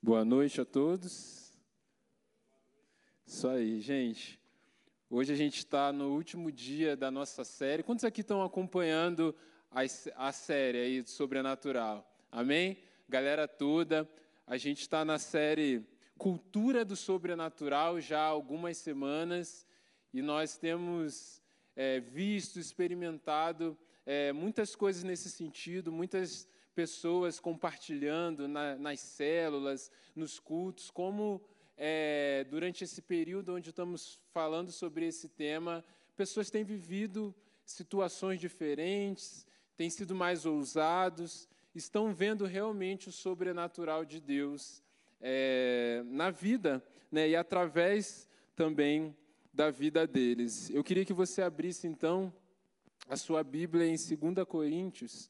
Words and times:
Boa 0.00 0.24
noite 0.24 0.60
a 0.60 0.64
todos. 0.64 1.52
Isso 3.26 3.48
aí, 3.48 3.80
gente. 3.80 4.40
Hoje 5.10 5.32
a 5.32 5.36
gente 5.36 5.58
está 5.58 5.92
no 5.92 6.14
último 6.14 6.52
dia 6.52 6.96
da 6.96 7.10
nossa 7.10 7.42
série. 7.42 7.82
Quantos 7.82 8.04
aqui 8.04 8.20
estão 8.20 8.40
acompanhando 8.40 9.34
a, 9.68 9.80
a 10.14 10.30
série 10.30 10.78
aí 10.78 11.02
do 11.02 11.10
Sobrenatural? 11.10 12.08
Amém? 12.30 12.78
Galera 13.08 13.48
toda, 13.48 14.08
a 14.46 14.56
gente 14.56 14.82
está 14.82 15.04
na 15.04 15.18
série 15.18 15.84
Cultura 16.16 16.84
do 16.84 16.94
Sobrenatural 16.94 18.00
já 18.00 18.20
há 18.20 18.26
algumas 18.26 18.76
semanas 18.76 19.66
e 20.14 20.22
nós 20.22 20.56
temos 20.56 21.42
é, 21.74 21.98
visto, 21.98 22.60
experimentado 22.60 23.76
é, 24.06 24.32
muitas 24.32 24.76
coisas 24.76 25.02
nesse 25.02 25.28
sentido, 25.28 25.90
muitas 25.90 26.48
pessoas 26.78 27.40
compartilhando 27.40 28.46
na, 28.46 28.76
nas 28.76 29.00
células, 29.00 29.90
nos 30.14 30.38
cultos, 30.38 30.92
como 30.92 31.42
é, 31.76 32.46
durante 32.48 32.84
esse 32.84 33.02
período 33.02 33.52
onde 33.52 33.70
estamos 33.70 34.20
falando 34.32 34.70
sobre 34.70 35.04
esse 35.04 35.28
tema, 35.28 35.84
pessoas 36.16 36.50
têm 36.50 36.62
vivido 36.62 37.34
situações 37.64 38.38
diferentes, 38.38 39.44
têm 39.76 39.90
sido 39.90 40.14
mais 40.14 40.46
ousados, 40.46 41.48
estão 41.74 42.14
vendo 42.14 42.46
realmente 42.46 43.08
o 43.08 43.12
sobrenatural 43.12 44.04
de 44.04 44.20
Deus 44.20 44.80
é, 45.20 46.04
na 46.06 46.30
vida 46.30 46.80
né, 47.10 47.28
e 47.28 47.34
através 47.34 48.28
também 48.54 49.16
da 49.52 49.68
vida 49.68 50.06
deles. 50.06 50.70
Eu 50.70 50.84
queria 50.84 51.04
que 51.04 51.12
você 51.12 51.42
abrisse 51.42 51.88
então 51.88 52.32
a 53.08 53.16
sua 53.16 53.42
Bíblia 53.42 53.84
em 53.84 53.96
2 53.96 54.46
Coríntios 54.46 55.28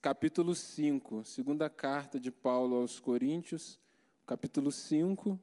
capítulo 0.00 0.54
5, 0.54 1.24
segunda 1.26 1.68
carta 1.68 2.18
de 2.18 2.30
Paulo 2.30 2.76
aos 2.76 2.98
Coríntios, 2.98 3.78
capítulo 4.26 4.72
5. 4.72 5.38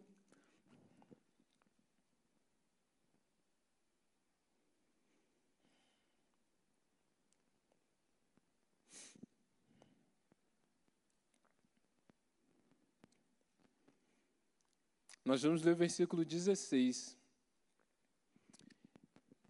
Nós 15.24 15.44
vamos 15.44 15.62
ler 15.62 15.74
o 15.74 15.76
versículo 15.76 16.26
16. 16.26 17.16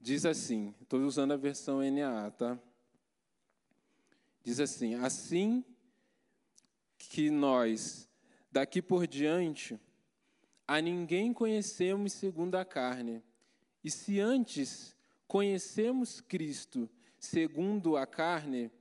Diz 0.02 0.26
assim, 0.26 0.76
estou 0.82 1.00
usando 1.02 1.32
a 1.32 1.38
versão 1.38 1.80
NAA, 1.82 2.32
tá? 2.32 2.60
Diz 4.48 4.62
assim: 4.62 4.96
Assim 4.96 5.62
que 6.98 7.30
nós, 7.30 8.10
daqui 8.50 8.82
por 8.82 9.06
diante, 9.06 9.78
a 10.66 10.80
ninguém 10.80 11.34
conhecemos 11.34 12.14
segundo 12.14 12.56
a 12.56 12.64
carne. 12.64 13.22
E 13.84 13.92
se 13.92 14.22
antes 14.22 14.96
conhecemos 15.28 16.22
Cristo 16.22 16.90
segundo 17.20 17.98
a 17.98 18.08
carne, 18.08 18.72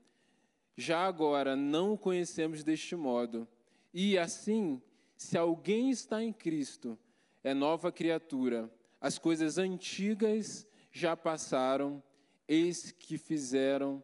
já 0.76 1.04
agora 1.04 1.56
não 1.56 1.94
o 1.94 1.98
conhecemos 1.98 2.62
deste 2.62 2.94
modo. 2.94 3.48
E 3.92 4.16
assim, 4.16 4.80
se 5.16 5.36
alguém 5.36 5.90
está 5.90 6.22
em 6.22 6.32
Cristo, 6.32 6.96
é 7.42 7.52
nova 7.52 7.90
criatura. 7.90 8.72
As 9.00 9.18
coisas 9.18 9.58
antigas 9.58 10.64
já 10.92 11.16
passaram, 11.16 12.00
eis 12.46 12.92
que 12.92 13.18
fizeram 13.18 14.00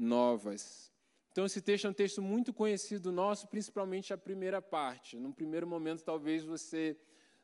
novas. 0.00 0.90
Então, 1.30 1.44
esse 1.44 1.60
texto 1.60 1.86
é 1.86 1.90
um 1.90 1.94
texto 1.94 2.20
muito 2.20 2.52
conhecido 2.52 3.12
nosso, 3.12 3.46
principalmente 3.46 4.12
a 4.12 4.18
primeira 4.18 4.60
parte. 4.60 5.18
Num 5.18 5.30
primeiro 5.30 5.66
momento, 5.66 6.02
talvez 6.02 6.42
você 6.42 6.96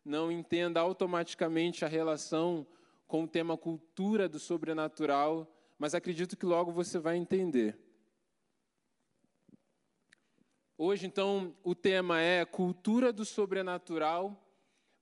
não 0.04 0.32
entenda 0.32 0.80
automaticamente 0.80 1.84
a 1.84 1.88
relação 1.88 2.66
com 3.06 3.24
o 3.24 3.28
tema 3.28 3.56
cultura 3.56 4.28
do 4.28 4.40
sobrenatural, 4.40 5.46
mas 5.78 5.94
acredito 5.94 6.36
que 6.36 6.46
logo 6.46 6.72
você 6.72 6.98
vai 6.98 7.16
entender. 7.16 7.78
Hoje, 10.78 11.06
então, 11.06 11.54
o 11.62 11.74
tema 11.74 12.20
é 12.20 12.44
cultura 12.44 13.12
do 13.12 13.24
sobrenatural, 13.24 14.42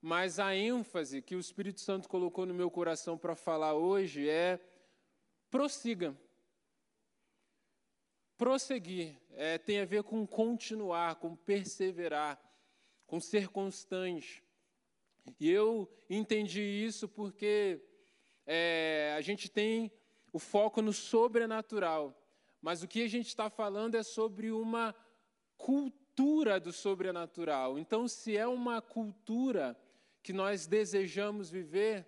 mas 0.01 0.39
a 0.39 0.55
ênfase 0.55 1.23
que 1.23 1.35
o 1.35 1.41
Espírito 1.41 1.81
Santo 1.81 2.09
colocou 2.09 2.45
no 2.45 2.53
meu 2.53 2.71
coração 2.71 3.17
para 3.17 3.35
falar 3.35 3.75
hoje 3.75 4.29
é 4.29 4.61
prossiga 5.51 6.15
prosseguir, 8.37 9.17
é, 9.33 9.59
tem 9.59 9.81
a 9.81 9.85
ver 9.85 10.03
com 10.03 10.27
continuar, 10.27 11.17
com 11.17 11.37
perseverar, 11.37 12.41
com 13.07 13.21
ser 13.21 13.49
constante. 13.49 14.43
E 15.39 15.51
eu 15.51 15.89
entendi 16.09 16.61
isso 16.61 17.09
porque 17.09 17.81
é, 18.47 19.15
a 19.17 19.21
gente 19.21 19.49
tem 19.49 19.91
o 20.33 20.39
foco 20.39 20.83
no 20.83 20.93
sobrenatural, 20.93 22.21
mas 22.61 22.83
o 22.83 22.89
que 22.89 23.03
a 23.03 23.09
gente 23.09 23.29
está 23.29 23.49
falando 23.49 23.95
é 23.95 24.03
sobre 24.03 24.51
uma 24.51 24.95
cultura 25.57 26.59
do 26.59 26.73
sobrenatural. 26.73 27.79
Então, 27.79 28.09
se 28.09 28.37
é 28.37 28.47
uma 28.47 28.83
cultura 28.83 29.79
que 30.23 30.33
nós 30.33 30.67
desejamos 30.67 31.51
viver, 31.51 32.07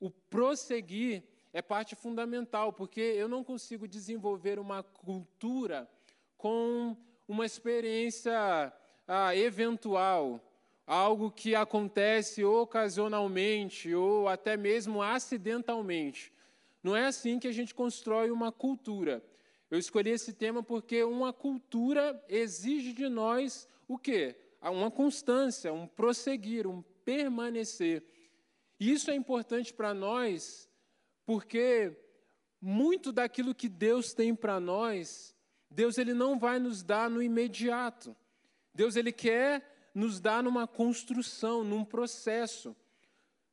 o 0.00 0.10
prosseguir 0.10 1.22
é 1.54 1.62
parte 1.62 1.94
fundamental, 1.94 2.72
porque 2.72 3.00
eu 3.00 3.28
não 3.28 3.44
consigo 3.44 3.86
desenvolver 3.86 4.58
uma 4.58 4.82
cultura 4.82 5.88
com 6.36 6.96
uma 7.28 7.46
experiência 7.46 8.72
ah, 9.06 9.36
eventual, 9.36 10.40
algo 10.84 11.30
que 11.30 11.54
acontece 11.54 12.44
ocasionalmente 12.44 13.94
ou 13.94 14.28
até 14.28 14.56
mesmo 14.56 15.00
acidentalmente. 15.00 16.32
Não 16.82 16.96
é 16.96 17.06
assim 17.06 17.38
que 17.38 17.46
a 17.46 17.52
gente 17.52 17.72
constrói 17.72 18.32
uma 18.32 18.50
cultura. 18.50 19.22
Eu 19.70 19.78
escolhi 19.78 20.10
esse 20.10 20.32
tema 20.32 20.60
porque 20.60 21.04
uma 21.04 21.32
cultura 21.32 22.20
exige 22.28 22.92
de 22.92 23.08
nós 23.08 23.68
o 23.86 23.96
quê? 23.96 24.34
Uma 24.60 24.90
constância, 24.90 25.72
um 25.72 25.86
prosseguir, 25.86 26.66
um 26.66 26.82
permanecer. 27.04 28.02
Isso 28.80 29.08
é 29.08 29.14
importante 29.14 29.72
para 29.72 29.94
nós 29.94 30.68
porque 31.24 31.96
muito 32.60 33.12
daquilo 33.12 33.54
que 33.54 33.68
Deus 33.68 34.14
tem 34.14 34.34
para 34.34 34.58
nós, 34.58 35.34
Deus 35.70 35.98
ele 35.98 36.14
não 36.14 36.38
vai 36.38 36.58
nos 36.58 36.82
dar 36.82 37.10
no 37.10 37.22
imediato. 37.22 38.16
Deus 38.74 38.96
ele 38.96 39.12
quer 39.12 39.90
nos 39.94 40.20
dar 40.20 40.42
numa 40.42 40.66
construção, 40.66 41.62
num 41.62 41.84
processo. 41.84 42.74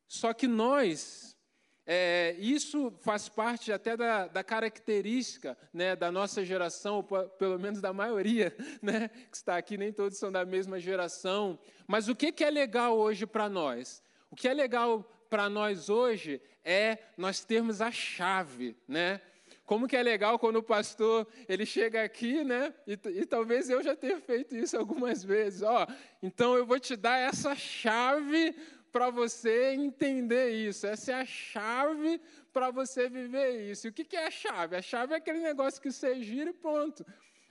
Só 0.08 0.34
que 0.34 0.48
nós, 0.48 1.38
é, 1.86 2.36
isso 2.40 2.92
faz 3.02 3.30
parte 3.30 3.72
até 3.72 3.96
da, 3.96 4.28
da 4.28 4.44
característica 4.44 5.58
né, 5.74 5.96
da 5.96 6.12
nossa 6.12 6.44
geração, 6.44 6.96
ou 6.96 7.04
pelo 7.04 7.60
menos 7.60 7.82
da 7.82 7.94
maioria 7.94 8.56
né, 8.82 9.08
que 9.10 9.36
está 9.36 9.58
aqui, 9.58 9.78
nem 9.78 9.92
todos 9.94 10.18
são 10.18 10.32
da 10.32 10.46
mesma 10.46 10.80
geração. 10.80 11.60
Mas 11.88 12.08
o 12.08 12.16
que, 12.16 12.32
que 12.32 12.44
é 12.44 12.50
legal 12.50 12.98
hoje 12.98 13.26
para 13.26 13.48
nós? 13.50 14.04
O 14.30 14.36
que 14.36 14.48
é 14.48 14.54
legal 14.54 15.10
para 15.32 15.50
nós 15.50 15.88
hoje 15.90 16.42
é 16.62 16.98
nós 17.16 17.46
termos 17.46 17.80
a 17.80 17.90
chave, 17.90 18.76
né? 18.86 19.22
Como 19.66 19.88
que 19.88 19.96
é 19.96 20.04
legal 20.04 20.38
quando 20.38 20.58
o 20.58 20.64
pastor 20.64 21.26
ele 21.48 21.66
chega 21.66 22.04
aqui, 22.04 22.44
né? 22.44 22.74
E, 22.86 23.00
e, 23.22 23.26
talvez 23.26 23.70
eu 23.70 23.82
já 23.82 23.96
tenha 23.96 24.20
feito 24.20 24.54
isso 24.54 24.78
algumas 24.78 25.24
vezes. 25.24 25.62
Ó, 25.62 25.88
então 26.22 26.58
eu 26.58 26.66
vou 26.66 26.78
te 26.78 26.98
dar 26.98 27.18
essa 27.18 27.56
chave 27.56 28.54
para 28.92 29.10
você 29.10 29.74
entender 29.74 30.50
isso. 30.50 30.86
Essa 30.86 31.14
é 31.14 31.16
a 31.22 31.26
chave 31.26 32.20
para 32.52 32.70
você 32.70 33.08
viver 33.08 33.72
isso. 33.72 33.88
E 33.88 33.90
o 33.90 33.94
que, 33.94 34.04
que 34.04 34.18
é 34.18 34.28
a 34.28 34.32
chave? 34.32 34.76
A 34.76 34.82
chave 34.82 35.14
é 35.14 35.16
aquele 35.16 35.40
negócio 35.40 35.82
que 35.82 35.90
você 35.90 36.22
gira 36.22 36.50
e 36.50 36.54
pronto. 36.54 37.06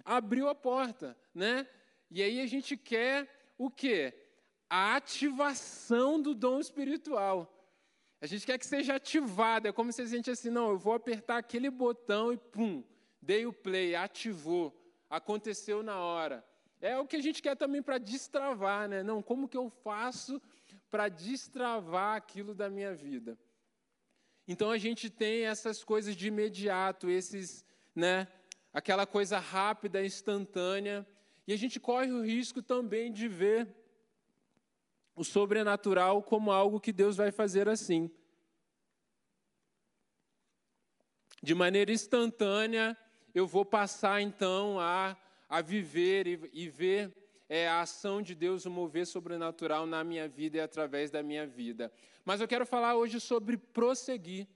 Abriu 0.05 0.51
a 0.51 0.55
porta, 0.55 1.17
né? 1.35 1.67
E 2.11 2.23
aí 2.23 2.43
a 2.43 2.47
gente 2.47 2.77
quer 2.77 3.27
o 3.57 3.71
quê? 3.71 4.13
A 4.69 4.97
ativação 4.97 6.21
do 6.21 6.35
dom 6.35 6.61
espiritual. 6.61 7.57
A 8.21 8.27
gente 8.27 8.45
quer 8.45 8.59
que 8.59 8.67
seja 8.67 8.97
ativado. 8.97 9.67
É 9.67 9.73
como 9.73 9.93
se 9.93 10.03
a 10.03 10.07
gente 10.07 10.31
assim, 10.31 10.51
não, 10.51 10.71
eu 10.71 10.79
vou 10.79 10.93
apertar 10.93 11.39
aquele 11.39 11.71
botão 11.71 12.33
e 12.33 12.37
pum, 12.37 12.85
dei 13.21 13.47
o 13.47 13.53
play, 13.53 13.95
ativou, 13.95 14.79
aconteceu 15.09 15.83
na 15.83 15.99
hora. 15.99 16.45
É 16.81 16.99
o 16.99 17.07
que 17.07 17.17
a 17.17 17.23
gente 17.23 17.43
quer 17.43 17.57
também 17.57 17.83
para 17.83 17.99
destravar, 17.99 18.89
né? 18.89 19.03
Não, 19.03 19.23
como 19.23 19.49
que 19.49 19.57
eu 19.57 19.69
faço 19.69 20.41
para 20.91 21.09
destravar 21.09 22.17
aquilo 22.17 22.55
da 22.55 22.69
minha 22.69 22.95
vida? 22.95 23.39
Então 24.47 24.71
a 24.71 24.79
gente 24.79 25.09
tem 25.09 25.45
essas 25.45 25.85
coisas 25.85 26.17
de 26.17 26.29
imediato, 26.29 27.09
esses, 27.09 27.65
né, 27.95 28.27
aquela 28.73 29.07
coisa 29.07 29.39
rápida, 29.39 30.05
instantânea, 30.05 31.07
e 31.47 31.53
a 31.53 31.57
gente 31.57 31.79
corre 31.79 32.11
o 32.11 32.23
risco 32.23 32.63
também 32.63 33.13
de 33.13 33.29
ver 33.29 33.69
o 35.15 35.25
sobrenatural 35.25 36.23
como 36.23 36.51
algo 36.51 36.81
que 36.81 36.93
Deus 36.93 37.17
vai 37.17 37.31
fazer 37.31 37.69
assim. 37.69 38.11
De 41.43 41.55
maneira 41.55 41.93
instantânea, 41.93 42.97
eu 43.35 43.47
vou 43.47 43.65
passar 43.65 44.21
então 44.21 44.79
a, 44.79 45.17
a 45.49 45.61
viver 45.61 46.27
e, 46.27 46.51
e 46.53 46.69
ver 46.69 47.15
é, 47.49 47.69
a 47.69 47.81
ação 47.81 48.23
de 48.23 48.35
Deus, 48.35 48.65
o 48.65 48.71
mover 48.71 49.07
sobrenatural 49.07 49.87
na 49.87 50.05
minha 50.05 50.29
vida 50.29 50.59
e 50.59 50.61
através 50.61 51.11
da 51.11 51.23
minha 51.23 51.47
vida. 51.47 51.93
Mas 52.25 52.41
eu 52.41 52.47
quero 52.47 52.65
falar 52.65 52.95
hoje 52.95 53.19
sobre 53.19 53.57
prosseguir. 53.57 54.47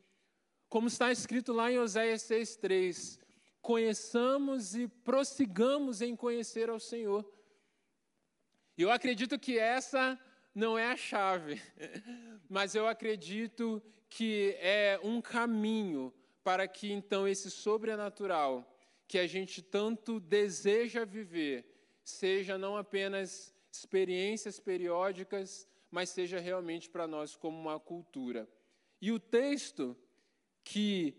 Como 0.69 0.89
está 0.89 1.11
escrito 1.11 1.53
lá 1.53 1.73
em 1.73 1.79
Oséias 1.79 2.23
6,3: 2.23 3.19
conheçamos 3.61 4.75
e 4.75 4.87
prossigamos 4.87 6.01
em 6.01 6.15
conhecer 6.15 6.69
ao 6.69 6.79
Senhor. 6.79 7.29
E 8.77 8.83
eu 8.83 8.91
acredito 8.91 9.39
que 9.39 9.59
essa 9.59 10.19
não 10.55 10.79
é 10.79 10.87
a 10.87 10.97
chave, 10.97 11.61
mas 12.49 12.75
eu 12.75 12.87
acredito 12.87 13.83
que 14.09 14.57
é 14.61 15.01
um 15.03 15.21
caminho 15.21 16.15
para 16.45 16.69
que 16.69 16.93
então 16.93 17.27
esse 17.27 17.51
sobrenatural 17.51 18.71
que 19.09 19.19
a 19.19 19.27
gente 19.27 19.63
tanto 19.63 20.21
deseja 20.21 21.05
viver 21.05 21.67
seja 22.05 22.57
não 22.57 22.77
apenas 22.77 23.55
experiências 23.73 24.61
periódicas, 24.61 25.67
mas 25.91 26.11
seja 26.11 26.39
realmente 26.39 26.89
para 26.89 27.07
nós 27.07 27.35
como 27.35 27.59
uma 27.59 27.81
cultura. 27.81 28.49
E 29.01 29.11
o 29.11 29.19
texto 29.19 29.97
que 30.63 31.17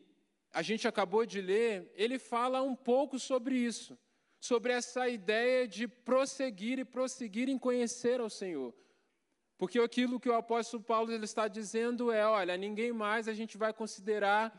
a 0.54 0.62
gente 0.62 0.88
acabou 0.88 1.26
de 1.26 1.42
ler, 1.42 1.92
ele 1.96 2.18
fala 2.18 2.62
um 2.62 2.76
pouco 2.76 3.20
sobre 3.20 3.58
isso, 3.58 3.98
sobre 4.40 4.72
essa 4.72 5.10
ideia 5.10 5.68
de 5.68 5.88
prosseguir 5.88 6.80
e 6.80 6.86
prosseguir 6.86 7.50
em 7.50 7.58
conhecer 7.58 8.22
ao 8.22 8.30
Senhor. 8.30 8.74
Porque 9.58 9.80
aquilo 9.80 10.20
que 10.20 10.30
o 10.30 10.36
apóstolo 10.36 10.84
Paulo 10.84 11.12
ele 11.12 11.26
está 11.26 11.48
dizendo 11.48 12.12
é: 12.12 12.26
olha, 12.26 12.58
ninguém 12.58 12.92
mais 12.92 13.28
a 13.28 13.34
gente 13.34 13.58
vai 13.58 13.74
considerar, 13.74 14.54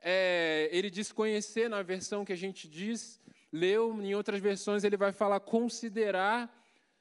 é, 0.00 0.68
ele 0.72 0.90
diz 0.90 1.12
conhecer 1.12 1.68
na 1.68 1.82
versão 1.82 2.24
que 2.24 2.32
a 2.32 2.36
gente 2.36 2.68
diz, 2.68 3.20
leu, 3.52 4.00
em 4.02 4.14
outras 4.14 4.40
versões 4.40 4.84
ele 4.84 4.96
vai 4.96 5.12
falar 5.12 5.40
considerar 5.40 6.50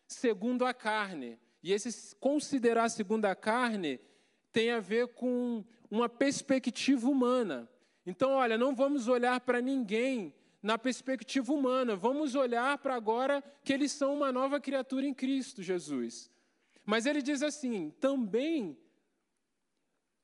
segundo 0.07 0.65
a 0.65 0.73
carne. 0.73 1.39
E 1.61 1.71
esse 1.71 2.15
considerar 2.17 2.89
segundo 2.89 3.25
a 3.25 3.35
carne 3.35 3.99
tem 4.51 4.71
a 4.71 4.79
ver 4.79 5.07
com 5.09 5.63
uma 5.89 6.09
perspectiva 6.09 7.09
humana. 7.09 7.69
Então, 8.05 8.31
olha, 8.31 8.57
não 8.57 8.75
vamos 8.75 9.07
olhar 9.07 9.39
para 9.39 9.61
ninguém 9.61 10.33
na 10.61 10.77
perspectiva 10.77 11.51
humana, 11.51 11.95
vamos 11.95 12.35
olhar 12.35 12.77
para 12.77 12.95
agora 12.95 13.43
que 13.63 13.73
eles 13.73 13.91
são 13.91 14.13
uma 14.13 14.31
nova 14.31 14.59
criatura 14.59 15.05
em 15.05 15.13
Cristo 15.13 15.61
Jesus. 15.61 16.31
Mas 16.85 17.05
ele 17.05 17.21
diz 17.21 17.41
assim: 17.41 17.91
também 17.99 18.77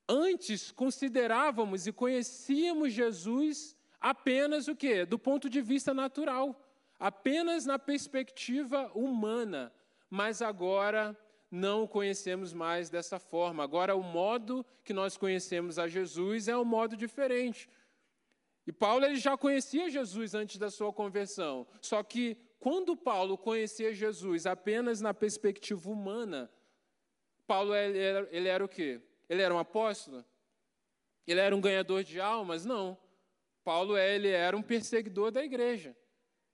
antes 0.08 0.70
considerávamos 0.72 1.86
e 1.86 1.92
conhecíamos 1.92 2.92
Jesus 2.92 3.76
apenas 4.00 4.66
o 4.68 4.74
quê? 4.74 5.04
Do 5.04 5.18
ponto 5.18 5.48
de 5.48 5.60
vista 5.60 5.94
natural, 5.94 6.60
apenas 6.98 7.64
na 7.64 7.78
perspectiva 7.78 8.90
humana. 8.94 9.72
Mas 10.08 10.42
agora 10.42 11.16
não 11.50 11.84
o 11.84 11.88
conhecemos 11.88 12.52
mais 12.52 12.90
dessa 12.90 13.18
forma. 13.18 13.62
Agora 13.62 13.94
o 13.94 14.02
modo 14.02 14.64
que 14.84 14.92
nós 14.92 15.16
conhecemos 15.16 15.78
a 15.78 15.88
Jesus 15.88 16.48
é 16.48 16.56
um 16.56 16.64
modo 16.64 16.96
diferente. 16.96 17.68
E 18.66 18.72
Paulo 18.72 19.04
ele 19.04 19.16
já 19.16 19.36
conhecia 19.36 19.90
Jesus 19.90 20.34
antes 20.34 20.56
da 20.56 20.70
sua 20.70 20.92
conversão, 20.92 21.66
só 21.80 22.02
que 22.02 22.36
quando 22.60 22.94
Paulo 22.94 23.38
conhecia 23.38 23.92
Jesus 23.92 24.46
apenas 24.46 25.00
na 25.00 25.14
perspectiva 25.14 25.90
humana, 25.90 26.50
Paulo 27.46 27.74
ele 27.74 27.98
era, 27.98 28.28
ele 28.30 28.48
era 28.48 28.64
o 28.64 28.68
quê? 28.68 29.00
Ele 29.28 29.40
era 29.40 29.52
um 29.52 29.58
apóstolo? 29.58 30.24
Ele 31.26 31.40
era 31.40 31.56
um 31.56 31.60
ganhador 31.60 32.04
de 32.04 32.20
almas? 32.20 32.66
Não. 32.66 32.98
Paulo 33.64 33.96
ele 33.96 34.28
era 34.28 34.54
um 34.56 34.62
perseguidor 34.62 35.30
da 35.30 35.42
igreja. 35.42 35.96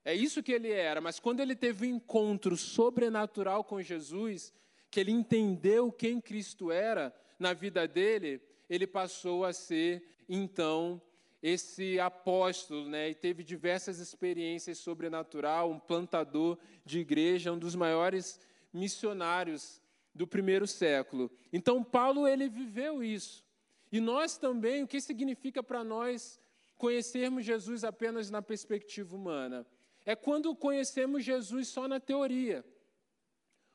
É 0.05 0.15
isso 0.15 0.43
que 0.43 0.53
ele 0.53 0.71
era, 0.71 1.01
mas 1.01 1.19
quando 1.19 1.41
ele 1.41 1.57
teve 1.57 1.87
um 1.87 1.97
encontro 1.97 2.57
sobrenatural 2.57 3.65
com 3.65 3.83
Jesus, 3.83 4.55
que 4.89 5.01
ele 5.01 5.11
entendeu 5.11 5.91
quem 5.91 6.21
Cristo 6.21 6.71
era 6.71 7.13
na 7.39 7.53
vida 7.53 7.89
dele, 7.89 8.41
ele 8.71 8.87
passou 8.87 9.45
a 9.45 9.53
ser 9.53 10.07
então 10.29 11.03
esse 11.49 12.01
apóstolo, 12.01 12.89
né, 12.89 13.11
e 13.11 13.15
teve 13.15 13.45
diversas 13.45 14.01
experiências 14.01 14.79
sobrenatural, 14.79 15.71
um 15.71 15.79
plantador 15.79 16.59
de 16.85 16.99
igreja, 16.99 17.53
um 17.53 17.59
dos 17.59 17.77
maiores 17.77 18.41
missionários 18.73 19.81
do 20.13 20.27
primeiro 20.27 20.67
século. 20.67 21.31
Então 21.53 21.85
Paulo 21.85 22.27
ele 22.27 22.49
viveu 22.49 23.01
isso. 23.01 23.45
E 23.93 24.01
nós 24.01 24.37
também, 24.37 24.83
o 24.83 24.89
que 24.89 25.01
significa 25.01 25.63
para 25.63 25.85
nós 25.85 26.41
conhecermos 26.77 27.45
Jesus 27.45 27.85
apenas 27.85 28.29
na 28.29 28.43
perspectiva 28.43 29.15
humana? 29.15 29.65
É 30.05 30.17
quando 30.17 30.57
conhecemos 30.57 31.25
Jesus 31.25 31.69
só 31.69 31.87
na 31.87 32.01
teoria. 32.01 32.65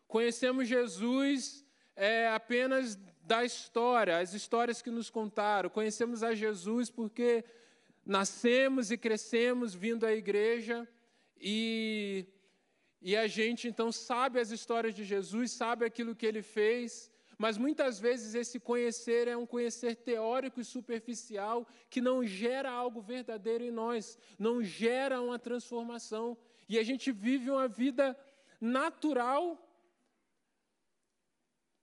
Conhecemos 0.09 0.67
Jesus 0.67 1.65
é, 1.95 2.27
apenas 2.27 2.99
da 3.23 3.45
história, 3.45 4.17
as 4.17 4.33
histórias 4.33 4.81
que 4.81 4.89
nos 4.89 5.09
contaram. 5.09 5.69
Conhecemos 5.69 6.21
a 6.21 6.35
Jesus 6.35 6.89
porque 6.89 7.45
nascemos 8.05 8.91
e 8.91 8.97
crescemos 8.97 9.73
vindo 9.73 10.05
à 10.05 10.13
igreja 10.13 10.87
e, 11.39 12.25
e 13.01 13.15
a 13.15 13.27
gente 13.27 13.67
então 13.67 13.91
sabe 13.91 14.39
as 14.39 14.51
histórias 14.51 14.93
de 14.93 15.03
Jesus, 15.03 15.51
sabe 15.51 15.85
aquilo 15.85 16.15
que 16.15 16.25
ele 16.25 16.41
fez, 16.41 17.11
mas 17.37 17.57
muitas 17.57 17.99
vezes 17.99 18.35
esse 18.35 18.59
conhecer 18.59 19.27
é 19.27 19.35
um 19.35 19.47
conhecer 19.47 19.95
teórico 19.95 20.61
e 20.61 20.65
superficial 20.65 21.67
que 21.89 21.99
não 21.99 22.23
gera 22.23 22.69
algo 22.69 23.01
verdadeiro 23.01 23.63
em 23.63 23.71
nós, 23.71 24.17
não 24.37 24.63
gera 24.63 25.19
uma 25.19 25.39
transformação. 25.39 26.37
E 26.69 26.77
a 26.77 26.83
gente 26.83 27.11
vive 27.11 27.49
uma 27.49 27.67
vida 27.67 28.15
natural 28.59 29.59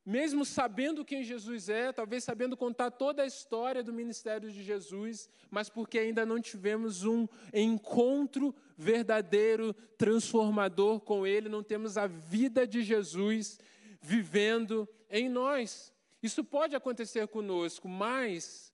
mesmo 0.08 0.42
sabendo 0.42 1.04
quem 1.04 1.22
Jesus 1.22 1.68
é, 1.68 1.92
talvez 1.92 2.24
sabendo 2.24 2.56
contar 2.56 2.90
toda 2.90 3.22
a 3.22 3.26
história 3.26 3.82
do 3.82 3.92
ministério 3.92 4.50
de 4.50 4.62
Jesus, 4.62 5.28
mas 5.50 5.68
porque 5.68 5.98
ainda 5.98 6.24
não 6.24 6.40
tivemos 6.40 7.04
um 7.04 7.28
encontro 7.52 8.54
verdadeiro, 8.74 9.74
transformador 9.98 10.98
com 11.00 11.26
Ele, 11.26 11.50
não 11.50 11.62
temos 11.62 11.98
a 11.98 12.06
vida 12.06 12.66
de 12.66 12.82
Jesus 12.82 13.60
vivendo 14.00 14.88
em 15.10 15.28
nós. 15.28 15.92
Isso 16.22 16.42
pode 16.42 16.74
acontecer 16.74 17.28
conosco, 17.28 17.86
mas 17.86 18.72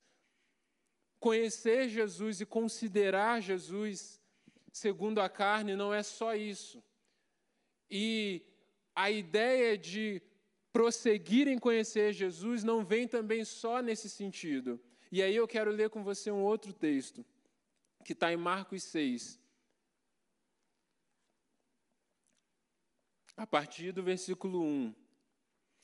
conhecer 1.18 1.88
Jesus 1.88 2.40
e 2.40 2.46
considerar 2.46 3.42
Jesus 3.42 4.22
segundo 4.72 5.20
a 5.20 5.28
carne 5.28 5.74
não 5.74 5.92
é 5.92 6.04
só 6.04 6.36
isso. 6.36 6.80
E 7.90 8.40
a 8.94 9.10
ideia 9.10 9.76
de 9.76 10.22
prosseguir 10.74 11.46
em 11.46 11.56
conhecer 11.56 12.12
Jesus 12.12 12.64
não 12.64 12.84
vem 12.84 13.06
também 13.06 13.44
só 13.44 13.80
nesse 13.80 14.10
sentido. 14.10 14.80
E 15.12 15.22
aí 15.22 15.36
eu 15.36 15.46
quero 15.46 15.70
ler 15.70 15.88
com 15.88 16.02
você 16.02 16.32
um 16.32 16.42
outro 16.42 16.72
texto, 16.72 17.24
que 18.04 18.12
está 18.12 18.32
em 18.32 18.36
Marcos 18.36 18.82
6. 18.82 19.40
A 23.36 23.46
partir 23.46 23.92
do 23.92 24.02
versículo 24.02 24.60
1. 24.64 24.92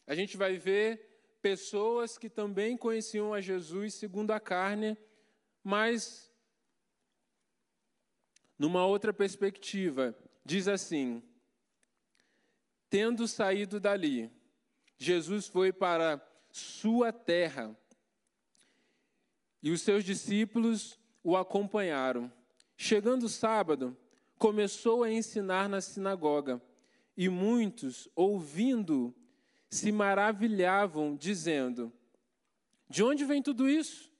A 0.08 0.14
gente 0.16 0.36
vai 0.36 0.58
ver 0.58 1.36
pessoas 1.40 2.18
que 2.18 2.28
também 2.28 2.76
conheciam 2.76 3.32
a 3.32 3.40
Jesus 3.40 3.94
segundo 3.94 4.32
a 4.32 4.40
carne, 4.40 4.98
mas 5.62 6.34
numa 8.58 8.84
outra 8.84 9.12
perspectiva. 9.12 10.18
Diz 10.44 10.66
assim: 10.66 11.22
Tendo 12.88 13.28
saído 13.28 13.78
dali, 13.78 14.39
Jesus 15.02 15.48
foi 15.48 15.72
para 15.72 16.20
sua 16.52 17.10
terra 17.10 17.74
e 19.62 19.70
os 19.70 19.80
seus 19.80 20.04
discípulos 20.04 20.98
o 21.24 21.38
acompanharam. 21.38 22.30
Chegando 22.76 23.24
o 23.24 23.28
sábado, 23.28 23.96
começou 24.36 25.02
a 25.02 25.10
ensinar 25.10 25.70
na 25.70 25.80
sinagoga 25.80 26.60
e 27.16 27.30
muitos, 27.30 28.10
ouvindo, 28.14 29.14
se 29.70 29.90
maravilhavam, 29.90 31.16
dizendo: 31.16 31.90
De 32.86 33.02
onde 33.02 33.24
vem 33.24 33.42
tudo 33.42 33.70
isso? 33.70 34.12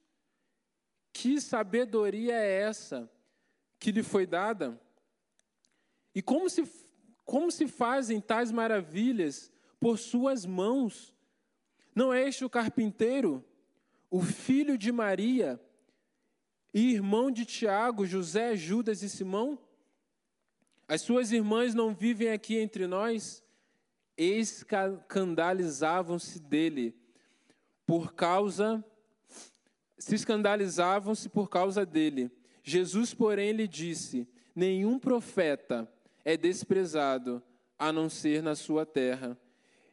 Que 1.13 1.43
sabedoria 1.43 2.33
é 2.33 2.63
essa 2.63 3.11
que 3.79 3.93
lhe 3.93 4.03
foi 4.03 4.27
dada? 4.27 4.81
E 6.15 6.23
como 6.23 6.49
se, 6.49 6.67
como 7.27 7.51
se 7.51 7.69
fazem 7.69 8.19
tais 8.19 8.51
maravilhas 8.51 9.53
por 9.81 9.99
suas 9.99 10.47
mãos. 10.47 11.13
Não 11.95 12.13
é 12.13 12.29
este 12.29 12.45
o 12.45 12.51
carpinteiro, 12.51 13.43
o 14.09 14.23
filho 14.23 14.79
de 14.79 14.93
Maria, 14.93 15.61
e 16.73 16.93
irmão 16.93 17.33
de 17.33 17.45
Tiago, 17.45 18.07
José, 18.07 18.55
Judas 18.55 19.03
e 19.03 19.09
Simão? 19.09 19.59
As 20.87 21.03
suas 21.03 21.33
irmãs 21.33 21.75
não 21.75 21.93
vivem 21.93 22.31
aqui 22.31 22.57
entre 22.57 22.87
nós? 22.87 23.43
Escandalizavam-se 24.17 26.39
dele 26.39 26.95
por 27.85 28.15
causa 28.15 28.85
se 30.01 30.15
escandalizavam-se 30.15 31.29
por 31.29 31.51
causa 31.51 31.85
dele. 31.85 32.31
Jesus, 32.63 33.13
porém, 33.13 33.53
lhe 33.53 33.69
disse: 33.69 34.27
Nenhum 34.55 34.99
profeta 34.99 35.87
é 36.25 36.37
desprezado 36.37 37.43
a 37.79 37.93
não 37.93 38.09
ser 38.09 38.43
na 38.43 38.55
sua 38.55 38.87
terra, 38.87 39.39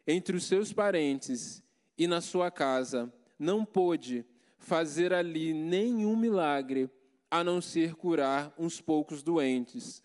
entre 0.07 0.37
os 0.37 0.45
seus 0.45 0.71
parentes 0.71 1.61
e 1.97 2.07
na 2.07 2.21
sua 2.21 2.49
casa. 2.49 3.13
Não 3.37 3.65
pôde 3.65 4.25
fazer 4.57 5.13
ali 5.13 5.53
nenhum 5.53 6.15
milagre 6.15 6.89
a 7.29 7.43
não 7.43 7.61
ser 7.61 7.93
curar 7.93 8.53
uns 8.57 8.79
poucos 8.79 9.21
doentes, 9.21 10.01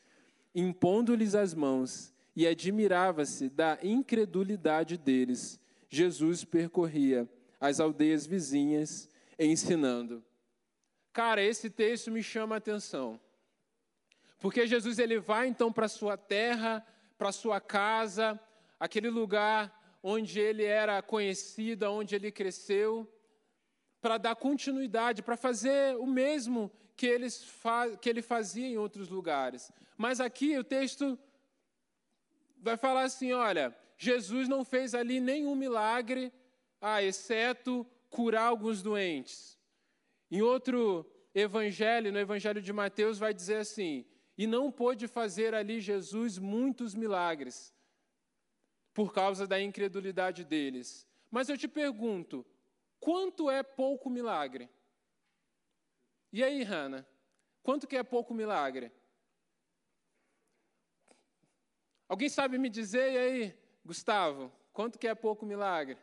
impondo-lhes 0.54 1.34
as 1.34 1.54
mãos, 1.54 2.12
e 2.34 2.46
admirava-se 2.46 3.48
da 3.48 3.78
incredulidade 3.82 4.96
deles. 4.96 5.60
Jesus 5.88 6.44
percorria 6.44 7.28
as 7.60 7.78
aldeias 7.78 8.26
vizinhas 8.26 9.08
ensinando. 9.38 10.24
Cara, 11.12 11.42
esse 11.42 11.68
texto 11.68 12.10
me 12.10 12.22
chama 12.22 12.54
a 12.54 12.58
atenção. 12.58 13.20
Porque 14.40 14.66
Jesus 14.66 14.98
ele 14.98 15.20
vai 15.20 15.46
então 15.46 15.70
para 15.70 15.86
sua 15.88 16.16
terra, 16.16 16.84
para 17.18 17.30
sua 17.30 17.60
casa, 17.60 18.40
aquele 18.80 19.10
lugar 19.10 19.81
onde 20.02 20.40
ele 20.40 20.64
era 20.64 21.00
conhecido, 21.00 21.90
onde 21.90 22.14
ele 22.14 22.32
cresceu, 22.32 23.10
para 24.00 24.18
dar 24.18 24.34
continuidade, 24.34 25.22
para 25.22 25.36
fazer 25.36 25.96
o 25.96 26.06
mesmo 26.06 26.70
que, 26.96 27.06
eles 27.06 27.46
que 28.00 28.10
ele 28.10 28.20
fazia 28.20 28.66
em 28.66 28.76
outros 28.76 29.08
lugares. 29.08 29.70
Mas 29.96 30.20
aqui 30.20 30.58
o 30.58 30.64
texto 30.64 31.18
vai 32.58 32.76
falar 32.76 33.02
assim: 33.02 33.32
olha, 33.32 33.76
Jesus 33.96 34.48
não 34.48 34.64
fez 34.64 34.94
ali 34.94 35.20
nenhum 35.20 35.54
milagre, 35.54 36.32
ah, 36.80 37.02
exceto 37.02 37.86
curar 38.10 38.46
alguns 38.46 38.82
doentes. 38.82 39.56
Em 40.30 40.42
outro 40.42 41.06
evangelho, 41.34 42.12
no 42.12 42.18
evangelho 42.18 42.60
de 42.60 42.72
Mateus, 42.72 43.18
vai 43.18 43.32
dizer 43.32 43.58
assim: 43.58 44.04
E 44.36 44.46
não 44.46 44.72
pôde 44.72 45.06
fazer 45.06 45.54
ali 45.54 45.80
Jesus 45.80 46.38
muitos 46.38 46.94
milagres, 46.94 47.72
por 48.94 49.12
causa 49.12 49.46
da 49.46 49.60
incredulidade 49.60 50.44
deles. 50.44 51.06
Mas 51.30 51.48
eu 51.48 51.56
te 51.56 51.68
pergunto: 51.68 52.44
quanto 53.00 53.50
é 53.50 53.62
pouco 53.62 54.10
milagre? 54.10 54.68
E 56.32 56.42
aí, 56.42 56.62
Hanna? 56.62 57.06
Quanto 57.62 57.86
que 57.86 57.96
é 57.96 58.02
pouco 58.02 58.34
milagre? 58.34 58.90
Alguém 62.08 62.28
sabe 62.28 62.58
me 62.58 62.68
dizer, 62.68 63.12
e 63.12 63.18
aí, 63.18 63.58
Gustavo, 63.84 64.52
quanto 64.72 64.98
que 64.98 65.06
é 65.06 65.14
pouco 65.14 65.46
milagre? 65.46 65.96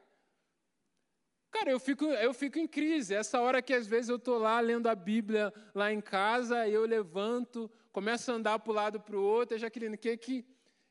Cara, 1.52 1.72
eu 1.72 1.80
fico, 1.80 2.06
eu 2.06 2.34
fico 2.34 2.60
em 2.60 2.68
crise. 2.68 3.14
Essa 3.14 3.42
hora 3.42 3.62
que 3.62 3.74
às 3.74 3.88
vezes 3.88 4.10
eu 4.10 4.16
estou 4.16 4.38
lá 4.38 4.60
lendo 4.60 4.88
a 4.88 4.96
Bíblia 4.96 5.54
lá 5.74 5.92
em 5.92 6.02
casa, 6.02 6.68
eu 6.68 6.86
levanto, 6.86 7.70
começo 7.92 8.32
a 8.32 8.36
andar 8.36 8.60
para 8.60 8.72
o 8.72 8.76
lado 8.76 9.00
para 9.00 9.18
o 9.18 9.24
outro, 9.24 9.56
e 9.56 9.60
Jaqueline, 9.60 9.96
o 9.96 9.98
que 10.00 10.16
que, 10.18 10.46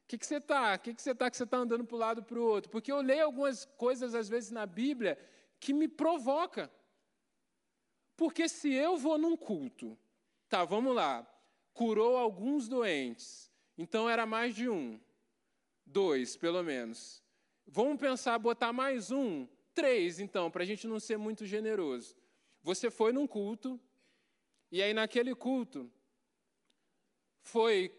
que 0.08 0.18
que 0.18 0.26
você 0.26 0.36
está? 0.36 0.74
O 0.74 0.78
que 0.78 0.94
que 0.94 1.02
você 1.02 1.12
está 1.12 1.30
que 1.30 1.36
você 1.36 1.44
está 1.44 1.58
andando 1.58 1.84
para 1.84 1.94
o 1.94 1.98
lado 1.98 2.22
para 2.22 2.38
o 2.38 2.42
outro? 2.42 2.70
Porque 2.70 2.90
eu 2.90 3.00
leio 3.00 3.24
algumas 3.24 3.64
coisas 3.76 4.14
às 4.14 4.28
vezes 4.28 4.50
na 4.50 4.66
Bíblia 4.66 5.18
que 5.60 5.72
me 5.72 5.86
provoca. 5.86 6.70
Porque 8.16 8.48
se 8.48 8.72
eu 8.72 8.96
vou 8.96 9.18
num 9.18 9.36
culto, 9.36 9.96
tá, 10.48 10.64
vamos 10.64 10.94
lá, 10.94 11.24
curou 11.72 12.16
alguns 12.16 12.66
doentes, 12.66 13.48
então 13.76 14.10
era 14.10 14.26
mais 14.26 14.54
de 14.54 14.68
um, 14.68 14.98
dois 15.86 16.36
pelo 16.36 16.62
menos. 16.64 17.22
Vamos 17.66 18.00
pensar, 18.00 18.38
botar 18.38 18.72
mais 18.72 19.12
um, 19.12 19.46
Três, 19.78 20.18
então, 20.18 20.50
para 20.50 20.64
a 20.64 20.66
gente 20.66 20.88
não 20.88 20.98
ser 20.98 21.16
muito 21.16 21.46
generoso. 21.46 22.16
Você 22.64 22.90
foi 22.90 23.12
num 23.12 23.28
culto, 23.28 23.80
e 24.72 24.82
aí 24.82 24.92
naquele 24.92 25.36
culto, 25.36 25.88
foi 27.42 27.96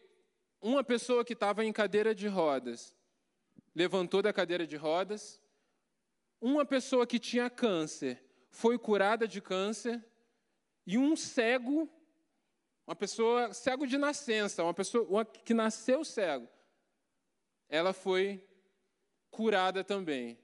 uma 0.61 0.83
pessoa 0.83 1.23
que 1.23 1.33
estava 1.33 1.63
em 1.63 1.71
cadeira 1.71 2.13
de 2.13 2.27
rodas, 2.27 2.95
levantou 3.73 4.21
da 4.21 4.33
cadeira 4.33 4.65
de 4.67 4.75
rodas, 4.75 5.41
uma 6.41 6.65
pessoa 6.65 7.05
que 7.05 7.19
tinha 7.19 7.49
câncer 7.49 8.23
foi 8.49 8.77
curada 8.77 9.27
de 9.27 9.41
câncer, 9.41 10.03
e 10.85 10.97
um 10.97 11.15
cego, 11.15 11.87
uma 12.85 12.95
pessoa 12.95 13.53
cego 13.53 13.85
de 13.85 13.97
nascença, 13.97 14.63
uma 14.63 14.73
pessoa 14.73 15.07
uma 15.07 15.23
que 15.25 15.53
nasceu 15.53 16.03
cego, 16.03 16.49
ela 17.67 17.93
foi 17.93 18.43
curada 19.29 19.83
também. 19.83 20.39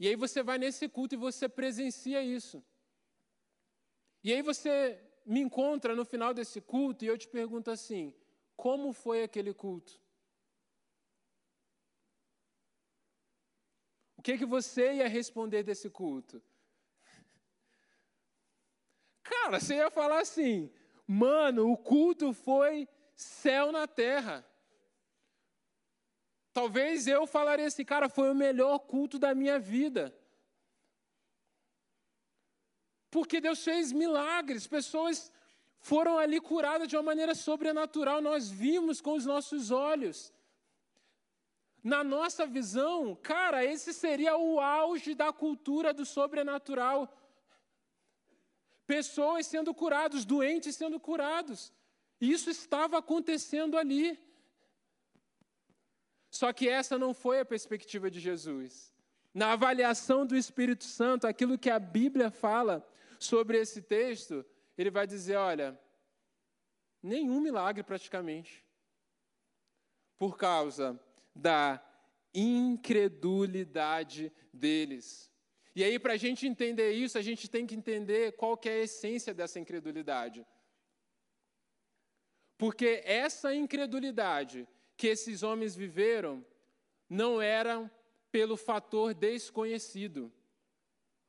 E 0.00 0.08
aí 0.08 0.16
você 0.16 0.42
vai 0.42 0.58
nesse 0.58 0.88
culto 0.88 1.14
e 1.14 1.18
você 1.18 1.48
presencia 1.48 2.22
isso. 2.22 2.64
E 4.22 4.32
aí 4.32 4.42
você 4.42 5.00
me 5.24 5.40
encontra 5.40 5.94
no 5.94 6.04
final 6.04 6.34
desse 6.34 6.60
culto 6.60 7.04
e 7.04 7.08
eu 7.08 7.16
te 7.16 7.28
pergunto 7.28 7.70
assim: 7.70 8.14
como 8.58 8.92
foi 8.92 9.22
aquele 9.22 9.54
culto? 9.54 10.00
O 14.16 14.22
que, 14.22 14.36
que 14.36 14.44
você 14.44 14.94
ia 14.94 15.08
responder 15.08 15.62
desse 15.62 15.88
culto? 15.88 16.42
Cara, 19.22 19.60
você 19.60 19.76
ia 19.76 19.90
falar 19.92 20.20
assim: 20.22 20.72
mano, 21.06 21.70
o 21.70 21.76
culto 21.76 22.32
foi 22.32 22.88
céu 23.14 23.70
na 23.70 23.86
terra. 23.86 24.44
Talvez 26.52 27.06
eu 27.06 27.28
falaria 27.28 27.68
assim, 27.68 27.84
cara, 27.84 28.08
foi 28.08 28.28
o 28.28 28.34
melhor 28.34 28.80
culto 28.80 29.20
da 29.20 29.36
minha 29.36 29.60
vida. 29.60 30.12
Porque 33.08 33.40
Deus 33.40 33.62
fez 33.62 33.92
milagres, 33.92 34.66
pessoas 34.66 35.30
foram 35.80 36.18
ali 36.18 36.40
curadas 36.40 36.88
de 36.88 36.96
uma 36.96 37.02
maneira 37.02 37.34
sobrenatural, 37.34 38.20
nós 38.20 38.50
vimos 38.50 39.00
com 39.00 39.14
os 39.14 39.24
nossos 39.24 39.70
olhos. 39.70 40.32
Na 41.82 42.02
nossa 42.02 42.46
visão, 42.46 43.14
cara, 43.16 43.64
esse 43.64 43.92
seria 43.92 44.36
o 44.36 44.60
auge 44.60 45.14
da 45.14 45.32
cultura 45.32 45.94
do 45.94 46.04
sobrenatural. 46.04 47.14
Pessoas 48.86 49.46
sendo 49.46 49.72
curadas, 49.72 50.24
doentes 50.24 50.74
sendo 50.74 50.98
curados. 50.98 51.72
Isso 52.20 52.50
estava 52.50 52.98
acontecendo 52.98 53.78
ali. 53.78 54.18
Só 56.30 56.52
que 56.52 56.68
essa 56.68 56.98
não 56.98 57.14
foi 57.14 57.40
a 57.40 57.44
perspectiva 57.44 58.10
de 58.10 58.20
Jesus. 58.20 58.92
Na 59.32 59.52
avaliação 59.52 60.26
do 60.26 60.36
Espírito 60.36 60.84
Santo, 60.84 61.26
aquilo 61.26 61.58
que 61.58 61.70
a 61.70 61.78
Bíblia 61.78 62.30
fala 62.30 62.86
sobre 63.18 63.58
esse 63.58 63.82
texto, 63.82 64.44
ele 64.78 64.90
vai 64.90 65.06
dizer: 65.06 65.36
olha, 65.36 65.78
nenhum 67.02 67.40
milagre 67.40 67.82
praticamente, 67.82 68.64
por 70.16 70.36
causa 70.36 70.98
da 71.34 71.84
incredulidade 72.32 74.32
deles. 74.52 75.30
E 75.74 75.84
aí, 75.84 75.98
para 75.98 76.14
a 76.14 76.16
gente 76.16 76.46
entender 76.46 76.92
isso, 76.92 77.18
a 77.18 77.22
gente 77.22 77.48
tem 77.48 77.66
que 77.66 77.74
entender 77.74 78.32
qual 78.32 78.56
que 78.56 78.68
é 78.68 78.72
a 78.72 78.82
essência 78.82 79.32
dessa 79.32 79.60
incredulidade. 79.60 80.44
Porque 82.56 83.02
essa 83.04 83.54
incredulidade 83.54 84.66
que 84.96 85.06
esses 85.06 85.44
homens 85.44 85.76
viveram 85.76 86.44
não 87.08 87.40
eram 87.40 87.88
pelo 88.32 88.56
fator 88.56 89.14
desconhecido. 89.14 90.32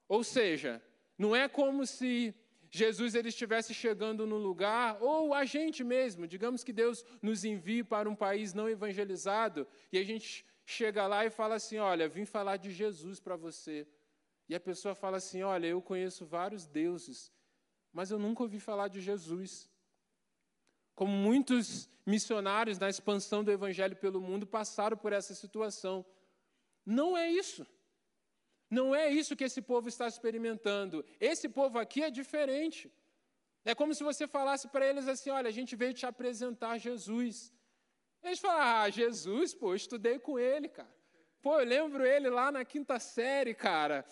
Ou 0.08 0.24
seja, 0.24 0.84
não 1.16 1.36
é 1.36 1.48
como 1.48 1.86
se 1.86 2.34
Jesus 2.72 3.16
ele 3.16 3.30
estivesse 3.30 3.74
chegando 3.74 4.28
no 4.28 4.38
lugar, 4.38 5.02
ou 5.02 5.34
a 5.34 5.44
gente 5.44 5.84
mesmo, 5.84 6.28
digamos 6.28 6.64
que 6.64 6.72
Deus 6.72 7.04
nos 7.22 7.44
envie 7.44 7.84
para 7.84 8.10
um 8.10 8.16
país 8.16 8.54
não 8.54 8.70
evangelizado, 8.70 9.68
e 9.92 9.98
a 9.98 10.04
gente 10.04 10.46
chega 10.66 11.08
lá 11.08 11.26
e 11.26 11.30
fala 11.30 11.56
assim: 11.56 11.80
Olha, 11.80 12.08
vim 12.08 12.26
falar 12.26 12.58
de 12.58 12.72
Jesus 12.72 13.20
para 13.20 13.36
você. 13.36 13.88
E 14.48 14.54
a 14.54 14.60
pessoa 14.60 14.94
fala 14.94 15.18
assim: 15.18 15.42
Olha, 15.42 15.68
eu 15.68 15.82
conheço 15.82 16.26
vários 16.26 16.68
deuses, 16.68 17.32
mas 17.92 18.12
eu 18.12 18.20
nunca 18.20 18.44
ouvi 18.44 18.60
falar 18.60 18.88
de 18.88 19.02
Jesus. 19.02 19.70
Como 20.94 21.12
muitos 21.12 21.90
missionários 22.06 22.78
na 22.78 22.90
expansão 22.90 23.44
do 23.44 23.52
evangelho 23.52 23.96
pelo 23.96 24.22
mundo 24.22 24.46
passaram 24.46 24.98
por 24.98 25.14
essa 25.14 25.34
situação. 25.34 26.06
Não 26.86 27.18
é 27.18 27.32
isso. 27.32 27.66
Não 28.70 28.94
é 28.94 29.10
isso 29.10 29.36
que 29.36 29.44
esse 29.44 29.62
povo 29.62 29.88
está 29.88 30.08
experimentando. 30.08 31.04
Esse 31.20 31.50
povo 31.50 31.80
aqui 31.80 32.04
é 32.04 32.12
diferente. 32.12 32.92
É 33.66 33.74
como 33.74 33.94
se 33.94 34.04
você 34.04 34.28
falasse 34.28 34.68
para 34.68 34.86
eles 34.86 35.08
assim: 35.08 35.30
olha, 35.30 35.50
a 35.50 35.52
gente 35.52 35.76
veio 35.76 35.94
te 35.94 36.06
apresentar 36.06 36.78
Jesus. 36.78 37.52
Eles 38.24 38.40
falam: 38.40 38.62
ah, 38.62 38.90
Jesus, 38.90 39.54
pô, 39.54 39.72
eu 39.72 39.76
estudei 39.76 40.20
com 40.20 40.38
ele, 40.38 40.70
cara. 40.70 40.94
Pô, 41.42 41.60
eu 41.60 41.66
lembro 41.66 42.06
ele 42.06 42.30
lá 42.30 42.52
na 42.52 42.64
quinta 42.64 43.00
série, 43.00 43.54
cara. 43.54 44.06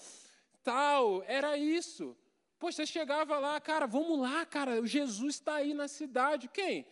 Tal, 0.64 1.24
era 1.24 1.58
isso. 1.58 2.18
Poxa, 2.58 2.78
você 2.78 2.86
chegava 2.88 3.38
lá, 3.38 3.60
cara, 3.62 3.86
vamos 3.86 4.20
lá, 4.20 4.46
cara, 4.46 4.82
o 4.82 4.88
Jesus 4.88 5.36
está 5.36 5.56
aí 5.56 5.74
na 5.74 5.88
cidade. 5.88 6.48
Quem? 6.48 6.88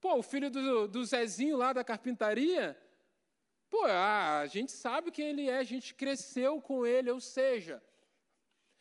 Pô, 0.00 0.16
o 0.16 0.22
filho 0.22 0.50
do, 0.50 0.88
do 0.88 1.04
Zezinho 1.04 1.56
lá 1.56 1.72
da 1.72 1.84
carpintaria? 1.84 2.76
Pô, 3.70 3.84
a 3.84 4.44
gente 4.46 4.72
sabe 4.72 5.12
quem 5.12 5.28
ele 5.28 5.48
é, 5.48 5.58
a 5.58 5.62
gente 5.62 5.94
cresceu 5.94 6.60
com 6.60 6.84
ele, 6.84 7.10
ou 7.10 7.20
seja, 7.20 7.80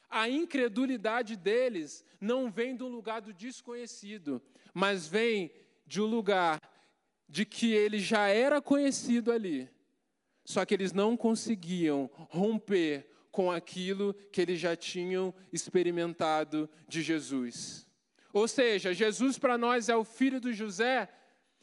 A 0.10 0.28
incredulidade 0.28 1.36
deles 1.36 2.04
não 2.20 2.50
vem 2.50 2.76
de 2.76 2.84
um 2.84 2.88
lugar 2.88 3.22
do 3.22 3.32
desconhecido, 3.32 4.42
mas 4.74 5.08
vem 5.08 5.52
de 5.86 6.02
um 6.02 6.06
lugar 6.06 6.60
de 7.28 7.46
que 7.46 7.74
ele 7.74 8.00
já 8.00 8.28
era 8.28 8.60
conhecido 8.60 9.32
ali. 9.32 9.70
Só 10.44 10.66
que 10.66 10.74
eles 10.74 10.94
não 10.94 11.16
conseguiam 11.16 12.10
romper 12.30 13.08
com 13.32 13.52
aquilo 13.52 14.16
que 14.32 14.42
eles 14.42 14.60
já 14.60 14.76
tinham 14.76 15.32
experimentado 15.54 16.68
de 16.88 17.04
Jesus. 17.04 17.88
Ou 18.34 18.48
seja, 18.48 18.94
Jesus 18.94 19.38
para 19.38 19.60
nós 19.60 19.90
é 19.90 19.96
o 19.96 20.04
filho 20.04 20.42
do 20.42 20.52
José, 20.52 21.08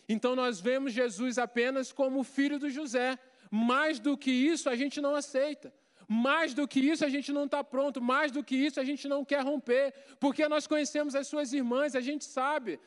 então 0.09 0.37
nós 0.37 0.61
vemos 0.61 0.93
Jesus 0.93 1.39
apenas 1.39 1.93
como 1.93 2.21
o 2.21 2.25
filho 2.25 2.59
do 2.59 2.71
José. 2.71 3.19
Mais 3.51 3.99
do 3.99 4.17
que 4.17 4.31
isso, 4.31 4.69
a 4.69 4.77
gente 4.77 5.01
não 5.01 5.15
aceita. 5.15 5.73
Mais 6.09 6.55
do 6.55 6.69
que 6.69 6.79
isso, 6.79 7.05
a 7.05 7.09
gente 7.09 7.33
não 7.33 7.45
está 7.45 7.65
pronto. 7.65 8.01
Mais 8.01 8.31
do 8.31 8.43
que 8.43 8.55
isso, 8.55 8.79
a 8.79 8.85
gente 8.85 9.09
não 9.09 9.25
quer 9.25 9.43
romper. 9.43 9.93
Porque 10.21 10.49
nós 10.49 10.67
conhecemos 10.67 11.15
as 11.15 11.27
suas 11.27 11.53
irmãs, 11.53 11.97
a 11.97 12.01
gente 12.01 12.25
sabe. 12.25 12.79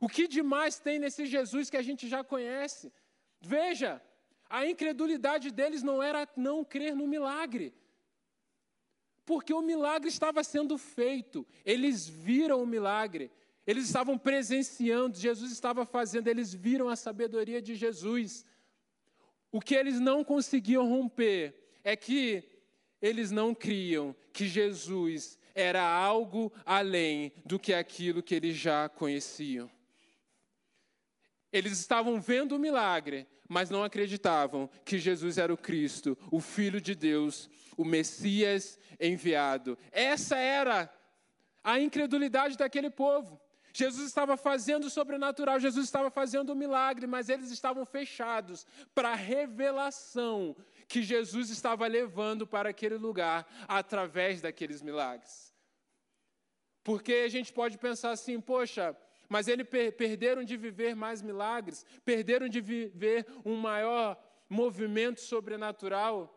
O 0.00 0.08
que 0.08 0.26
demais 0.26 0.78
tem 0.78 0.98
nesse 0.98 1.26
Jesus 1.26 1.70
que 1.70 1.76
a 1.76 1.82
gente 1.82 2.08
já 2.08 2.24
conhece? 2.24 2.92
Veja, 3.40 4.02
a 4.48 4.66
incredulidade 4.66 5.50
deles 5.50 5.82
não 5.82 6.02
era 6.02 6.28
não 6.36 6.64
crer 6.64 6.94
no 6.94 7.06
milagre. 7.06 7.72
Porque 9.24 9.52
o 9.52 9.62
milagre 9.62 10.08
estava 10.08 10.42
sendo 10.42 10.76
feito. 10.76 11.46
Eles 11.64 12.08
viram 12.08 12.62
o 12.62 12.66
milagre. 12.66 13.30
Eles 13.66 13.86
estavam 13.86 14.16
presenciando, 14.16 15.18
Jesus 15.18 15.50
estava 15.50 15.84
fazendo, 15.84 16.28
eles 16.28 16.54
viram 16.54 16.88
a 16.88 16.94
sabedoria 16.94 17.60
de 17.60 17.74
Jesus. 17.74 18.46
O 19.50 19.60
que 19.60 19.74
eles 19.74 19.98
não 19.98 20.22
conseguiam 20.22 20.88
romper 20.88 21.54
é 21.82 21.96
que 21.96 22.44
eles 23.02 23.30
não 23.30 23.54
criam 23.54 24.14
que 24.32 24.46
Jesus 24.46 25.38
era 25.54 25.82
algo 25.82 26.52
além 26.64 27.32
do 27.44 27.58
que 27.58 27.74
aquilo 27.74 28.22
que 28.22 28.34
eles 28.34 28.56
já 28.56 28.88
conheciam. 28.88 29.70
Eles 31.52 31.72
estavam 31.72 32.20
vendo 32.20 32.54
o 32.54 32.58
milagre, 32.58 33.26
mas 33.48 33.70
não 33.70 33.82
acreditavam 33.82 34.68
que 34.84 34.98
Jesus 34.98 35.38
era 35.38 35.52
o 35.52 35.56
Cristo, 35.56 36.16
o 36.30 36.40
Filho 36.40 36.80
de 36.80 36.94
Deus, 36.94 37.48
o 37.76 37.84
Messias 37.84 38.78
enviado. 39.00 39.78
Essa 39.90 40.36
era 40.36 40.92
a 41.64 41.80
incredulidade 41.80 42.56
daquele 42.56 42.90
povo. 42.90 43.40
Jesus 43.76 44.06
estava 44.06 44.38
fazendo 44.38 44.84
o 44.84 44.90
sobrenatural, 44.90 45.60
Jesus 45.60 45.84
estava 45.84 46.10
fazendo 46.10 46.48
o 46.48 46.56
milagre, 46.56 47.06
mas 47.06 47.28
eles 47.28 47.50
estavam 47.50 47.84
fechados 47.84 48.66
para 48.94 49.10
a 49.10 49.14
revelação 49.14 50.56
que 50.88 51.02
Jesus 51.02 51.50
estava 51.50 51.86
levando 51.86 52.46
para 52.46 52.70
aquele 52.70 52.96
lugar 52.96 53.46
através 53.68 54.40
daqueles 54.40 54.80
milagres. 54.80 55.54
Porque 56.82 57.12
a 57.26 57.28
gente 57.28 57.52
pode 57.52 57.76
pensar 57.76 58.12
assim, 58.12 58.40
poxa, 58.40 58.96
mas 59.28 59.46
eles 59.46 59.68
per 59.68 59.92
perderam 59.92 60.42
de 60.42 60.56
viver 60.56 60.96
mais 60.96 61.20
milagres, 61.20 61.84
perderam 62.02 62.48
de 62.48 62.62
viver 62.62 63.26
um 63.44 63.56
maior 63.56 64.18
movimento 64.48 65.20
sobrenatural, 65.20 66.34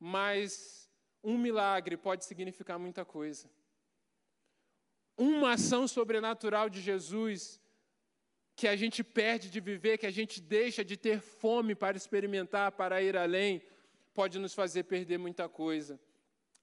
mas 0.00 0.90
um 1.22 1.38
milagre 1.38 1.96
pode 1.96 2.24
significar 2.24 2.76
muita 2.76 3.04
coisa. 3.04 3.48
Uma 5.16 5.52
ação 5.52 5.86
sobrenatural 5.86 6.68
de 6.68 6.80
Jesus 6.80 7.60
que 8.54 8.68
a 8.68 8.76
gente 8.76 9.02
perde 9.02 9.50
de 9.50 9.60
viver, 9.60 9.98
que 9.98 10.06
a 10.06 10.10
gente 10.10 10.40
deixa 10.40 10.84
de 10.84 10.96
ter 10.96 11.20
fome 11.20 11.74
para 11.74 11.96
experimentar, 11.96 12.72
para 12.72 13.02
ir 13.02 13.16
além, 13.16 13.62
pode 14.14 14.38
nos 14.38 14.54
fazer 14.54 14.84
perder 14.84 15.18
muita 15.18 15.48
coisa. 15.48 15.98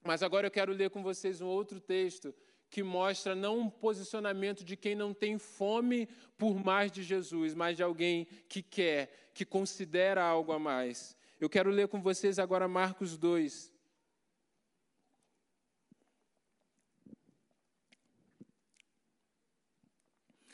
Mas 0.04 0.22
agora 0.22 0.46
eu 0.46 0.50
quero 0.50 0.72
ler 0.72 0.90
com 0.90 1.02
vocês 1.02 1.40
um 1.40 1.46
outro 1.46 1.80
texto 1.80 2.34
que 2.70 2.82
mostra 2.82 3.34
não 3.34 3.58
um 3.58 3.68
posicionamento 3.68 4.64
de 4.64 4.76
quem 4.76 4.94
não 4.94 5.12
tem 5.12 5.36
fome 5.36 6.08
por 6.38 6.54
mais 6.64 6.92
de 6.92 7.02
Jesus, 7.02 7.52
mas 7.52 7.76
de 7.76 7.82
alguém 7.82 8.26
que 8.48 8.62
quer, 8.62 9.30
que 9.34 9.44
considera 9.44 10.22
algo 10.22 10.52
a 10.52 10.58
mais. 10.58 11.16
Eu 11.40 11.50
quero 11.50 11.70
ler 11.70 11.88
com 11.88 12.00
vocês 12.00 12.38
agora 12.38 12.68
Marcos 12.68 13.18
2. 13.18 13.69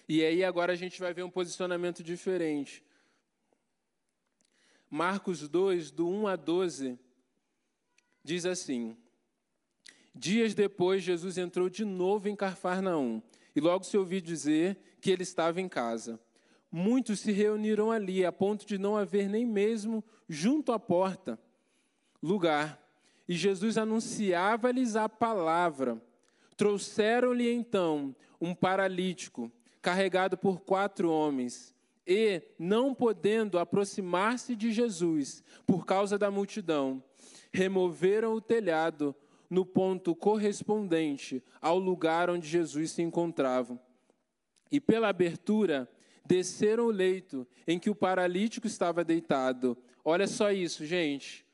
E 0.09 0.25
aí 0.25 0.45
agora 0.45 0.73
a 0.73 0.77
gente 0.77 1.01
vai 1.01 1.13
ver 1.13 1.23
um 1.23 1.31
posicionamento 1.31 2.03
diferente. 2.03 2.85
Marcos 4.89 5.49
2, 5.49 5.91
do 5.91 6.09
1 6.09 6.29
a 6.29 6.37
12, 6.37 6.99
diz 8.23 8.47
assim: 8.47 8.97
Dias 10.15 10.55
depois, 10.55 11.03
Jesus 11.03 11.37
entrou 11.37 11.69
de 11.69 11.85
novo 11.85 12.29
em 12.29 12.37
Carfarnaum 12.37 13.21
e 13.55 13.61
logo 13.61 13.85
se 13.85 13.97
ouviu 13.97 14.21
dizer 14.21 14.79
que 15.01 15.11
ele 15.11 15.23
estava 15.23 15.61
em 15.61 15.69
casa. 15.69 16.21
Muitos 16.71 17.21
se 17.21 17.33
reuniram 17.33 17.91
ali, 17.91 18.25
a 18.25 18.31
ponto 18.31 18.67
de 18.67 18.79
não 18.79 18.97
haver 18.97 19.29
nem 19.29 19.45
mesmo 19.45 20.05
junto 20.29 20.73
à 20.73 20.79
porta 20.79 21.39
lugar. 22.23 22.83
E 23.29 23.35
Jesus 23.35 23.77
anunciava-lhes 23.77 24.95
a 24.97 25.09
palavra. 25.09 26.01
Trouxeram-lhe 26.57 27.51
então 27.51 28.15
um 28.41 28.55
paralítico, 28.55 29.51
carregado 29.87 30.37
por 30.37 30.63
quatro 30.63 31.09
homens, 31.13 31.73
e, 32.05 32.43
não 32.59 32.93
podendo 32.93 33.57
aproximar-se 33.57 34.57
de 34.57 34.73
Jesus 34.73 35.45
por 35.65 35.87
causa 35.87 36.19
da 36.19 36.29
multidão, 36.29 37.01
removeram 37.53 38.35
o 38.35 38.41
telhado 38.41 39.15
no 39.49 39.65
ponto 39.65 40.13
correspondente 40.13 41.41
ao 41.61 41.79
lugar 41.79 42.29
onde 42.29 42.49
Jesus 42.49 42.91
se 42.91 43.03
encontrava. 43.03 43.81
E 44.73 44.81
pela 44.81 45.09
abertura, 45.09 45.89
desceram 46.27 46.87
o 46.87 46.91
leito 46.91 47.47
em 47.65 47.79
que 47.79 47.89
o 47.89 47.95
paralítico 47.95 48.67
estava 48.67 49.05
deitado. 49.05 49.79
Olha 50.05 50.27
só 50.27 50.51
isso, 50.51 50.85
gente. 50.85 51.47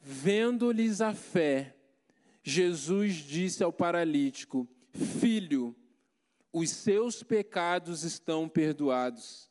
Vendo-lhes 0.00 1.02
a 1.02 1.12
fé, 1.12 1.76
Jesus 2.42 3.16
disse 3.16 3.62
ao 3.62 3.70
paralítico: 3.70 4.66
Filho, 4.94 5.76
os 6.52 6.70
seus 6.70 7.22
pecados 7.22 8.02
estão 8.02 8.48
perdoados. 8.48 9.50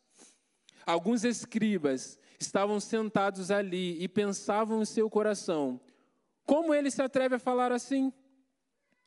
Alguns 0.86 1.24
escribas 1.24 2.20
estavam 2.40 2.80
sentados 2.80 3.52
ali 3.52 4.02
e 4.02 4.08
pensavam 4.08 4.82
em 4.82 4.86
seu 4.86 5.10
coração: 5.10 5.80
como 6.46 6.74
ele 6.74 6.90
se 6.90 7.02
atreve 7.02 7.36
a 7.36 7.40
falar 7.40 7.72
assim? 7.72 8.12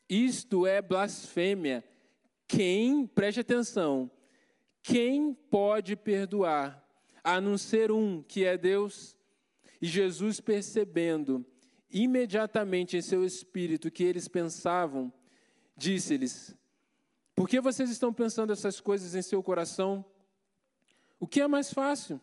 Isto 0.09 0.67
é 0.67 0.81
blasfêmia. 0.81 1.85
Quem, 2.47 3.07
preste 3.07 3.41
atenção, 3.41 4.11
quem 4.83 5.33
pode 5.33 5.97
perdoar 5.97 6.87
a 7.25 7.41
não 7.41 7.57
ser 7.57 7.91
um 7.91 8.23
que 8.23 8.45
é 8.45 8.59
Deus? 8.59 9.17
E 9.81 9.87
Jesus, 9.87 10.39
percebendo 10.39 11.45
imediatamente 11.91 12.97
em 12.97 13.03
seu 13.03 13.25
espírito 13.25 13.91
que 13.91 14.05
eles 14.05 14.29
pensavam, 14.29 15.13
disse-lhes: 15.77 16.55
Por 17.35 17.49
que 17.49 17.61
vocês 17.61 17.91
estão 17.91 18.13
pensando 18.13 18.53
essas 18.53 18.81
coisas 18.81 19.15
em 19.15 19.23
seu 19.23 19.43
coração? 19.43 20.05
O 21.19 21.27
que 21.27 21.41
é 21.41 21.49
mais 21.49 21.73
fácil? 21.73 22.21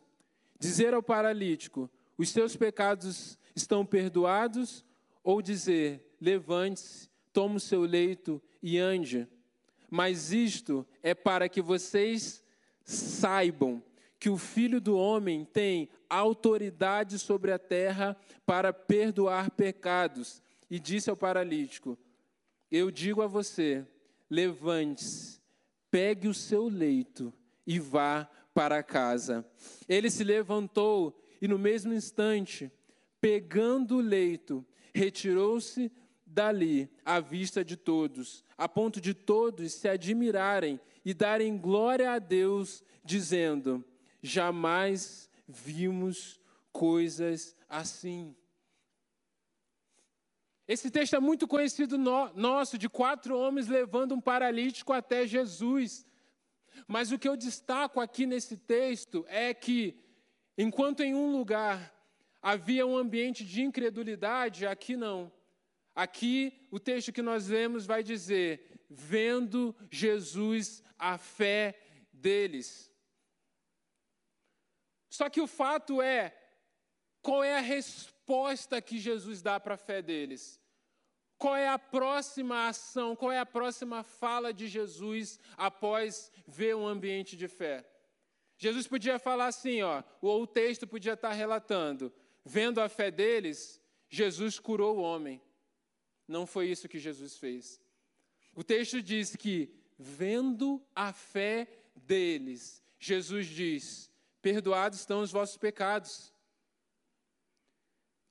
Dizer 0.60 0.94
ao 0.94 1.02
paralítico: 1.02 1.90
Os 2.18 2.30
seus 2.30 2.56
pecados 2.56 3.38
estão 3.56 3.86
perdoados 3.86 4.86
ou 5.24 5.42
dizer: 5.42 6.16
levante-se, 6.20 7.10
tome 7.34 7.56
o 7.56 7.60
seu 7.60 7.82
leito 7.82 8.42
e 8.62 8.78
ande. 8.78 9.28
Mas 9.90 10.32
isto 10.32 10.86
é 11.02 11.16
para 11.16 11.50
que 11.50 11.62
vocês 11.62 12.44
saibam 12.84 13.82
que 14.20 14.30
o 14.30 14.38
Filho 14.38 14.82
do 14.82 14.98
Homem 14.98 15.46
tem 15.46 15.90
autoridade 16.10 17.18
sobre 17.18 17.52
a 17.52 17.58
terra 17.58 18.18
para 18.46 18.74
perdoar 18.74 19.50
pecados. 19.52 20.42
E 20.70 20.80
disse 20.80 21.10
ao 21.10 21.18
paralítico: 21.18 21.98
Eu 22.70 22.92
digo 22.92 23.22
a 23.22 23.28
você, 23.28 23.86
levante-se, 24.30 25.40
pegue 25.90 26.28
o 26.28 26.34
seu 26.34 26.68
leito 26.68 27.34
e 27.66 27.80
vá 27.80 28.30
para 28.54 28.84
casa. 28.84 29.46
Ele 29.88 30.10
se 30.10 30.24
levantou 30.24 31.20
e, 31.42 31.48
no 31.48 31.58
mesmo 31.58 31.94
instante, 31.94 32.72
pegando 33.22 33.98
o 33.98 34.02
leito, 34.02 34.66
retirou-se 34.94 35.92
dali 36.26 36.90
à 37.04 37.20
vista 37.20 37.64
de 37.64 37.76
todos, 37.76 38.44
a 38.58 38.68
ponto 38.68 39.02
de 39.02 39.14
todos 39.14 39.74
se 39.74 39.88
admirarem 39.88 40.80
e 41.04 41.14
darem 41.14 41.58
glória 41.58 42.12
a 42.12 42.20
Deus, 42.20 42.84
dizendo: 43.04 43.84
Jamais 44.22 45.30
vimos 45.48 46.40
coisas 46.72 47.56
assim. 47.68 48.36
Esse 50.70 50.92
texto 50.92 51.16
é 51.16 51.20
muito 51.20 51.48
conhecido 51.48 51.98
no, 51.98 52.32
nosso, 52.36 52.78
de 52.78 52.88
quatro 52.88 53.36
homens 53.36 53.68
levando 53.68 54.14
um 54.14 54.22
paralítico 54.22 54.94
até 54.94 55.26
Jesus. 55.26 56.06
Mas 56.88 57.12
o 57.12 57.18
que 57.18 57.28
eu 57.28 57.36
destaco 57.36 58.00
aqui 58.00 58.28
nesse 58.28 58.56
texto 58.56 59.26
é 59.28 59.52
que, 59.52 60.00
enquanto 60.56 61.00
em 61.00 61.16
um 61.16 61.32
lugar 61.32 61.92
havia 62.40 62.86
um 62.86 62.96
ambiente 62.96 63.44
de 63.44 63.64
incredulidade, 63.64 64.68
aqui 64.68 64.96
não. 64.96 65.32
Aqui, 65.96 66.54
o 66.70 66.80
texto 66.80 67.12
que 67.12 67.24
nós 67.24 67.48
lemos 67.48 67.88
vai 67.88 68.04
dizer: 68.04 68.86
vendo 68.88 69.76
Jesus 69.90 70.84
a 71.00 71.18
fé 71.18 71.82
deles. 72.14 72.94
Só 75.10 75.32
que 75.32 75.42
o 75.42 75.48
fato 75.48 76.00
é, 76.00 76.32
qual 77.24 77.44
é 77.44 77.58
a 77.58 77.60
resposta 77.60 78.19
que 78.86 79.00
Jesus 79.00 79.42
dá 79.42 79.60
para 79.60 79.76
a 79.76 79.78
fé 79.78 80.02
deles? 80.02 80.60
Qual 81.38 81.56
é 81.56 81.68
a 81.68 81.80
próxima 81.80 82.68
ação, 82.68 83.16
qual 83.16 83.32
é 83.32 83.40
a 83.40 83.46
próxima 83.46 84.04
fala 84.04 84.54
de 84.54 84.68
Jesus 84.68 85.40
após 85.58 86.32
ver 86.46 86.76
um 86.76 86.86
ambiente 86.86 87.38
de 87.38 87.48
fé? 87.48 87.86
Jesus 88.58 88.88
podia 88.88 89.18
falar 89.18 89.48
assim, 89.48 89.82
ó, 89.82 90.04
ou 90.22 90.44
o 90.44 90.48
texto 90.48 90.86
podia 90.86 91.14
estar 91.14 91.32
relatando, 91.32 92.12
vendo 92.44 92.82
a 92.82 92.90
fé 92.90 93.10
deles, 93.10 93.82
Jesus 94.10 94.60
curou 94.60 94.98
o 94.98 95.02
homem. 95.02 95.42
Não 96.28 96.46
foi 96.46 96.68
isso 96.68 96.90
que 96.90 97.00
Jesus 97.00 97.38
fez. 97.38 97.80
O 98.54 98.64
texto 98.64 99.02
diz 99.02 99.36
que, 99.36 99.74
vendo 99.98 100.86
a 100.94 101.14
fé 101.14 101.68
deles, 101.96 102.84
Jesus 103.00 103.48
diz: 103.48 104.12
Perdoados 104.42 105.00
estão 105.00 105.22
os 105.22 105.32
vossos 105.32 105.58
pecados. 105.58 106.34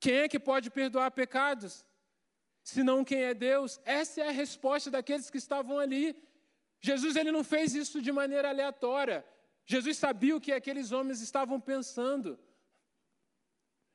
Quem 0.00 0.14
é 0.18 0.28
que 0.28 0.38
pode 0.38 0.70
perdoar 0.70 1.10
pecados? 1.10 1.84
Senão 2.62 3.04
quem 3.04 3.22
é 3.22 3.34
Deus? 3.34 3.80
Essa 3.84 4.20
é 4.20 4.28
a 4.28 4.32
resposta 4.32 4.90
daqueles 4.90 5.30
que 5.30 5.38
estavam 5.38 5.78
ali. 5.78 6.14
Jesus 6.80 7.16
ele 7.16 7.32
não 7.32 7.42
fez 7.42 7.74
isso 7.74 8.00
de 8.00 8.12
maneira 8.12 8.48
aleatória. 8.50 9.24
Jesus 9.64 9.98
sabia 9.98 10.36
o 10.36 10.40
que 10.40 10.52
aqueles 10.52 10.92
homens 10.92 11.20
estavam 11.20 11.60
pensando. 11.60 12.38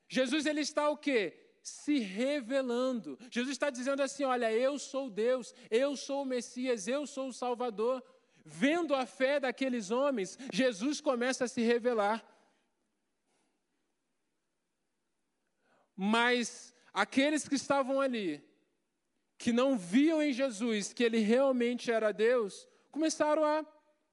Jesus 0.10 0.46
ele 0.46 0.62
está 0.62 0.90
o 0.90 0.98
quê? 0.98 1.40
Se 1.62 2.00
revelando. 2.00 3.18
Jesus 3.32 3.54
está 3.54 3.70
dizendo 3.70 4.02
assim: 4.02 4.24
olha, 4.24 4.52
eu 4.52 4.78
sou 4.78 5.10
Deus, 5.10 5.54
eu 5.72 5.96
sou 5.96 6.24
o 6.24 6.26
Messias, 6.26 6.88
eu 6.88 7.08
sou 7.08 7.30
o 7.30 7.34
Salvador. 7.34 8.04
Vendo 8.46 8.94
a 8.94 9.06
fé 9.06 9.40
daqueles 9.40 9.90
homens, 9.90 10.38
Jesus 10.52 11.00
começa 11.00 11.46
a 11.46 11.48
se 11.48 11.62
revelar. 11.62 12.24
Mas 15.96 16.74
aqueles 16.94 17.48
que 17.48 17.56
estavam 17.56 18.02
ali, 18.02 18.44
que 19.38 19.52
não 19.52 19.78
viam 19.78 20.22
em 20.22 20.34
Jesus 20.34 20.94
que 20.94 21.04
ele 21.04 21.20
realmente 21.20 21.92
era 21.92 22.12
Deus, 22.12 22.68
começaram 22.92 23.44
a 23.44 23.66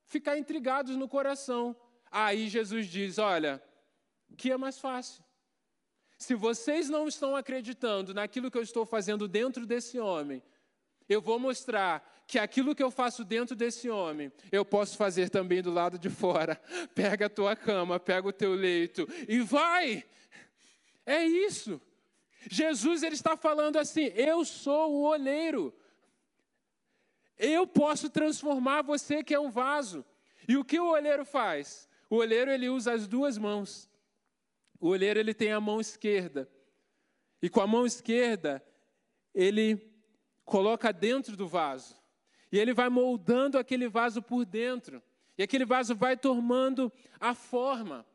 ficar 0.07 0.37
intrigados 0.37 0.97
no 0.97 1.09
coração. 1.09 1.77
Aí 2.11 2.49
Jesus 2.49 2.87
diz: 2.87 3.19
Olha, 3.19 3.63
que 4.37 4.51
é 4.51 4.57
mais 4.57 4.79
fácil? 4.79 5.23
Se 6.19 6.35
vocês 6.35 6.91
não 6.91 7.09
estão 7.09 7.35
acreditando 7.35 8.13
naquilo 8.13 8.51
que 8.51 8.59
eu 8.59 8.63
estou 8.63 8.85
fazendo 8.85 9.27
dentro 9.27 9.65
desse 9.65 9.99
homem, 9.99 10.43
eu 11.09 11.21
vou 11.21 11.39
mostrar 11.39 12.07
que 12.27 12.39
aquilo 12.39 12.75
que 12.75 12.83
eu 12.83 12.91
faço 12.91 13.25
dentro 13.25 13.57
desse 13.57 13.91
homem, 13.91 14.31
eu 14.53 14.65
posso 14.65 14.97
fazer 14.97 15.31
também 15.31 15.61
do 15.61 15.73
lado 15.73 15.99
de 15.99 16.09
fora. 16.09 16.61
Pega 16.95 17.27
a 17.27 17.31
tua 17.31 17.57
cama, 17.57 17.99
pega 17.99 18.29
o 18.29 18.33
teu 18.33 18.55
leito 18.55 19.09
e 19.29 19.41
vai. 19.41 20.05
É 21.05 21.25
isso. 21.25 21.81
Jesus 22.49 23.03
ele 23.03 23.15
está 23.15 23.37
falando 23.37 23.77
assim: 23.77 24.07
eu 24.15 24.45
sou 24.45 24.93
o 24.93 25.03
oleiro. 25.03 25.75
Eu 27.39 27.67
posso 27.67 28.11
transformar 28.11 28.83
você 28.83 29.25
que 29.25 29.35
é 29.35 29.41
um 29.41 29.51
vaso. 29.51 30.05
E 30.47 30.57
o 30.57 30.65
que 30.65 30.79
o 30.79 30.91
olheiro 30.91 31.25
faz? 31.25 31.89
O 32.09 32.17
olheiro 32.17 32.51
ele 32.51 32.69
usa 32.69 32.93
as 32.93 33.07
duas 33.07 33.39
mãos. 33.39 33.89
O 34.79 34.89
olheiro 34.89 35.19
ele 35.19 35.33
tem 35.33 35.53
a 35.53 35.61
mão 35.61 35.81
esquerda. 35.81 36.51
E 37.43 37.49
com 37.49 37.61
a 37.61 37.67
mão 37.67 37.87
esquerda, 37.87 38.63
ele 39.35 39.91
coloca 40.45 40.93
dentro 40.93 41.37
do 41.37 41.47
vaso. 41.47 41.97
E 42.53 42.59
ele 42.59 42.75
vai 42.75 42.89
moldando 42.89 43.59
aquele 43.59 43.89
vaso 43.89 44.21
por 44.21 44.45
dentro. 44.45 45.03
E 45.39 45.43
aquele 45.43 45.65
vaso 45.65 45.95
vai 45.95 46.17
tomando 46.17 46.93
a 47.19 47.35
forma. 47.35 48.07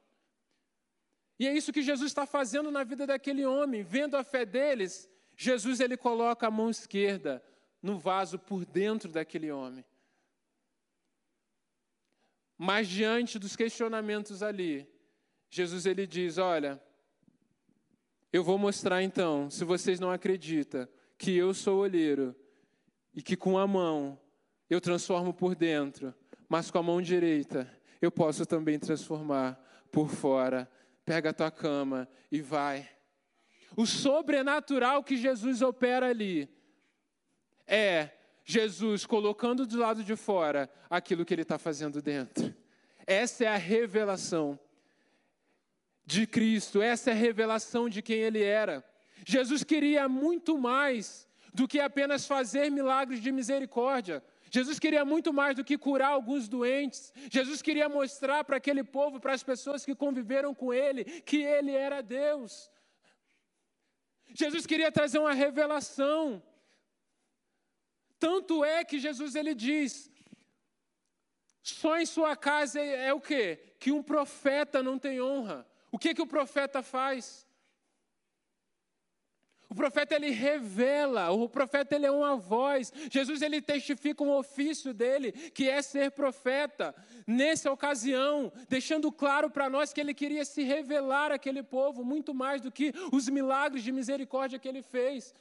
E 1.40 1.48
é 1.48 1.54
isso 1.54 1.74
que 1.74 1.82
Jesus 1.82 2.12
está 2.12 2.26
fazendo 2.26 2.72
na 2.72 2.84
vida 2.84 3.06
daquele 3.06 3.46
homem. 3.46 3.84
Vendo 3.84 4.16
a 4.16 4.24
fé 4.24 4.46
deles, 4.46 5.10
Jesus 5.36 5.80
ele 5.80 5.98
coloca 5.98 6.48
a 6.48 6.52
mão 6.52 6.70
esquerda 6.70 7.44
no 7.82 7.98
vaso 7.98 8.40
por 8.40 8.66
dentro 8.66 9.12
daquele 9.12 9.52
homem. 9.52 9.84
Mas 12.58 12.88
diante 12.88 13.38
dos 13.38 13.56
questionamentos 13.56 14.42
ali, 14.42 14.88
Jesus 15.50 15.86
ele 15.86 16.08
diz: 16.08 16.38
Olha, 16.38 16.82
eu 18.32 18.44
vou 18.44 18.58
mostrar 18.58 19.04
então, 19.04 19.50
se 19.50 19.64
vocês 19.66 20.00
não 20.00 20.10
acreditam, 20.10 20.88
que 21.18 21.36
eu 21.36 21.54
sou 21.54 21.80
olheiro 21.80 22.36
e 23.14 23.22
que 23.22 23.36
com 23.36 23.58
a 23.58 23.68
mão 23.68 24.20
eu 24.70 24.82
transformo 24.82 25.34
por 25.34 25.56
dentro, 25.56 26.14
mas 26.48 26.72
com 26.72 26.78
a 26.78 26.84
mão 26.84 27.02
direita 27.02 27.70
eu 28.02 28.12
posso 28.12 28.46
também 28.46 28.80
transformar 28.80 29.62
por 29.92 30.10
fora. 30.10 30.70
Pega 31.06 31.30
a 31.30 31.34
tua 31.34 31.52
cama 31.52 32.08
e 32.32 32.42
vai. 32.42 32.90
O 33.76 33.86
sobrenatural 33.86 35.04
que 35.04 35.18
Jesus 35.18 35.62
opera 35.62 36.08
ali 36.08 36.50
é 37.68 38.10
Jesus 38.44 39.06
colocando 39.06 39.66
do 39.66 39.78
lado 39.78 40.04
de 40.04 40.16
fora 40.16 40.70
aquilo 40.90 41.26
que 41.26 41.34
ele 41.34 41.42
está 41.42 41.58
fazendo 41.58 42.02
dentro. 42.02 42.54
Essa 43.06 43.46
é 43.46 43.48
a 43.48 43.58
revelação 43.58 44.60
de 46.06 46.28
Cristo, 46.28 46.82
essa 46.82 47.10
é 47.10 47.14
a 47.14 47.18
revelação 47.18 47.90
de 47.90 48.02
quem 48.02 48.18
ele 48.18 48.44
era. 48.44 48.84
Jesus 49.26 49.64
queria 49.64 50.08
muito 50.08 50.58
mais 50.58 51.28
do 51.54 51.68
que 51.68 51.80
apenas 51.80 52.28
fazer 52.28 52.70
milagres 52.70 53.22
de 53.22 53.32
misericórdia. 53.32 54.24
Jesus 54.50 54.80
queria 54.80 55.04
muito 55.04 55.34
mais 55.34 55.56
do 55.56 55.64
que 55.64 55.78
curar 55.78 56.10
alguns 56.10 56.48
doentes. 56.48 57.14
Jesus 57.32 57.62
queria 57.62 57.90
mostrar 57.90 58.44
para 58.44 58.58
aquele 58.58 58.84
povo, 58.84 59.20
para 59.20 59.34
as 59.34 59.44
pessoas 59.44 59.86
que 59.86 59.96
conviveram 59.96 60.54
com 60.54 60.74
ele, 60.74 61.04
que 61.22 61.42
ele 61.44 61.72
era 61.72 62.02
Deus. 62.02 62.72
Jesus 64.34 64.66
queria 64.66 64.92
trazer 64.92 65.20
uma 65.20 65.34
revelação 65.34 66.42
tanto 68.20 68.64
é 68.64 68.84
que 68.84 69.00
Jesus 69.00 69.36
ele 69.36 69.54
diz: 69.54 70.12
só 71.62 71.98
em 71.98 72.06
sua 72.06 72.36
casa 72.36 72.80
é, 72.80 73.14
o 73.14 73.22
quê? 73.22 73.60
Que 73.80 73.92
um 73.92 74.02
profeta 74.02 74.82
não 74.82 74.98
tem 74.98 75.22
honra. 75.22 75.66
O 75.92 76.00
que 76.00 76.14
que 76.14 76.22
o 76.22 76.28
profeta 76.28 76.82
faz? 76.82 77.48
O 79.70 79.76
profeta 79.76 80.16
ele 80.16 80.30
revela, 80.30 81.32
o 81.32 81.50
profeta 81.50 81.96
ele 81.96 82.06
é 82.06 82.12
uma 82.12 82.36
voz. 82.36 82.92
Jesus 83.10 83.42
ele 83.42 83.62
testifica 83.62 84.24
um 84.24 84.32
ofício 84.32 84.94
dele, 84.94 85.32
que 85.32 85.70
é 85.70 85.82
ser 85.82 86.12
profeta. 86.12 86.96
Nessa 87.26 87.72
ocasião, 87.72 88.52
deixando 88.70 89.12
claro 89.12 89.50
para 89.50 89.70
nós 89.70 89.92
que 89.92 90.00
ele 90.00 90.14
queria 90.14 90.46
se 90.46 90.64
revelar 90.64 91.32
àquele 91.32 91.64
povo 91.64 92.04
muito 92.04 92.34
mais 92.34 92.62
do 92.62 92.72
que 92.72 92.94
os 93.12 93.28
milagres 93.28 93.84
de 93.84 93.92
misericórdia 93.92 94.60
que 94.60 94.68
ele 94.68 94.82
fez. 94.82 95.34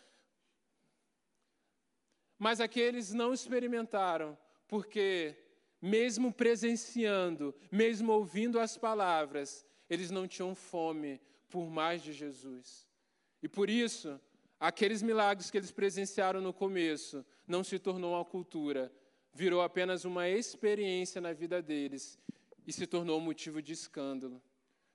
Mas 2.39 2.61
aqueles 2.61 3.13
não 3.13 3.33
experimentaram, 3.33 4.37
porque, 4.67 5.37
mesmo 5.81 6.33
presenciando, 6.33 7.55
mesmo 7.71 8.13
ouvindo 8.13 8.59
as 8.59 8.77
palavras, 8.77 9.65
eles 9.89 10.11
não 10.11 10.27
tinham 10.27 10.55
fome 10.55 11.21
por 11.49 11.71
mais 11.71 12.03
de 12.03 12.13
Jesus. 12.13 12.89
E 13.45 13.49
por 13.49 13.69
isso, 13.69 14.19
aqueles 14.59 15.03
milagres 15.03 15.51
que 15.51 15.59
eles 15.59 15.71
presenciaram 15.71 16.41
no 16.41 16.51
começo 16.51 17.23
não 17.47 17.63
se 17.63 17.79
tornou 17.79 18.15
uma 18.15 18.25
cultura, 18.25 18.91
virou 19.35 19.61
apenas 19.61 20.07
uma 20.07 20.27
experiência 20.27 21.21
na 21.21 21.35
vida 21.35 21.61
deles 21.61 22.19
e 22.67 22.73
se 22.73 22.87
tornou 22.87 23.21
motivo 23.21 23.61
de 23.61 23.75
escândalo, 23.75 24.43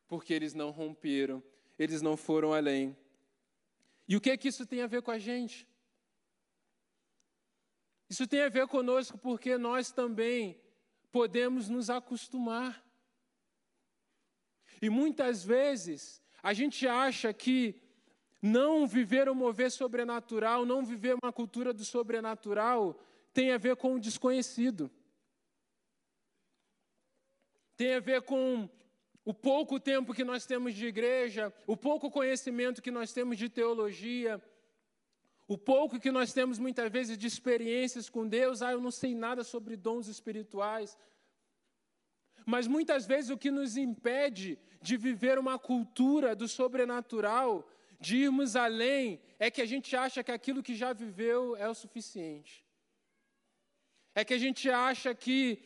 porque 0.07 0.33
eles 0.33 0.55
não 0.55 0.71
romperam, 0.71 1.43
eles 1.77 2.01
não 2.01 2.17
foram 2.17 2.51
além. 2.51 2.97
E 4.07 4.15
o 4.15 4.19
que 4.19 4.31
é 4.31 4.35
que 4.35 4.47
isso 4.47 4.65
tem 4.65 4.81
a 4.81 4.87
ver 4.87 5.03
com 5.03 5.11
a 5.11 5.19
gente? 5.19 5.67
Isso 8.09 8.25
tem 8.25 8.41
a 8.41 8.49
ver 8.49 8.65
conosco 8.65 9.15
porque 9.15 9.59
nós 9.59 9.91
também 9.91 10.59
podemos 11.11 11.69
nos 11.69 11.87
acostumar. 11.87 12.83
E 14.81 14.89
muitas 14.89 15.43
vezes 15.43 16.19
a 16.41 16.51
gente 16.51 16.87
acha 16.87 17.31
que 17.31 17.79
não 18.41 18.87
viver 18.87 19.27
o 19.27 19.35
mover 19.35 19.71
sobrenatural, 19.71 20.65
não 20.65 20.85
viver 20.85 21.15
uma 21.21 21.31
cultura 21.31 21.73
do 21.73 21.83
sobrenatural, 21.83 22.99
tem 23.33 23.51
a 23.51 23.57
ver 23.57 23.75
com 23.75 23.95
o 23.95 23.99
desconhecido. 23.99 24.89
Tem 27.75 27.95
a 27.95 27.99
ver 27.99 28.21
com 28.21 28.69
o 29.25 29.33
pouco 29.33 29.79
tempo 29.79 30.13
que 30.13 30.23
nós 30.23 30.45
temos 30.45 30.73
de 30.73 30.85
igreja, 30.85 31.53
o 31.67 31.77
pouco 31.77 32.09
conhecimento 32.09 32.81
que 32.81 32.91
nós 32.91 33.13
temos 33.13 33.37
de 33.37 33.49
teologia, 33.49 34.41
o 35.47 35.57
pouco 35.57 35.99
que 35.99 36.11
nós 36.11 36.31
temos 36.31 36.59
muitas 36.59 36.91
vezes 36.91 37.17
de 37.17 37.27
experiências 37.27 38.09
com 38.09 38.27
Deus, 38.27 38.61
ah, 38.61 38.71
eu 38.71 38.81
não 38.81 38.91
sei 38.91 39.15
nada 39.15 39.43
sobre 39.43 39.75
dons 39.75 40.07
espirituais. 40.07 40.97
Mas 42.45 42.67
muitas 42.67 43.05
vezes 43.05 43.29
o 43.29 43.37
que 43.37 43.51
nos 43.51 43.77
impede 43.77 44.57
de 44.81 44.95
viver 44.95 45.37
uma 45.37 45.59
cultura 45.59 46.35
do 46.35 46.47
sobrenatural, 46.47 47.67
de 47.99 48.17
irmos 48.17 48.55
além 48.55 49.19
é 49.37 49.51
que 49.51 49.61
a 49.61 49.65
gente 49.65 49.95
acha 49.95 50.23
que 50.23 50.31
aquilo 50.31 50.63
que 50.63 50.75
já 50.75 50.93
viveu 50.93 51.55
é 51.55 51.67
o 51.67 51.73
suficiente. 51.73 52.65
É 54.15 54.23
que 54.23 54.33
a 54.33 54.37
gente 54.37 54.69
acha 54.69 55.13
que 55.13 55.61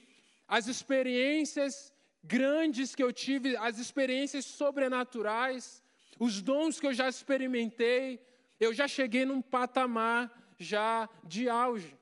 as 0.48 0.68
experiências 0.68 1.94
grandes 2.24 2.96
que 2.96 3.04
eu 3.04 3.12
tive, 3.12 3.56
as 3.58 3.78
experiências 3.78 4.46
sobrenaturais, 4.46 5.82
os 6.20 6.42
dons 6.42 6.80
que 6.80 6.88
eu 6.88 6.94
já 6.94 7.08
experimentei, 7.08 8.20
eu 8.60 8.74
já 8.74 8.88
cheguei 8.88 9.26
num 9.26 9.42
patamar 9.42 10.32
já 10.58 11.10
de 11.24 11.50
auge. 11.50 11.98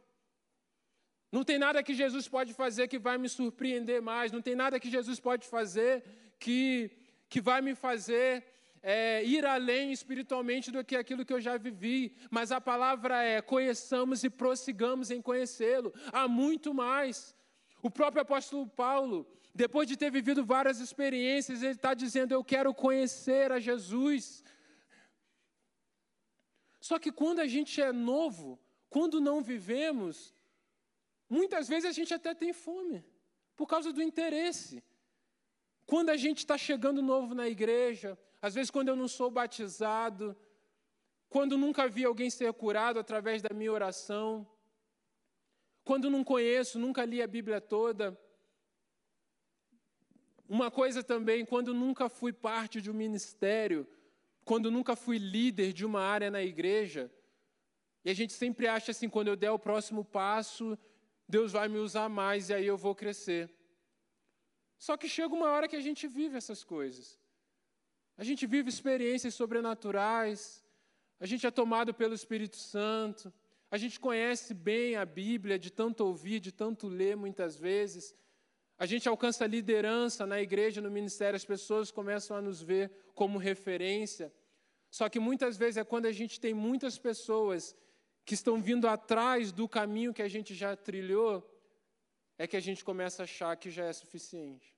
Não 1.32 1.44
tem 1.44 1.58
nada 1.58 1.82
que 1.82 1.94
Jesus 1.94 2.28
pode 2.28 2.54
fazer 2.54 2.88
que 2.88 3.00
vai 3.00 3.18
me 3.18 3.30
surpreender 3.30 4.02
mais, 4.02 4.32
não 4.32 4.42
tem 4.42 4.56
nada 4.56 4.80
que 4.80 4.90
Jesus 4.90 5.20
pode 5.20 5.48
fazer 5.48 6.04
que, 6.38 6.92
que 7.30 7.40
vai 7.40 7.62
me 7.62 7.74
fazer 7.74 8.44
é, 8.84 9.24
ir 9.24 9.46
além 9.46 9.92
espiritualmente 9.92 10.72
do 10.72 10.84
que 10.84 10.96
aquilo 10.96 11.26
que 11.26 11.34
eu 11.34 11.40
já 11.40 11.58
vivi, 11.58 12.16
mas 12.30 12.52
a 12.52 12.60
palavra 12.60 13.24
é: 13.24 13.42
conheçamos 13.42 14.24
e 14.24 14.30
prossigamos 14.30 15.12
em 15.12 15.22
conhecê-lo. 15.22 15.94
Há 16.12 16.28
muito 16.28 16.74
mais. 16.74 17.36
O 17.82 17.90
próprio 17.90 18.22
apóstolo 18.22 18.68
Paulo, 18.68 19.28
depois 19.54 19.88
de 19.88 19.98
ter 19.98 20.12
vivido 20.12 20.46
várias 20.46 20.80
experiências, 20.80 21.62
ele 21.62 21.74
está 21.74 21.94
dizendo: 21.94 22.34
Eu 22.34 22.44
quero 22.44 22.74
conhecer 22.74 23.52
a 23.52 23.60
Jesus. 23.60 24.44
Só 26.80 26.98
que 26.98 27.12
quando 27.12 27.40
a 27.40 27.48
gente 27.48 27.80
é 27.80 27.92
novo, 27.92 28.60
quando 28.90 29.22
não 29.22 29.44
vivemos, 29.44 30.34
muitas 31.30 31.68
vezes 31.68 31.86
a 31.86 31.92
gente 31.92 32.12
até 32.14 32.34
tem 32.34 32.52
fome, 32.54 33.06
por 33.56 33.68
causa 33.68 33.94
do 33.94 34.02
interesse. 34.02 34.84
Quando 35.86 36.10
a 36.10 36.18
gente 36.18 36.40
está 36.40 36.58
chegando 36.58 37.02
novo 37.02 37.36
na 37.36 37.48
igreja, 37.48 38.18
às 38.42 38.56
vezes 38.56 38.72
quando 38.72 38.88
eu 38.90 38.96
não 38.96 39.08
sou 39.08 39.30
batizado, 39.30 40.36
quando 41.30 41.58
nunca 41.58 41.88
vi 41.88 42.04
alguém 42.04 42.30
ser 42.30 42.52
curado 42.54 43.00
através 43.00 43.42
da 43.42 43.54
minha 43.54 43.72
oração, 43.72 44.48
quando 45.84 46.10
não 46.10 46.24
conheço, 46.24 46.80
nunca 46.80 47.06
li 47.06 47.22
a 47.22 47.28
Bíblia 47.28 47.62
toda. 47.62 48.20
Uma 50.48 50.70
coisa 50.70 51.04
também, 51.04 51.46
quando 51.46 51.74
nunca 51.74 52.10
fui 52.10 52.34
parte 52.34 52.82
de 52.82 52.92
um 52.92 52.94
ministério, 52.94 53.88
quando 54.44 54.70
nunca 54.70 54.96
fui 54.96 55.18
líder 55.18 55.72
de 55.72 55.86
uma 55.86 56.02
área 56.02 56.30
na 56.30 56.44
igreja, 56.44 57.10
e 58.04 58.10
a 58.10 58.14
gente 58.14 58.34
sempre 58.34 58.68
acha 58.68 58.92
assim, 58.92 59.08
quando 59.08 59.28
eu 59.28 59.36
der 59.36 59.52
o 59.52 59.60
próximo 59.60 60.04
passo, 60.04 60.78
Deus 61.28 61.52
vai 61.52 61.68
me 61.70 61.78
usar 61.78 62.10
mais 62.10 62.50
e 62.50 62.54
aí 62.54 62.66
eu 62.66 62.78
vou 62.78 62.96
crescer. 62.96 63.50
Só 64.78 64.98
que 64.98 65.08
chega 65.08 65.34
uma 65.34 65.50
hora 65.52 65.68
que 65.68 65.76
a 65.76 65.82
gente 65.82 66.08
vive 66.08 66.36
essas 66.36 66.64
coisas. 66.64 67.21
A 68.18 68.24
gente 68.24 68.46
vive 68.46 68.70
experiências 68.70 69.34
sobrenaturais, 69.34 70.64
a 71.20 71.26
gente 71.26 71.46
é 71.46 71.52
tomado 71.52 71.94
pelo 71.94 72.14
Espírito 72.14 72.58
Santo, 72.58 73.34
a 73.70 73.78
gente 73.78 74.00
conhece 74.00 74.54
bem 74.54 74.96
a 74.96 75.06
Bíblia, 75.06 75.58
de 75.58 75.72
tanto 75.72 76.06
ouvir, 76.06 76.40
de 76.40 76.52
tanto 76.52 76.88
ler 76.88 77.16
muitas 77.16 77.58
vezes. 77.58 78.16
A 78.78 78.86
gente 78.86 79.08
alcança 79.08 79.46
liderança 79.48 80.26
na 80.26 80.42
igreja, 80.42 80.82
no 80.82 80.92
ministério, 80.92 81.38
as 81.38 81.46
pessoas 81.46 81.92
começam 81.92 82.36
a 82.36 82.42
nos 82.42 82.62
ver 82.62 82.92
como 83.14 83.38
referência. 83.38 84.34
Só 84.90 85.08
que 85.08 85.20
muitas 85.20 85.58
vezes 85.58 85.78
é 85.78 85.84
quando 85.84 86.06
a 86.06 86.12
gente 86.12 86.40
tem 86.40 86.54
muitas 86.54 86.98
pessoas 86.98 87.76
que 88.26 88.34
estão 88.34 88.62
vindo 88.62 88.88
atrás 88.88 89.52
do 89.52 89.68
caminho 89.70 90.14
que 90.14 90.22
a 90.22 90.28
gente 90.28 90.54
já 90.54 90.76
trilhou, 90.76 91.48
é 92.38 92.46
que 92.48 92.58
a 92.58 92.60
gente 92.60 92.84
começa 92.84 93.22
a 93.22 93.26
achar 93.26 93.56
que 93.56 93.70
já 93.70 93.86
é 93.86 93.94
suficiente. 93.94 94.76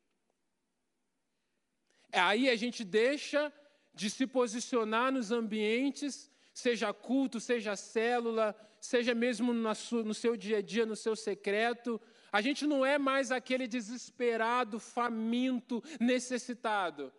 Aí 2.14 2.50
a 2.50 2.56
gente 2.56 2.84
deixa 2.84 3.52
de 3.94 4.10
se 4.10 4.26
posicionar 4.26 5.12
nos 5.12 5.32
ambientes, 5.32 6.32
seja 6.54 6.94
culto, 6.94 7.40
seja 7.40 7.76
célula, 7.76 8.56
seja 8.80 9.16
mesmo 9.16 9.54
no 9.54 10.14
seu 10.14 10.36
dia 10.36 10.58
a 10.58 10.62
dia, 10.62 10.86
no 10.86 10.96
seu 10.96 11.16
secreto. 11.16 12.00
A 12.32 12.42
gente 12.42 12.66
não 12.66 12.86
é 12.86 12.98
mais 12.98 13.32
aquele 13.32 13.68
desesperado, 13.68 14.80
faminto, 14.80 15.84
necessitado. 16.00 17.14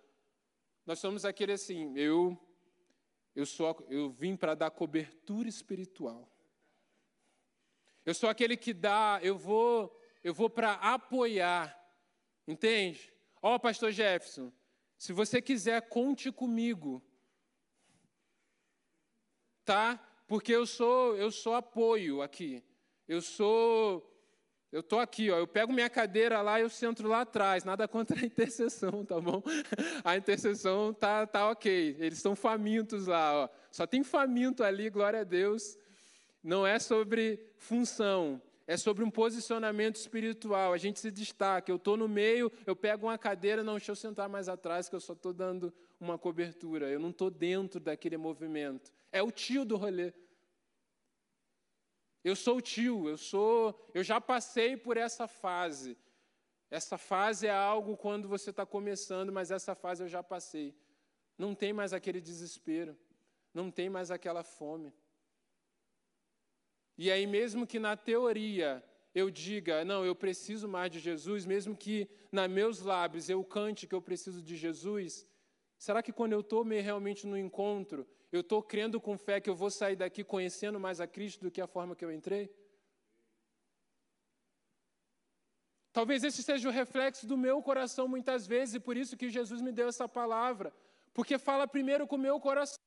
Nós 0.85 0.98
somos 0.98 1.24
aquele 1.24 1.52
assim, 1.52 1.96
eu 1.96 2.38
eu 3.35 3.46
sou 3.46 3.85
eu 3.88 4.11
vim 4.11 4.37
para 4.37 4.54
dar 4.54 4.70
cobertura 4.70 5.48
espiritual. 5.48 6.30
Eu 8.04 8.14
sou 8.14 8.28
aquele 8.28 8.57
que 8.57 8.72
dá, 8.74 9.18
eu 9.22 9.37
vou 9.37 10.00
eu 10.22 10.35
vou 10.35 10.50
para 10.50 10.74
apoiar. 10.74 11.80
Entende? 12.46 13.12
Ó, 13.40 13.54
oh, 13.54 13.61
pastor 13.61 13.90
Jefferson, 13.90 14.52
se 15.04 15.12
você 15.12 15.42
quiser, 15.42 15.82
conte 15.82 16.32
comigo. 16.32 17.02
Tá? 19.62 20.02
Porque 20.26 20.50
eu 20.50 20.64
sou, 20.64 21.14
eu 21.14 21.30
sou 21.30 21.54
apoio 21.54 22.22
aqui. 22.22 22.64
Eu 23.06 23.20
sou 23.20 24.10
eu 24.72 24.82
tô 24.82 24.98
aqui, 24.98 25.30
ó, 25.30 25.36
eu 25.36 25.46
pego 25.46 25.74
minha 25.74 25.90
cadeira 25.90 26.40
lá 26.40 26.58
e 26.58 26.62
eu 26.62 26.70
sento 26.70 27.06
lá 27.06 27.20
atrás. 27.20 27.64
Nada 27.64 27.86
contra 27.86 28.18
a 28.18 28.24
intercessão, 28.24 29.04
tá 29.04 29.20
bom? 29.20 29.42
A 30.02 30.16
intercessão 30.16 30.94
tá 30.94 31.26
tá 31.26 31.50
OK. 31.50 31.96
Eles 31.98 32.16
estão 32.16 32.34
famintos 32.34 33.06
lá, 33.06 33.44
ó. 33.44 33.48
Só 33.70 33.86
tem 33.86 34.02
faminto 34.02 34.64
ali, 34.64 34.88
glória 34.88 35.20
a 35.20 35.24
Deus. 35.24 35.76
Não 36.42 36.66
é 36.66 36.78
sobre 36.78 37.46
função, 37.58 38.40
é 38.66 38.77
sobre 38.77 39.05
um 39.05 39.11
posicionamento 39.11 39.96
espiritual. 39.96 40.72
A 40.72 40.79
gente 40.79 41.00
se 41.00 41.11
destaca. 41.11 41.70
Eu 41.70 41.77
estou 41.77 41.96
no 41.96 42.09
meio, 42.09 42.50
eu 42.66 42.74
pego 42.74 43.07
uma 43.07 43.18
cadeira, 43.18 43.62
não, 43.62 43.74
deixa 43.74 43.92
eu 43.92 43.96
sentar 43.96 44.29
mais 44.29 44.48
atrás, 44.48 44.88
que 44.88 44.94
eu 44.94 45.00
só 45.00 45.12
estou 45.12 45.33
dando 45.33 45.72
uma 46.00 46.18
cobertura. 46.18 46.88
Eu 46.88 46.98
não 46.98 47.11
estou 47.11 47.31
dentro 47.31 47.79
daquele 47.79 48.16
movimento. 48.16 48.92
É 49.12 49.22
o 49.22 49.31
tio 49.31 49.64
do 49.64 49.77
rolê. 49.77 50.12
Eu 52.22 52.35
sou 52.35 52.57
o 52.57 52.62
tio, 52.62 53.07
eu 53.07 53.18
sou, 53.18 53.79
eu 53.92 54.03
já 54.03 54.18
passei 54.18 54.79
por 54.79 54.96
essa 54.96 55.29
fase. 55.29 55.94
Essa 56.70 56.96
fase 56.96 57.46
é 57.46 57.55
algo 57.55 57.98
quando 57.98 58.27
você 58.27 58.48
está 58.48 58.64
começando, 58.64 59.31
mas 59.31 59.50
essa 59.50 59.74
fase 59.74 60.03
eu 60.03 60.09
já 60.09 60.22
passei. 60.22 60.74
Não 61.37 61.55
tem 61.55 61.72
mais 61.72 61.92
aquele 61.92 62.22
desespero, 62.22 62.96
não 63.53 63.70
tem 63.70 63.90
mais 63.90 64.11
aquela 64.11 64.42
fome. 64.42 64.90
E 66.96 67.11
aí, 67.11 67.26
mesmo 67.26 67.66
que 67.66 67.78
na 67.78 67.96
teoria 67.96 68.83
eu 69.14 69.30
diga, 69.30 69.85
não, 69.85 70.04
eu 70.04 70.14
preciso 70.14 70.66
mais 70.68 70.90
de 70.90 70.98
Jesus, 70.98 71.46
mesmo 71.46 71.76
que 71.76 72.09
na 72.33 72.48
meus 72.48 72.80
lábios 72.80 73.28
eu 73.28 73.44
cante 73.44 73.87
que 73.87 73.94
eu 73.94 74.02
preciso 74.02 74.42
de 74.42 74.57
Jesus, 74.57 75.26
será 75.78 76.02
que 76.02 76.12
quando 76.12 76.33
eu 76.33 76.40
estou 76.40 76.64
realmente 76.64 77.26
no 77.26 77.38
encontro, 77.38 78.07
eu 78.33 78.40
estou 78.40 78.61
crendo 78.62 79.00
com 79.00 79.16
fé 79.16 79.40
que 79.40 79.48
eu 79.48 79.54
vou 79.54 79.70
sair 79.70 79.94
daqui 79.94 80.24
conhecendo 80.24 80.80
mais 80.80 81.00
a 81.00 81.07
Cristo 81.07 81.42
do 81.42 81.50
que 81.50 81.61
a 81.61 81.66
forma 81.66 81.94
que 81.94 82.04
eu 82.04 82.12
entrei? 82.12 82.52
Talvez 85.92 86.24
esse 86.24 86.42
seja 86.42 86.68
o 86.68 86.72
reflexo 86.72 87.24
do 87.24 87.37
meu 87.37 87.62
coração 87.62 88.09
muitas 88.09 88.48
vezes, 88.48 88.74
e 88.74 88.80
por 88.80 88.96
isso 88.96 89.16
que 89.16 89.30
Jesus 89.30 89.61
me 89.61 89.70
deu 89.70 89.87
essa 89.87 90.09
palavra, 90.09 90.74
porque 91.12 91.38
fala 91.38 91.68
primeiro 91.68 92.04
com 92.04 92.16
o 92.16 92.18
meu 92.18 92.40
coração. 92.40 92.83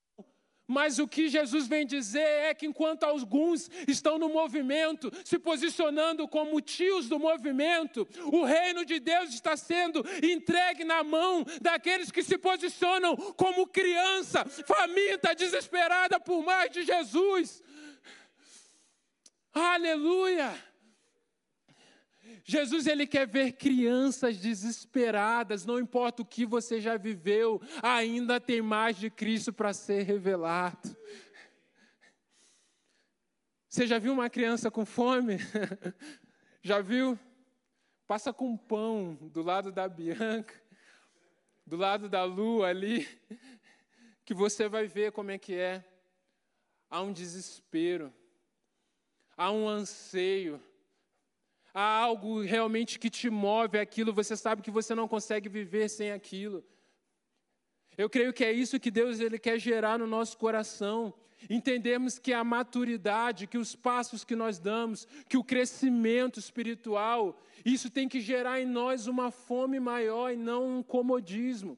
Mas 0.67 0.99
o 0.99 1.07
que 1.07 1.29
Jesus 1.29 1.65
vem 1.65 1.85
dizer 1.85 2.19
é 2.19 2.53
que 2.53 2.65
enquanto 2.65 3.03
alguns 3.03 3.69
estão 3.87 4.19
no 4.19 4.27
movimento, 4.27 5.09
se 5.23 5.39
posicionando 5.39 6.27
como 6.27 6.59
tios 6.59 7.07
do 7.07 7.17
movimento, 7.17 8.05
o 8.25 8.43
reino 8.43 8.83
de 8.83 8.99
Deus 8.99 9.33
está 9.33 9.55
sendo 9.55 10.05
entregue 10.21 10.83
na 10.83 11.03
mão 11.03 11.45
daqueles 11.61 12.11
que 12.11 12.21
se 12.21 12.37
posicionam 12.37 13.15
como 13.15 13.65
criança, 13.65 14.43
faminta, 14.45 15.33
desesperada 15.33 16.19
por 16.19 16.43
mais 16.43 16.69
de 16.69 16.83
Jesus. 16.83 17.63
Aleluia! 19.53 20.66
Jesus 22.43 22.87
ele 22.87 23.05
quer 23.05 23.27
ver 23.27 23.53
crianças 23.53 24.37
desesperadas, 24.37 25.65
não 25.65 25.79
importa 25.79 26.21
o 26.21 26.25
que 26.25 26.45
você 26.45 26.79
já 26.79 26.95
viveu, 26.95 27.61
ainda 27.81 28.39
tem 28.39 28.61
mais 28.61 28.97
de 28.97 29.09
Cristo 29.09 29.51
para 29.51 29.73
ser 29.73 30.03
revelado. 30.03 30.95
Você 33.69 33.85
já 33.85 33.99
viu 33.99 34.13
uma 34.13 34.29
criança 34.29 34.71
com 34.71 34.85
fome? 34.85 35.37
já 36.63 36.79
viu? 36.81 37.19
Passa 38.07 38.31
com 38.31 38.55
pão 38.55 39.15
do 39.21 39.41
lado 39.41 39.71
da 39.71 39.87
Bianca, 39.89 40.53
do 41.65 41.75
lado 41.75 42.07
da 42.07 42.23
lua 42.23 42.69
ali, 42.69 43.05
que 44.23 44.33
você 44.33 44.69
vai 44.69 44.87
ver 44.87 45.11
como 45.11 45.31
é 45.31 45.37
que 45.37 45.53
é. 45.53 45.83
Há 46.89 47.01
um 47.01 47.11
desespero, 47.11 48.13
há 49.35 49.51
um 49.51 49.67
anseio 49.67 50.63
há 51.79 51.99
algo 52.09 52.41
realmente 52.41 52.97
que 52.97 53.07
te 53.07 53.29
move 53.29 53.77
aquilo, 53.77 54.11
você 54.11 54.35
sabe 54.35 54.63
que 54.63 54.71
você 54.71 54.95
não 54.95 55.07
consegue 55.07 55.47
viver 55.47 55.87
sem 55.89 56.11
aquilo. 56.11 56.65
Eu 57.95 58.09
creio 58.09 58.33
que 58.33 58.43
é 58.43 58.51
isso 58.51 58.79
que 58.79 58.89
Deus 58.89 59.19
ele 59.19 59.37
quer 59.37 59.59
gerar 59.59 59.99
no 59.99 60.07
nosso 60.07 60.39
coração. 60.39 61.13
Entendermos 61.47 62.17
que 62.17 62.33
a 62.33 62.43
maturidade, 62.43 63.45
que 63.45 63.59
os 63.59 63.75
passos 63.75 64.23
que 64.23 64.35
nós 64.35 64.57
damos, 64.57 65.07
que 65.29 65.37
o 65.37 65.43
crescimento 65.43 66.39
espiritual, 66.39 67.39
isso 67.63 67.91
tem 67.91 68.09
que 68.09 68.21
gerar 68.21 68.59
em 68.59 68.65
nós 68.65 69.05
uma 69.05 69.29
fome 69.29 69.79
maior 69.79 70.31
e 70.31 70.35
não 70.35 70.79
um 70.79 70.81
comodismo. 70.81 71.77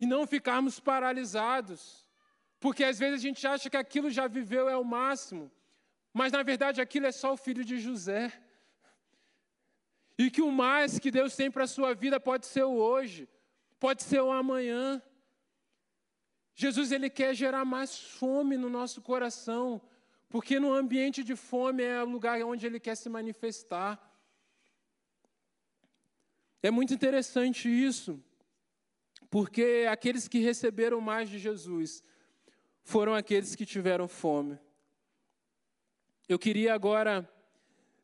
e 0.00 0.06
não 0.06 0.26
ficarmos 0.26 0.80
paralisados, 0.80 2.08
porque 2.58 2.82
às 2.82 2.98
vezes 2.98 3.20
a 3.20 3.22
gente 3.22 3.46
acha 3.46 3.70
que 3.70 3.76
aquilo 3.76 4.10
já 4.10 4.26
viveu 4.26 4.68
é 4.68 4.76
o 4.76 4.82
máximo, 4.84 5.48
mas 6.12 6.32
na 6.32 6.42
verdade 6.42 6.80
aquilo 6.80 7.06
é 7.06 7.12
só 7.12 7.32
o 7.32 7.36
filho 7.36 7.64
de 7.64 7.78
José. 7.78 8.32
E 10.18 10.30
que 10.30 10.42
o 10.42 10.52
mais 10.52 10.98
que 10.98 11.10
Deus 11.10 11.34
tem 11.34 11.50
para 11.50 11.64
a 11.64 11.66
sua 11.66 11.94
vida 11.94 12.20
pode 12.20 12.46
ser 12.46 12.64
o 12.64 12.74
hoje, 12.74 13.28
pode 13.80 14.02
ser 14.02 14.20
o 14.20 14.30
amanhã. 14.30 15.02
Jesus 16.54 16.92
ele 16.92 17.08
quer 17.08 17.34
gerar 17.34 17.64
mais 17.64 17.98
fome 17.98 18.56
no 18.56 18.68
nosso 18.68 19.00
coração, 19.00 19.80
porque 20.28 20.60
no 20.60 20.72
ambiente 20.72 21.24
de 21.24 21.34
fome 21.34 21.82
é 21.82 22.02
o 22.02 22.08
lugar 22.08 22.40
onde 22.42 22.66
ele 22.66 22.78
quer 22.78 22.94
se 22.94 23.08
manifestar. 23.08 23.98
É 26.62 26.70
muito 26.70 26.94
interessante 26.94 27.68
isso. 27.68 28.22
Porque 29.32 29.86
aqueles 29.90 30.28
que 30.28 30.40
receberam 30.40 31.00
mais 31.00 31.28
de 31.28 31.38
Jesus 31.38 32.04
foram 32.82 33.14
aqueles 33.14 33.54
que 33.54 33.64
tiveram 33.64 34.06
fome. 34.06 34.58
Eu 36.28 36.38
queria 36.38 36.74
agora 36.74 37.28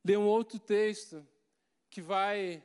ler 0.04 0.18
um 0.18 0.26
outro 0.26 0.58
texto 0.58 1.26
que 1.90 2.00
vai 2.00 2.62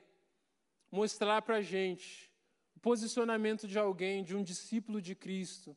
mostrar 0.92 1.42
para 1.42 1.58
a 1.58 1.62
gente 1.62 2.32
o 2.76 2.80
posicionamento 2.80 3.68
de 3.68 3.80
alguém, 3.80 4.24
de 4.24 4.36
um 4.36 4.44
discípulo 4.44 5.02
de 5.02 5.16
Cristo, 5.16 5.76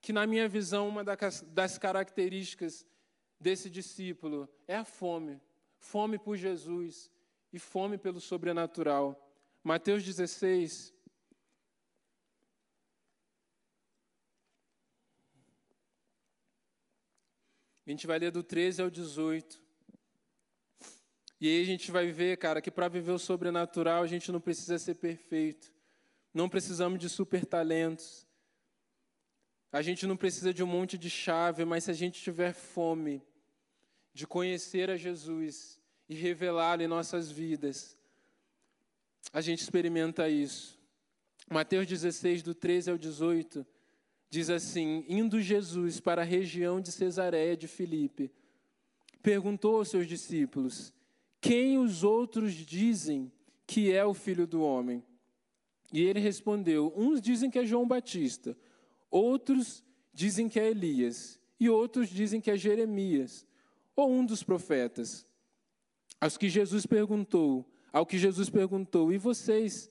que, 0.00 0.12
na 0.12 0.26
minha 0.26 0.48
visão, 0.48 0.88
uma 0.88 1.04
das 1.04 1.78
características 1.78 2.86
desse 3.38 3.68
discípulo 3.68 4.48
é 4.66 4.76
a 4.76 4.84
fome 4.84 5.40
fome 5.78 6.18
por 6.18 6.36
Jesus 6.36 7.10
e 7.52 7.58
fome 7.58 7.96
pelo 7.96 8.20
sobrenatural. 8.20 9.16
Mateus 9.62 10.02
16, 10.04 10.92
A 17.88 17.90
gente 17.90 18.06
vai 18.06 18.18
ler 18.18 18.30
do 18.30 18.42
13 18.42 18.82
ao 18.82 18.90
18. 18.90 19.62
E 21.40 21.48
aí 21.48 21.62
a 21.62 21.64
gente 21.64 21.90
vai 21.90 22.12
ver, 22.12 22.36
cara, 22.36 22.60
que 22.60 22.70
para 22.70 22.86
viver 22.86 23.12
o 23.12 23.18
sobrenatural 23.18 24.02
a 24.02 24.06
gente 24.06 24.30
não 24.30 24.42
precisa 24.42 24.78
ser 24.78 24.96
perfeito. 24.96 25.72
Não 26.34 26.50
precisamos 26.50 26.98
de 26.98 27.08
super 27.08 27.46
talentos. 27.46 28.26
A 29.72 29.80
gente 29.80 30.06
não 30.06 30.18
precisa 30.18 30.52
de 30.52 30.62
um 30.62 30.66
monte 30.66 30.98
de 30.98 31.08
chave, 31.08 31.64
mas 31.64 31.84
se 31.84 31.90
a 31.90 31.94
gente 31.94 32.20
tiver 32.20 32.52
fome 32.52 33.22
de 34.12 34.26
conhecer 34.26 34.90
a 34.90 34.96
Jesus 34.98 35.80
e 36.10 36.14
revelá-lo 36.14 36.82
em 36.82 36.86
nossas 36.86 37.30
vidas, 37.30 37.96
a 39.32 39.40
gente 39.40 39.62
experimenta 39.62 40.28
isso. 40.28 40.78
Mateus 41.50 41.86
16, 41.86 42.42
do 42.42 42.54
13 42.54 42.90
ao 42.90 42.98
18 42.98 43.66
diz 44.30 44.50
assim: 44.50 45.04
Indo 45.08 45.40
Jesus 45.40 46.00
para 46.00 46.22
a 46.22 46.24
região 46.24 46.80
de 46.80 46.92
Cesareia 46.92 47.56
de 47.56 47.66
Filipe, 47.66 48.30
perguntou 49.22 49.76
aos 49.76 49.88
seus 49.88 50.06
discípulos: 50.06 50.92
Quem 51.40 51.78
os 51.78 52.02
outros 52.04 52.52
dizem 52.54 53.32
que 53.66 53.92
é 53.92 54.04
o 54.04 54.14
filho 54.14 54.46
do 54.46 54.62
homem? 54.62 55.02
E 55.92 56.02
ele 56.02 56.20
respondeu: 56.20 56.92
Uns 56.96 57.20
dizem 57.20 57.50
que 57.50 57.58
é 57.58 57.64
João 57.64 57.86
Batista, 57.86 58.56
outros 59.10 59.84
dizem 60.12 60.48
que 60.48 60.60
é 60.60 60.70
Elias, 60.70 61.40
e 61.58 61.68
outros 61.68 62.08
dizem 62.08 62.40
que 62.40 62.50
é 62.50 62.56
Jeremias, 62.56 63.46
ou 63.96 64.10
um 64.10 64.24
dos 64.24 64.42
profetas. 64.42 65.26
Aos 66.20 66.36
que 66.36 66.48
Jesus 66.48 66.84
perguntou, 66.84 67.64
ao 67.92 68.04
que 68.04 68.18
Jesus 68.18 68.50
perguntou: 68.50 69.12
E 69.12 69.18
vocês, 69.18 69.90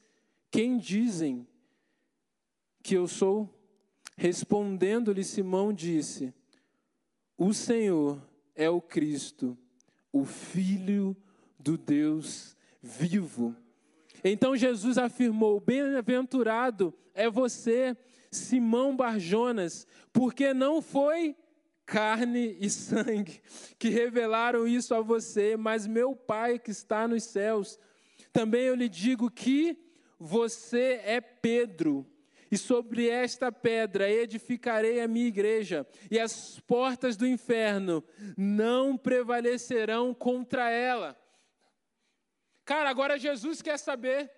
quem 0.52 0.78
dizem 0.78 1.48
que 2.84 2.96
eu 2.96 3.08
sou? 3.08 3.57
Respondendo-lhe 4.18 5.24
Simão 5.24 5.72
disse: 5.72 6.34
O 7.38 7.54
Senhor 7.54 8.20
é 8.56 8.68
o 8.68 8.82
Cristo, 8.82 9.56
o 10.12 10.26
Filho 10.26 11.16
do 11.60 11.78
Deus 11.78 12.58
vivo. 12.82 13.56
Então 14.24 14.58
Jesus 14.58 14.98
afirmou: 14.98 15.60
Bem-aventurado 15.60 16.92
é 17.14 17.30
você, 17.30 17.96
Simão 18.32 18.96
Barjonas, 18.96 19.86
porque 20.12 20.52
não 20.52 20.82
foi 20.82 21.36
carne 21.86 22.58
e 22.60 22.72
sangue 22.72 23.40
que 23.78 23.90
revelaram 23.90 24.68
isso 24.68 24.96
a 24.96 25.00
você, 25.00 25.56
mas 25.56 25.86
meu 25.86 26.16
Pai 26.16 26.58
que 26.58 26.72
está 26.72 27.08
nos 27.08 27.24
céus. 27.24 27.80
Também 28.34 28.64
eu 28.64 28.74
lhe 28.74 28.90
digo 28.90 29.30
que 29.30 29.78
você 30.20 31.02
é 31.04 31.22
Pedro 31.22 32.06
e 32.52 32.58
sobre 32.58 33.10
esta 33.10 33.52
pedra 33.52 34.10
edificarei 34.10 35.02
a 35.02 35.08
minha 35.08 35.28
igreja, 35.28 35.88
e 36.10 36.20
as 36.20 36.60
portas 36.62 37.18
do 37.18 37.28
inferno 37.28 38.04
não 38.38 38.98
prevalecerão 38.98 40.14
contra 40.14 40.70
ela. 40.70 41.18
Cara, 42.64 42.90
agora 42.90 43.18
Jesus 43.18 43.62
quer 43.62 43.78
saber. 43.78 44.32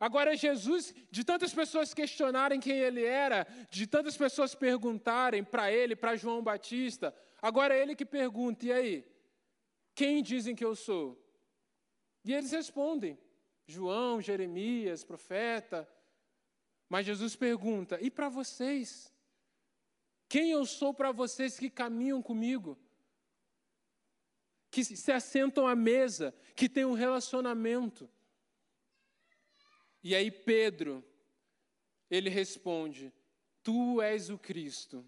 Agora 0.00 0.36
Jesus, 0.36 0.94
de 1.10 1.24
tantas 1.24 1.52
pessoas 1.52 1.92
questionarem 1.92 2.60
quem 2.60 2.78
ele 2.78 3.04
era, 3.04 3.46
de 3.68 3.86
tantas 3.86 4.16
pessoas 4.16 4.54
perguntarem 4.54 5.42
para 5.42 5.72
ele, 5.72 5.96
para 5.96 6.14
João 6.14 6.42
Batista, 6.42 7.12
agora 7.42 7.74
é 7.74 7.82
ele 7.82 7.96
que 7.96 8.04
pergunta: 8.04 8.64
e 8.66 8.72
aí? 8.72 9.04
Quem 9.94 10.22
dizem 10.22 10.54
que 10.54 10.64
eu 10.64 10.76
sou? 10.76 11.20
E 12.24 12.32
eles 12.32 12.52
respondem: 12.52 13.18
João, 13.66 14.20
Jeremias, 14.20 15.02
profeta. 15.02 15.88
Mas 16.88 17.06
Jesus 17.06 17.36
pergunta: 17.36 17.98
e 18.00 18.10
para 18.10 18.28
vocês? 18.28 19.12
Quem 20.28 20.50
eu 20.50 20.66
sou 20.66 20.92
para 20.92 21.10
vocês 21.10 21.58
que 21.58 21.70
caminham 21.70 22.22
comigo? 22.22 22.78
Que 24.70 24.84
se 24.84 25.10
assentam 25.10 25.66
à 25.66 25.74
mesa, 25.74 26.34
que 26.54 26.68
têm 26.68 26.84
um 26.84 26.92
relacionamento? 26.92 28.08
E 30.02 30.14
aí 30.14 30.30
Pedro, 30.30 31.04
ele 32.10 32.28
responde: 32.28 33.12
Tu 33.62 34.00
és 34.02 34.30
o 34.30 34.38
Cristo, 34.38 35.04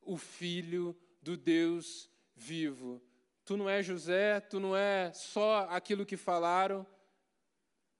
o 0.00 0.16
Filho 0.16 0.96
do 1.22 1.36
Deus 1.36 2.10
vivo. 2.34 3.02
Tu 3.44 3.56
não 3.56 3.68
é 3.68 3.82
José, 3.82 4.40
tu 4.40 4.58
não 4.58 4.74
é 4.74 5.12
só 5.12 5.68
aquilo 5.70 6.06
que 6.06 6.16
falaram, 6.16 6.86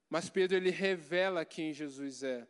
mas 0.09 0.29
Pedro 0.29 0.57
ele 0.57 0.71
revela 0.71 1.45
quem 1.45 1.71
Jesus 1.71 2.23
é. 2.23 2.47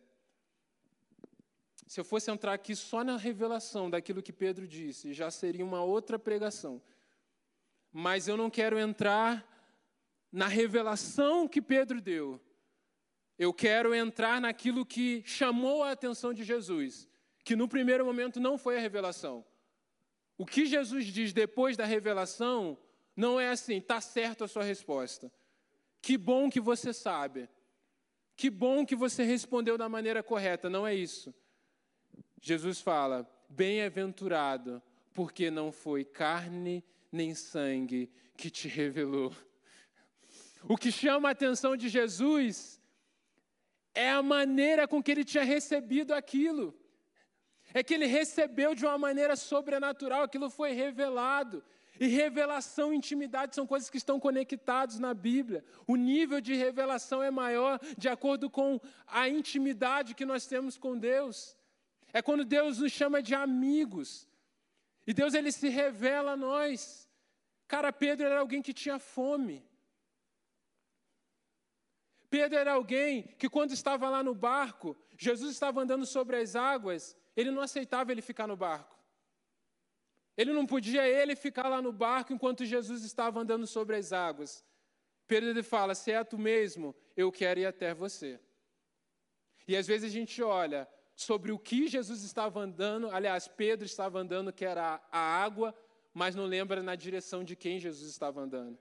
Se 1.88 2.00
eu 2.00 2.06
fosse 2.06 2.32
entrar 2.32 2.54
aqui 2.54 2.76
só 2.76 3.04
na 3.04 3.16
revelação 3.16 3.90
daquilo 3.90 4.24
que 4.24 4.34
Pedro 4.34 4.68
disse, 4.68 5.14
já 5.14 5.30
seria 5.30 5.64
uma 5.64 5.84
outra 5.84 6.18
pregação. 6.18 6.82
Mas 7.92 8.28
eu 8.28 8.36
não 8.36 8.50
quero 8.50 8.78
entrar 8.80 9.46
na 10.32 10.48
revelação 10.48 11.48
que 11.48 11.62
Pedro 11.62 12.02
deu. 12.02 12.42
Eu 13.38 13.54
quero 13.54 13.94
entrar 13.94 14.42
naquilo 14.42 14.86
que 14.86 15.22
chamou 15.26 15.84
a 15.84 15.92
atenção 15.92 16.34
de 16.34 16.44
Jesus, 16.44 17.08
que 17.44 17.56
no 17.56 17.68
primeiro 17.68 18.06
momento 18.06 18.40
não 18.40 18.58
foi 18.58 18.78
a 18.78 18.82
revelação. 18.82 19.46
O 20.38 20.46
que 20.46 20.66
Jesus 20.66 21.06
diz 21.06 21.32
depois 21.32 21.78
da 21.78 21.86
revelação 21.86 22.78
não 23.16 23.40
é 23.40 23.50
assim, 23.50 23.78
está 23.78 24.02
certo 24.02 24.44
a 24.44 24.48
sua 24.48 24.64
resposta. 24.64 25.32
Que 26.02 26.18
bom 26.18 26.50
que 26.50 26.60
você 26.60 26.92
sabe. 26.92 27.48
Que 28.36 28.50
bom 28.50 28.86
que 28.86 28.96
você 28.96 29.24
respondeu 29.24 29.78
da 29.78 29.88
maneira 29.88 30.22
correta. 30.22 30.70
Não 30.70 30.86
é 30.86 30.94
isso. 30.94 31.34
Jesus 32.46 32.80
fala: 32.80 33.28
Bem-aventurado, 33.50 34.80
porque 35.16 35.50
não 35.50 35.72
foi 35.72 36.06
carne 36.06 36.86
nem 37.12 37.34
sangue 37.34 38.08
que 38.38 38.52
te 38.52 38.68
revelou. 38.68 39.36
O 40.70 40.78
que 40.78 40.92
chama 40.92 41.30
a 41.30 41.32
atenção 41.32 41.76
de 41.76 41.90
Jesus 41.90 42.80
é 43.96 44.12
a 44.12 44.22
maneira 44.22 44.88
com 44.88 45.02
que 45.02 45.10
ele 45.10 45.26
tinha 45.26 45.44
recebido 45.44 46.14
aquilo. 46.14 46.80
É 47.74 47.82
que 47.82 47.96
ele 47.96 48.06
recebeu 48.06 48.76
de 48.76 48.86
uma 48.86 48.98
maneira 49.00 49.36
sobrenatural, 49.36 50.22
aquilo 50.22 50.48
foi 50.48 50.72
revelado. 50.72 51.64
E 52.00 52.06
revelação 52.06 52.94
e 52.94 52.98
intimidade 52.98 53.56
são 53.56 53.66
coisas 53.66 53.90
que 53.90 53.98
estão 53.98 54.20
conectadas 54.20 55.00
na 55.00 55.16
Bíblia. 55.16 55.66
O 55.88 55.96
nível 55.96 56.40
de 56.40 56.54
revelação 56.54 57.24
é 57.24 57.32
maior 57.32 57.80
de 57.98 58.08
acordo 58.08 58.52
com 58.52 58.80
a 59.08 59.28
intimidade 59.28 60.14
que 60.14 60.28
nós 60.28 60.46
temos 60.46 60.78
com 60.78 60.96
Deus. 60.96 61.58
É 62.18 62.22
quando 62.22 62.46
Deus 62.46 62.80
nos 62.80 62.94
chama 62.94 63.22
de 63.22 63.36
amigos. 63.36 64.26
E 65.06 65.14
Deus 65.14 65.34
ele 65.34 65.52
se 65.52 65.68
revela 65.68 66.32
a 66.32 66.38
nós. 66.38 67.10
Cara, 67.68 67.92
Pedro 67.92 68.26
era 68.26 68.40
alguém 68.40 68.62
que 68.62 68.74
tinha 68.74 68.98
fome. 68.98 69.58
Pedro 72.30 72.58
era 72.58 72.72
alguém 72.72 73.24
que, 73.38 73.50
quando 73.50 73.74
estava 73.74 74.10
lá 74.10 74.24
no 74.24 74.34
barco, 74.34 74.96
Jesus 75.18 75.52
estava 75.52 75.82
andando 75.82 76.06
sobre 76.06 76.38
as 76.38 76.56
águas, 76.56 77.18
ele 77.36 77.52
não 77.52 77.62
aceitava 77.62 78.14
ele 78.14 78.22
ficar 78.22 78.48
no 78.48 78.56
barco. 78.56 78.98
Ele 80.38 80.54
não 80.54 80.66
podia 80.66 81.06
ele 81.06 81.36
ficar 81.36 81.68
lá 81.68 81.82
no 81.82 81.92
barco 81.92 82.32
enquanto 82.32 82.64
Jesus 82.64 83.04
estava 83.04 83.42
andando 83.42 83.68
sobre 83.68 83.98
as 83.98 84.14
águas. 84.14 84.64
Pedro 85.28 85.50
ele 85.50 85.64
fala: 85.64 85.94
Se 85.94 86.14
é 86.14 86.24
tu 86.24 86.38
mesmo, 86.38 86.96
eu 87.18 87.30
quero 87.30 87.60
ir 87.60 87.66
até 87.66 87.94
você. 87.94 88.40
E 89.68 89.76
às 89.76 89.86
vezes 89.86 90.10
a 90.10 90.14
gente 90.14 90.42
olha 90.42 90.88
sobre 91.16 91.52
o 91.52 91.58
que 91.58 91.88
Jesus 91.88 92.24
estava 92.24 92.60
andando, 92.60 93.10
aliás, 93.10 93.48
Pedro 93.48 93.86
estava 93.86 94.20
andando, 94.20 94.52
que 94.52 94.66
era 94.66 95.02
a 95.12 95.20
água, 95.20 95.74
mas 96.14 96.36
não 96.36 96.46
lembra 96.46 96.84
na 96.84 96.96
direção 96.96 97.44
de 97.44 97.56
quem 97.56 97.80
Jesus 97.80 98.10
estava 98.10 98.42
andando. 98.42 98.78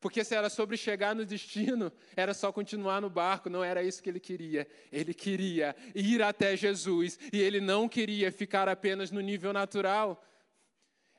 Porque 0.00 0.22
se 0.22 0.34
era 0.34 0.48
sobre 0.48 0.76
chegar 0.76 1.14
no 1.14 1.24
destino, 1.24 1.92
era 2.14 2.34
só 2.34 2.52
continuar 2.52 3.00
no 3.00 3.10
barco, 3.10 3.50
não 3.50 3.64
era 3.64 3.82
isso 3.82 4.02
que 4.02 4.08
ele 4.08 4.20
queria. 4.20 4.66
Ele 4.92 5.12
queria 5.12 5.74
ir 5.94 6.22
até 6.22 6.56
Jesus 6.56 7.18
e 7.32 7.40
ele 7.40 7.60
não 7.60 7.88
queria 7.88 8.30
ficar 8.30 8.68
apenas 8.68 9.10
no 9.10 9.20
nível 9.20 9.52
natural. 9.52 10.22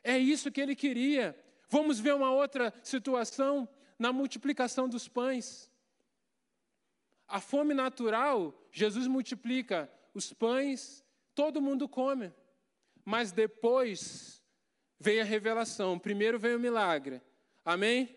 É 0.03 0.17
isso 0.17 0.51
que 0.51 0.61
ele 0.61 0.75
queria. 0.75 1.37
Vamos 1.69 1.99
ver 1.99 2.13
uma 2.13 2.31
outra 2.31 2.73
situação 2.83 3.67
na 3.97 4.13
multiplicação 4.13 4.87
dos 4.87 5.07
pães. 5.07 5.71
A 7.27 7.41
fome 7.41 7.73
natural, 7.73 8.53
Jesus 8.71 9.07
multiplica 9.07 9.91
os 10.17 10.33
pães, 10.33 11.05
todo 11.35 11.61
mundo 11.61 11.87
come. 11.87 12.33
Mas 13.05 13.31
depois 13.31 14.43
vem 14.99 15.21
a 15.21 15.23
revelação. 15.23 15.97
Primeiro 15.99 16.39
vem 16.39 16.55
o 16.55 16.59
milagre. 16.59 17.21
Amém? 17.63 18.15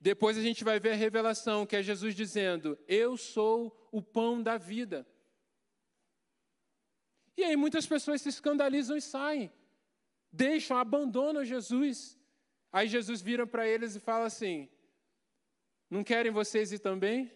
Depois 0.00 0.36
a 0.38 0.42
gente 0.42 0.64
vai 0.64 0.80
ver 0.80 0.92
a 0.92 0.96
revelação, 0.96 1.66
que 1.66 1.76
é 1.76 1.82
Jesus 1.82 2.14
dizendo: 2.14 2.78
Eu 2.88 3.16
sou 3.16 3.88
o 3.92 4.00
pão 4.00 4.42
da 4.42 4.56
vida. 4.56 5.06
E 7.36 7.44
aí 7.44 7.56
muitas 7.56 7.86
pessoas 7.86 8.20
se 8.20 8.28
escandalizam 8.28 8.96
e 8.96 9.00
saem, 9.00 9.50
deixam, 10.30 10.76
abandonam 10.76 11.44
Jesus. 11.44 12.18
Aí 12.72 12.88
Jesus 12.88 13.20
vira 13.20 13.46
para 13.46 13.66
eles 13.66 13.96
e 13.96 14.00
fala 14.00 14.26
assim: 14.26 14.68
Não 15.90 16.02
querem 16.04 16.32
vocês 16.32 16.72
ir 16.72 16.78
também? 16.78 17.30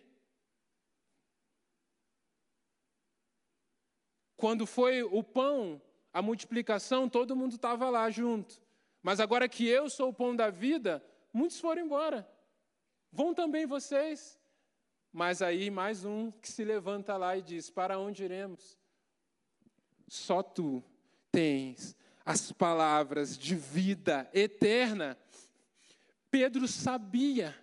Quando 4.37 4.67
foi 4.67 5.03
o 5.03 5.23
pão, 5.23 5.81
a 6.13 6.21
multiplicação, 6.21 7.09
todo 7.09 7.37
mundo 7.37 7.57
estava 7.57 7.89
lá 7.89 8.11
junto. 8.11 8.61
Mas 9.03 9.21
agora 9.21 9.49
que 9.49 9.67
eu 9.67 9.89
sou 9.89 10.11
o 10.11 10.15
pão 10.15 10.35
da 10.35 10.51
vida, 10.51 11.05
muitos 11.33 11.61
foram 11.61 11.83
embora. 11.83 12.29
Vão 13.11 13.33
também 13.33 13.67
vocês. 13.67 14.39
Mas 15.13 15.41
aí 15.41 15.71
mais 15.71 16.05
um 16.05 16.31
que 16.31 16.51
se 16.51 16.65
levanta 16.65 17.17
lá 17.17 17.37
e 17.37 17.43
diz: 17.43 17.71
Para 17.71 17.99
onde 17.99 18.25
iremos? 18.25 18.77
Só 20.09 20.43
tu 20.43 20.85
tens 21.33 21.97
as 22.25 22.53
palavras 22.53 23.39
de 23.39 23.55
vida 23.55 24.29
eterna. 24.35 25.17
Pedro 26.31 26.67
sabia 26.67 27.57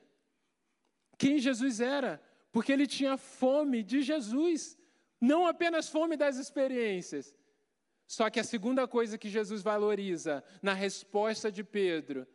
quem 1.17 1.37
Jesus 1.37 1.79
era, 1.79 2.21
porque 2.51 2.71
ele 2.71 2.87
tinha 2.87 3.17
fome 3.17 3.83
de 3.83 4.01
Jesus, 4.01 4.77
não 5.23 5.47
apenas 5.47 5.87
fome 5.87 6.17
das 6.17 6.35
experiências. 6.35 7.33
Só 8.05 8.29
que 8.29 8.41
a 8.41 8.43
segunda 8.43 8.85
coisa 8.85 9.17
que 9.17 9.29
Jesus 9.29 9.61
valoriza 9.61 10.43
na 10.61 10.73
resposta 10.73 11.49
de 11.49 11.63
Pedro, 11.63 12.27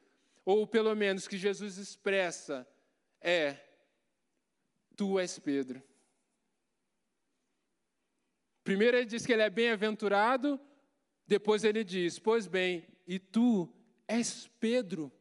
ou 0.42 0.66
pelo 0.66 0.94
menos 0.96 1.28
que 1.28 1.36
Jesus 1.36 1.76
expressa, 1.76 2.66
é: 3.20 3.58
Tu 4.96 5.18
és 5.18 5.38
Pedro. 5.38 5.82
Primeiro 8.64 8.96
ele 8.96 9.06
diz 9.06 9.26
que 9.26 9.34
ele 9.34 9.42
é 9.42 9.50
bem-aventurado, 9.50 10.58
depois 11.26 11.64
ele 11.64 11.84
diz: 11.84 12.18
Pois 12.18 12.46
bem, 12.46 12.86
e 13.06 13.18
tu 13.18 13.70
és 14.06 14.50
Pedro. 14.58 15.12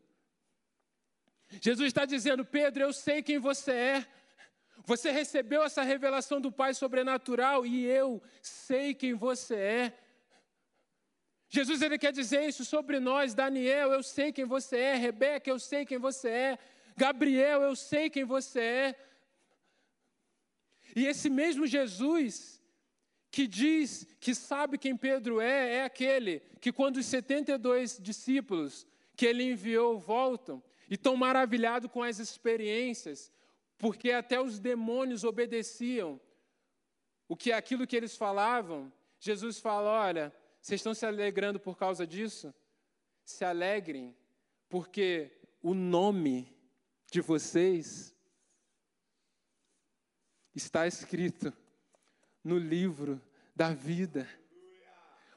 Jesus 1.62 1.88
está 1.88 2.06
dizendo: 2.06 2.46
Pedro, 2.46 2.84
eu 2.84 2.94
sei 2.94 3.22
quem 3.22 3.40
você 3.40 3.72
é. 3.74 4.08
Você 4.88 5.12
recebeu 5.12 5.64
essa 5.64 5.84
revelação 5.84 6.40
do 6.40 6.50
Pai 6.50 6.74
sobrenatural 6.74 7.66
e 7.66 7.86
eu 7.86 8.24
sei 8.42 8.94
quem 8.94 9.14
você 9.14 9.56
é. 9.56 9.94
Jesus 11.50 11.82
ele 11.82 11.98
quer 11.98 12.14
dizer 12.14 12.48
isso 12.48 12.64
sobre 12.64 12.98
nós, 12.98 13.34
Daniel, 13.34 13.92
eu 13.92 14.02
sei 14.02 14.32
quem 14.32 14.46
você 14.46 14.78
é, 14.78 14.96
Rebeca, 14.96 15.50
eu 15.50 15.60
sei 15.60 15.86
quem 15.86 15.98
você 15.98 16.30
é, 16.30 16.60
Gabriel, 16.96 17.62
eu 17.64 17.76
sei 17.76 18.10
quem 18.10 18.24
você 18.24 18.62
é. 18.62 18.96
E 20.96 21.06
esse 21.06 21.30
mesmo 21.30 21.68
Jesus 21.68 22.64
que 23.30 23.46
diz 23.46 24.08
que 24.22 24.34
sabe 24.34 24.78
quem 24.78 24.96
Pedro 24.96 25.42
é, 25.42 25.80
é 25.80 25.84
aquele 25.84 26.40
que, 26.62 26.72
quando 26.72 26.96
os 26.96 27.06
72 27.08 27.98
discípulos 28.02 28.88
que 29.18 29.26
ele 29.26 29.44
enviou 29.44 30.00
voltam 30.00 30.64
e 30.90 30.94
estão 30.94 31.18
maravilhados 31.18 31.92
com 31.92 32.02
as 32.02 32.20
experiências, 32.20 33.34
porque 33.78 34.12
até 34.12 34.42
os 34.42 34.60
demônios 34.60 35.24
obedeciam 35.24 36.20
o 37.28 37.36
que 37.36 37.52
aquilo 37.52 37.86
que 37.86 37.96
eles 37.96 38.16
falavam. 38.18 38.92
Jesus 39.20 39.60
fala: 39.60 39.90
Olha, 39.90 40.34
vocês 40.62 40.80
estão 40.80 40.94
se 40.94 41.06
alegrando 41.06 41.60
por 41.60 41.78
causa 41.78 42.06
disso? 42.06 42.54
Se 43.24 43.44
alegrem, 43.46 44.16
porque 44.70 45.32
o 45.62 45.74
nome 45.74 46.56
de 47.12 47.22
vocês 47.22 48.16
está 50.56 50.88
escrito 50.88 51.54
no 52.44 52.58
livro 52.58 53.22
da 53.56 53.74
vida. 53.74 54.28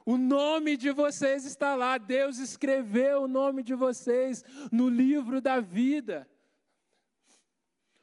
O 0.04 0.16
nome 0.16 0.76
de 0.76 0.90
vocês 0.90 1.44
está 1.44 1.74
lá. 1.74 1.98
Deus 1.98 2.38
escreveu 2.38 3.22
o 3.22 3.28
nome 3.28 3.62
de 3.62 3.74
vocês 3.74 4.44
no 4.72 4.88
livro 4.88 5.40
da 5.40 5.60
vida. 5.60 6.28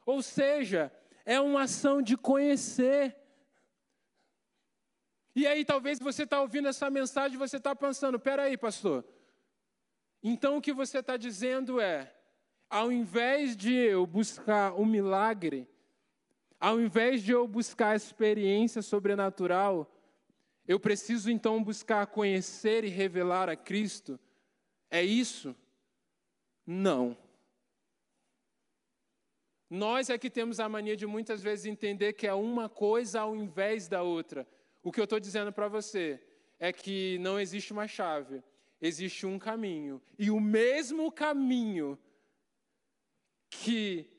Ou 0.08 0.22
seja, 0.22 0.89
é 1.26 1.38
uma 1.38 1.64
ação 1.64 2.01
de 2.01 2.16
conhecer. 2.16 3.14
E 5.36 5.45
aí, 5.45 5.66
talvez 5.66 5.99
você 5.99 6.24
está 6.24 6.39
ouvindo 6.39 6.70
essa 6.70 6.89
mensagem 6.89 7.36
e 7.36 7.38
você 7.38 7.58
está 7.58 7.76
pensando: 7.76 8.18
peraí, 8.18 8.58
pastor. 8.58 9.03
Então 10.24 10.55
o 10.58 10.62
que 10.62 10.72
você 10.72 10.99
está 10.99 11.18
dizendo 11.18 11.82
é: 11.82 12.16
ao 12.70 12.89
invés 12.89 13.55
de 13.58 13.74
eu 13.74 14.08
buscar 14.08 14.74
um 14.76 14.86
milagre, 14.86 15.68
ao 16.58 16.80
invés 16.80 17.22
de 17.22 17.34
eu 17.34 17.45
buscar 17.45 17.93
experiência 17.93 18.82
sobrenatural, 18.82 19.93
eu 20.66 20.80
preciso 20.80 21.30
então 21.30 21.62
buscar 21.62 22.08
conhecer 22.08 22.86
e 22.86 22.89
revelar 22.89 23.49
a 23.49 23.58
Cristo. 23.58 24.18
É 24.89 25.03
isso? 25.03 25.53
Não. 26.66 27.26
Nós 29.70 30.09
é 30.09 30.18
que 30.18 30.30
temos 30.30 30.59
a 30.59 30.70
mania 30.70 30.95
de 30.95 31.05
muitas 31.05 31.41
vezes 31.41 31.65
entender 31.65 32.13
que 32.13 32.26
é 32.26 32.34
uma 32.34 32.70
coisa 32.70 33.22
ao 33.22 33.36
invés 33.36 33.88
da 33.88 34.01
outra. 34.01 34.47
O 34.82 34.91
que 34.91 34.99
eu 34.99 35.03
estou 35.03 35.20
dizendo 35.20 35.51
para 35.51 35.68
você 35.68 36.22
é 36.59 36.72
que 36.72 37.18
não 37.20 37.39
existe 37.39 37.74
uma 37.74 37.88
chave, 37.88 38.41
existe 38.82 39.26
um 39.26 39.38
caminho. 39.38 40.01
E 40.18 40.32
o 40.32 40.39
mesmo 40.39 41.11
caminho 41.11 41.99
que 43.49 44.09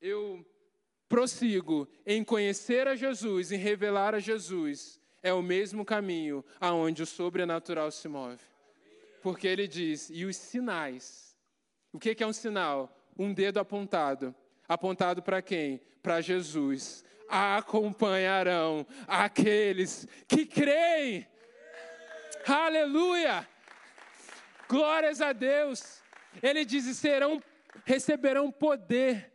eu 0.00 0.46
prossigo 1.08 1.88
em 2.06 2.22
conhecer 2.22 2.86
a 2.86 2.94
Jesus, 2.94 3.50
em 3.50 3.58
revelar 3.58 4.14
a 4.14 4.20
Jesus, 4.20 5.00
é 5.22 5.32
o 5.32 5.42
mesmo 5.42 5.84
caminho 5.84 6.44
aonde 6.60 7.02
o 7.02 7.06
sobrenatural 7.06 7.90
se 7.90 8.06
move. 8.08 8.42
Porque 9.22 9.46
ele 9.46 9.66
diz, 9.66 10.10
e 10.10 10.24
os 10.24 10.36
sinais. 10.36 11.36
O 11.92 11.98
que 11.98 12.22
é 12.22 12.26
um 12.26 12.32
sinal? 12.32 12.94
Um 13.18 13.32
dedo 13.32 13.58
apontado. 13.58 14.34
Apontado 14.68 15.22
para 15.22 15.42
quem? 15.42 15.80
Para 16.02 16.20
Jesus. 16.20 17.04
Acompanharão 17.28 18.86
aqueles 19.06 20.06
que 20.28 20.46
creem. 20.46 21.26
Aleluia! 22.46 23.48
Glórias 24.68 25.20
a 25.20 25.32
Deus. 25.32 26.02
Ele 26.42 26.64
diz: 26.64 26.84
serão 26.96 27.42
receberão 27.84 28.50
poder 28.50 29.32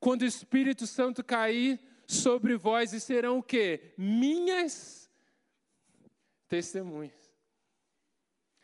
quando 0.00 0.22
o 0.22 0.26
Espírito 0.26 0.86
Santo 0.86 1.24
cair 1.24 1.80
sobre 2.06 2.56
vós 2.56 2.92
e 2.92 3.00
serão 3.00 3.38
o 3.38 3.42
quê? 3.42 3.92
Minhas 3.96 5.10
testemunhas. 6.48 7.14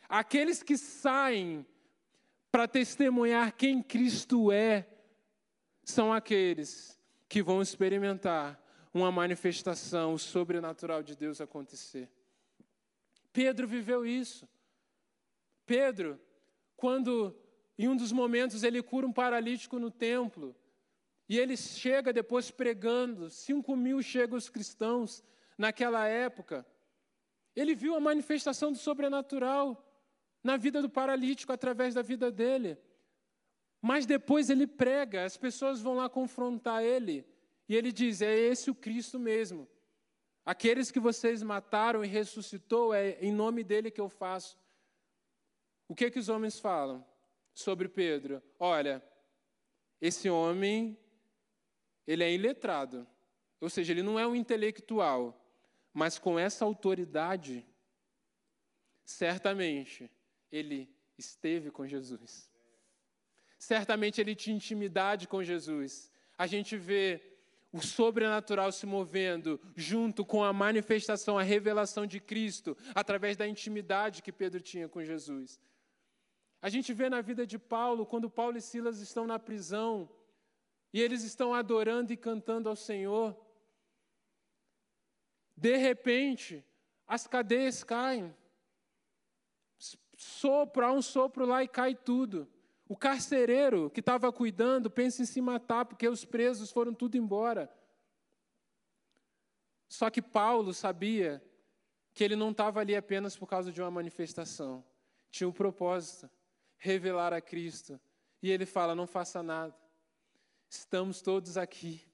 Aqueles 0.09 0.63
que 0.63 0.77
saem 0.77 1.67
para 2.51 2.69
testemunhar 2.69 3.53
quem 3.53 3.83
Cristo 3.83 4.53
é, 4.53 4.87
são 5.85 6.13
aqueles 6.13 6.99
que 7.29 7.43
vão 7.43 7.63
experimentar 7.63 8.61
uma 8.93 9.11
manifestação 9.11 10.19
sobrenatural 10.19 11.03
de 11.03 11.17
Deus 11.17 11.41
acontecer. 11.41 12.09
Pedro 13.33 13.67
viveu 13.67 14.05
isso. 14.05 14.47
Pedro, 15.65 16.21
quando 16.77 17.35
em 17.79 17.89
um 17.89 17.97
dos 17.97 18.13
momentos, 18.13 18.63
ele 18.63 18.83
cura 18.83 19.07
um 19.07 19.13
paralítico 19.13 19.79
no 19.79 19.91
templo. 19.91 20.55
E 21.29 21.39
ele 21.39 21.57
chega 21.57 22.13
depois 22.13 22.51
pregando. 22.51 23.31
Cinco 23.31 23.75
mil 23.75 24.03
chegam 24.03 24.37
os 24.37 24.49
cristãos 24.49 25.25
naquela 25.57 26.07
época. 26.07 26.67
Ele 27.57 27.75
viu 27.75 27.95
a 27.95 28.01
manifestação 28.01 28.73
do 28.73 28.79
sobrenatural 28.79 29.89
na 30.45 30.57
vida 30.57 30.83
do 30.83 30.91
paralítico 30.91 31.53
através 31.53 31.95
da 31.95 32.03
vida 32.03 32.31
dele. 32.31 32.79
Mas 33.83 34.07
depois 34.07 34.49
ele 34.49 34.65
prega, 34.65 35.25
as 35.25 35.37
pessoas 35.37 35.81
vão 35.81 35.97
lá 35.97 36.09
confrontar 36.09 36.85
ele. 36.85 37.27
E 37.69 37.75
ele 37.75 37.91
diz: 37.91 38.23
É 38.23 38.33
esse 38.33 38.71
o 38.71 38.75
Cristo 38.75 39.19
mesmo. 39.19 39.69
Aqueles 40.45 40.93
que 40.93 41.01
vocês 41.01 41.43
mataram 41.43 42.05
e 42.05 42.09
ressuscitou, 42.09 42.95
é 42.95 43.19
em 43.21 43.33
nome 43.33 43.65
dele 43.65 43.91
que 43.91 44.01
eu 44.01 44.09
faço. 44.09 44.57
O 45.89 45.95
que, 45.95 46.11
que 46.11 46.19
os 46.19 46.29
homens 46.29 46.61
falam 46.61 47.05
sobre 47.53 47.89
Pedro? 47.89 48.41
Olha, 48.59 49.03
esse 50.01 50.31
homem, 50.31 50.97
ele 52.07 52.23
é 52.23 52.33
iletrado. 52.33 53.07
Ou 53.61 53.69
seja, 53.69 53.93
ele 53.93 54.03
não 54.03 54.19
é 54.19 54.27
um 54.27 54.35
intelectual. 54.35 55.39
Mas 55.93 56.19
com 56.19 56.39
essa 56.39 56.65
autoridade, 56.65 57.67
certamente 59.05 60.11
ele 60.51 60.89
esteve 61.19 61.71
com 61.71 61.87
Jesus. 61.87 62.52
Certamente 63.63 64.21
ele 64.21 64.35
tinha 64.35 64.57
intimidade 64.57 65.29
com 65.29 65.41
Jesus. 65.41 66.11
A 66.37 66.49
gente 66.49 66.77
vê 66.77 67.23
o 67.73 67.81
sobrenatural 67.81 68.73
se 68.73 68.85
movendo 68.87 69.61
junto 69.77 70.25
com 70.25 70.43
a 70.43 70.53
manifestação, 70.53 71.39
a 71.39 71.45
revelação 71.45 72.05
de 72.05 72.19
Cristo, 72.19 72.77
através 72.93 73.37
da 73.37 73.47
intimidade 73.47 74.21
que 74.21 74.33
Pedro 74.33 74.61
tinha 74.61 74.89
com 74.89 75.05
Jesus. 75.05 75.61
A 76.61 76.69
gente 76.69 76.93
vê 76.93 77.09
na 77.09 77.21
vida 77.21 77.47
de 77.47 77.57
Paulo, 77.57 78.05
quando 78.05 78.29
Paulo 78.29 78.59
e 78.59 78.61
Silas 78.61 78.99
estão 78.99 79.29
na 79.29 79.39
prisão, 79.39 80.11
e 80.93 81.01
eles 81.01 81.23
estão 81.23 81.55
adorando 81.55 82.13
e 82.13 82.17
cantando 82.17 82.69
ao 82.69 82.75
Senhor. 82.75 83.37
De 85.57 85.77
repente, 85.77 86.65
as 87.07 87.29
cadeias 87.29 87.85
caem. 87.85 88.35
Sopra, 90.17 90.91
um 90.91 91.01
sopro 91.01 91.47
lá 91.47 91.63
e 91.63 91.69
cai 91.69 91.95
tudo. 91.95 92.49
O 92.93 92.95
carcereiro 92.95 93.89
que 93.89 94.01
estava 94.01 94.31
cuidando 94.31 94.91
pensa 94.91 95.23
em 95.23 95.25
se 95.25 95.41
matar 95.41 95.87
porque 95.87 96.07
os 96.07 96.27
presos 96.27 96.71
foram 96.71 96.93
tudo 96.93 97.17
embora. 97.17 97.73
Só 99.89 100.11
que 100.11 100.21
Paulo 100.21 100.75
sabia 100.75 101.43
que 102.13 102.23
ele 102.23 102.37
não 102.37 102.51
estava 102.51 102.81
ali 102.81 102.95
apenas 102.95 103.35
por 103.35 103.47
causa 103.47 103.73
de 103.73 103.81
uma 103.81 103.91
manifestação. 103.91 104.85
Tinha 105.31 105.49
o 105.49 105.51
um 105.51 105.55
propósito, 105.55 106.29
revelar 106.77 107.33
a 107.33 107.41
Cristo. 107.41 107.99
E 108.43 108.51
ele 108.51 108.67
fala: 108.67 108.95
não 108.95 109.07
faça 109.07 109.43
nada. 109.43 109.75
Estamos 110.69 111.23
todos 111.23 111.57
aqui. 111.57 112.07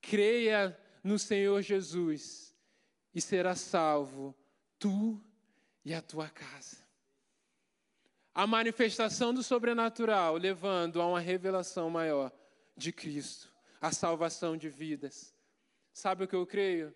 Creia 0.00 0.76
no 1.00 1.16
Senhor 1.16 1.62
Jesus 1.62 2.56
e 3.14 3.20
será 3.20 3.54
salvo, 3.54 4.34
tu 4.80 5.24
e 5.84 5.94
a 5.94 6.02
tua 6.02 6.28
casa 6.28 6.85
a 8.36 8.46
manifestação 8.46 9.32
do 9.32 9.42
sobrenatural, 9.42 10.36
levando 10.36 11.00
a 11.00 11.06
uma 11.06 11.18
revelação 11.18 11.88
maior 11.88 12.30
de 12.76 12.92
Cristo, 12.92 13.50
a 13.80 13.90
salvação 13.90 14.58
de 14.58 14.68
vidas. 14.68 15.34
Sabe 15.90 16.24
o 16.24 16.28
que 16.28 16.36
eu 16.36 16.46
creio? 16.46 16.94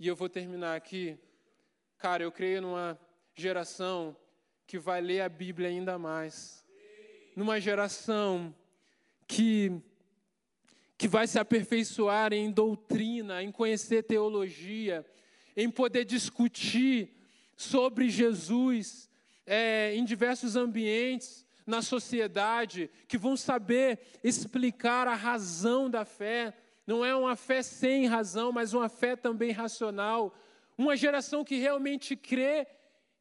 E 0.00 0.08
eu 0.08 0.16
vou 0.16 0.30
terminar 0.30 0.74
aqui. 0.74 1.18
Cara, 1.98 2.22
eu 2.22 2.32
creio 2.32 2.62
numa 2.62 2.98
geração 3.34 4.16
que 4.66 4.78
vai 4.78 5.02
ler 5.02 5.20
a 5.20 5.28
Bíblia 5.28 5.68
ainda 5.68 5.98
mais. 5.98 6.66
Numa 7.36 7.60
geração 7.60 8.54
que 9.28 9.70
que 10.96 11.06
vai 11.06 11.26
se 11.26 11.38
aperfeiçoar 11.38 12.32
em 12.32 12.50
doutrina, 12.50 13.42
em 13.42 13.52
conhecer 13.52 14.04
teologia, 14.04 15.04
em 15.54 15.70
poder 15.70 16.06
discutir 16.06 17.10
sobre 17.54 18.08
Jesus, 18.08 19.10
é, 19.46 19.94
em 19.94 20.04
diversos 20.04 20.56
ambientes, 20.56 21.46
na 21.66 21.82
sociedade, 21.82 22.90
que 23.08 23.18
vão 23.18 23.36
saber 23.36 23.98
explicar 24.22 25.08
a 25.08 25.14
razão 25.14 25.90
da 25.90 26.04
fé. 26.04 26.54
Não 26.86 27.04
é 27.04 27.14
uma 27.14 27.34
fé 27.34 27.62
sem 27.62 28.06
razão, 28.06 28.52
mas 28.52 28.72
uma 28.72 28.88
fé 28.88 29.16
também 29.16 29.50
racional. 29.50 30.34
Uma 30.78 30.96
geração 30.96 31.44
que 31.44 31.56
realmente 31.56 32.14
crê 32.14 32.66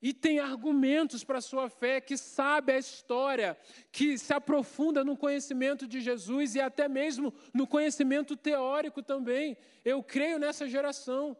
e 0.01 0.13
tem 0.13 0.39
argumentos 0.39 1.23
para 1.23 1.39
a 1.39 1.41
sua 1.41 1.67
fé, 1.67 1.99
que 1.99 2.15
sabe 2.15 2.73
a 2.73 2.77
história, 2.77 3.57
que 3.91 4.19
se 4.19 4.31
aprofunda 4.31 5.03
no 5.03 5.17
conhecimento 5.17 5.87
de 5.87 5.99
Jesus 5.99 6.53
e 6.53 6.61
até 6.61 6.87
mesmo 6.87 7.33
no 7.51 7.65
conhecimento 7.65 8.35
teórico 8.35 9.01
também. 9.01 9.57
Eu 9.83 10.03
creio 10.03 10.37
nessa 10.37 10.67
geração, 10.67 11.35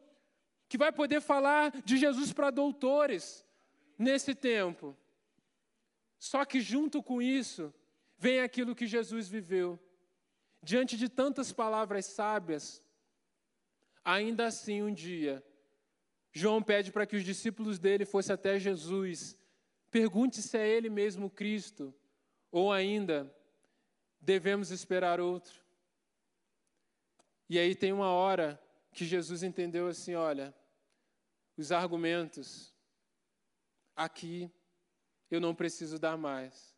que 0.68 0.80
vai 0.80 0.92
poder 0.92 1.22
falar 1.22 1.72
de 1.84 1.96
Jesus 1.96 2.34
para 2.34 2.50
doutores, 2.50 3.45
nesse 3.98 4.36
tempo. 4.36 4.96
Só 6.18 6.44
que 6.46 6.60
junto 6.60 7.04
com 7.04 7.22
isso, 7.22 7.74
vem 8.18 8.40
aquilo 8.40 8.76
que 8.76 8.88
Jesus 8.88 9.28
viveu. 9.28 9.80
Diante 10.62 10.98
de 10.98 11.08
tantas 11.08 11.52
palavras 11.52 12.06
sábias, 12.06 12.82
ainda 14.04 14.48
assim 14.48 14.82
um 14.82 14.94
dia, 14.94 15.44
João 16.32 16.62
pede 16.62 16.92
para 16.92 17.06
que 17.06 17.16
os 17.16 17.24
discípulos 17.24 17.80
dele 17.80 18.06
fossem 18.06 18.34
até 18.34 18.60
Jesus. 18.60 19.38
Pergunte 19.90 20.42
se 20.42 20.58
é 20.58 20.68
ele 20.68 20.90
mesmo 20.90 21.30
Cristo, 21.30 21.94
ou 22.52 22.74
ainda 22.74 23.34
devemos 24.20 24.72
esperar 24.72 25.22
outro. 25.22 25.64
E 27.48 27.58
aí 27.58 27.74
tem 27.74 27.94
uma 27.94 28.10
hora 28.10 28.62
que 28.92 29.06
Jesus 29.06 29.44
entendeu 29.44 29.88
assim: 29.88 30.16
olha, 30.16 30.54
os 31.56 31.72
argumentos 31.72 32.75
aqui 33.96 34.52
eu 35.30 35.40
não 35.40 35.56
preciso 35.56 35.98
dar 35.98 36.18
mais. 36.18 36.76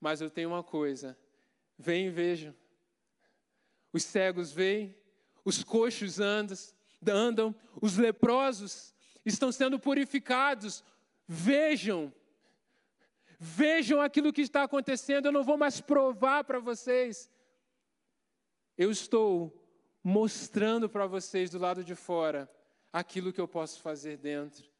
Mas 0.00 0.20
eu 0.20 0.30
tenho 0.30 0.50
uma 0.50 0.62
coisa: 0.62 1.18
vem 1.78 2.06
e 2.06 2.10
vejam. 2.10 2.54
Os 3.92 4.04
cegos 4.04 4.52
veem, 4.52 4.94
os 5.44 5.64
coxos 5.64 6.20
andam, 6.20 6.56
andam, 7.08 7.54
os 7.80 7.96
leprosos 7.96 8.94
estão 9.24 9.50
sendo 9.50 9.78
purificados. 9.78 10.84
Vejam, 11.26 12.12
vejam 13.38 14.00
aquilo 14.00 14.32
que 14.32 14.42
está 14.42 14.62
acontecendo. 14.62 15.26
Eu 15.26 15.32
não 15.32 15.44
vou 15.44 15.56
mais 15.56 15.80
provar 15.80 16.44
para 16.44 16.58
vocês. 16.58 17.30
Eu 18.76 18.90
estou 18.90 19.56
mostrando 20.02 20.88
para 20.88 21.06
vocês 21.06 21.50
do 21.50 21.58
lado 21.58 21.84
de 21.84 21.94
fora 21.94 22.50
aquilo 22.92 23.32
que 23.32 23.40
eu 23.40 23.48
posso 23.48 23.80
fazer 23.80 24.16
dentro. 24.16 24.70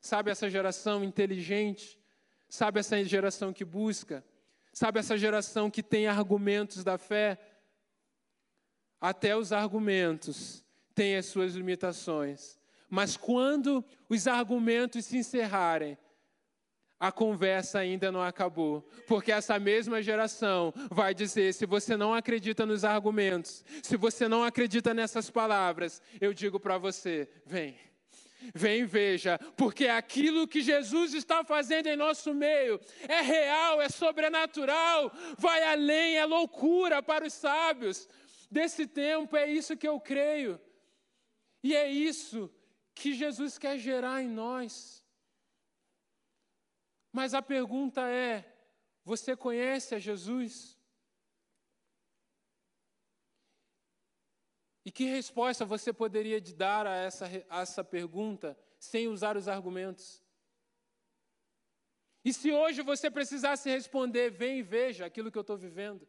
Sabe 0.00 0.30
essa 0.30 0.48
geração 0.48 1.02
inteligente? 1.02 1.98
Sabe 2.48 2.80
essa 2.80 3.02
geração 3.04 3.52
que 3.52 3.64
busca? 3.64 4.24
Sabe 4.72 5.00
essa 5.00 5.18
geração 5.18 5.70
que 5.70 5.82
tem 5.82 6.06
argumentos 6.06 6.84
da 6.84 6.96
fé? 6.96 7.38
Até 9.00 9.36
os 9.36 9.52
argumentos 9.52 10.64
têm 10.94 11.16
as 11.16 11.26
suas 11.26 11.54
limitações. 11.54 12.58
Mas 12.88 13.16
quando 13.16 13.84
os 14.08 14.26
argumentos 14.26 15.04
se 15.04 15.18
encerrarem, 15.18 15.98
a 16.98 17.12
conversa 17.12 17.78
ainda 17.78 18.10
não 18.10 18.22
acabou, 18.22 18.82
porque 19.06 19.30
essa 19.30 19.58
mesma 19.58 20.02
geração 20.02 20.72
vai 20.90 21.14
dizer: 21.14 21.54
se 21.54 21.64
você 21.64 21.96
não 21.96 22.12
acredita 22.12 22.66
nos 22.66 22.84
argumentos, 22.84 23.64
se 23.82 23.96
você 23.96 24.26
não 24.26 24.42
acredita 24.42 24.92
nessas 24.92 25.30
palavras, 25.30 26.02
eu 26.20 26.34
digo 26.34 26.58
para 26.58 26.76
você: 26.76 27.28
vem. 27.46 27.76
Vem 28.54 28.84
veja, 28.84 29.38
porque 29.56 29.88
aquilo 29.88 30.46
que 30.46 30.60
Jesus 30.60 31.12
está 31.12 31.42
fazendo 31.42 31.88
em 31.88 31.96
nosso 31.96 32.32
meio 32.32 32.80
é 33.08 33.20
real, 33.20 33.82
é 33.82 33.88
sobrenatural, 33.88 35.12
vai 35.36 35.62
além, 35.64 36.16
é 36.16 36.24
loucura 36.24 37.02
para 37.02 37.26
os 37.26 37.32
sábios 37.32 38.08
desse 38.50 38.86
tempo, 38.86 39.36
é 39.36 39.50
isso 39.50 39.76
que 39.76 39.88
eu 39.88 39.98
creio. 40.00 40.60
E 41.62 41.74
é 41.74 41.90
isso 41.90 42.50
que 42.94 43.12
Jesus 43.12 43.58
quer 43.58 43.76
gerar 43.78 44.22
em 44.22 44.28
nós. 44.28 45.04
Mas 47.12 47.34
a 47.34 47.42
pergunta 47.42 48.02
é: 48.08 48.44
você 49.04 49.36
conhece 49.36 49.94
a 49.94 49.98
Jesus? 49.98 50.77
E 54.88 54.90
que 54.90 55.04
resposta 55.04 55.66
você 55.66 55.92
poderia 55.92 56.40
dar 56.40 56.86
a 56.86 56.96
essa, 56.96 57.26
a 57.50 57.60
essa 57.60 57.84
pergunta 57.84 58.58
sem 58.78 59.06
usar 59.06 59.36
os 59.36 59.46
argumentos? 59.46 60.24
E 62.24 62.32
se 62.32 62.50
hoje 62.50 62.80
você 62.80 63.10
precisasse 63.10 63.68
responder, 63.68 64.30
vem 64.30 64.60
e 64.60 64.62
veja 64.62 65.04
aquilo 65.04 65.30
que 65.30 65.36
eu 65.36 65.42
estou 65.42 65.58
vivendo. 65.58 66.08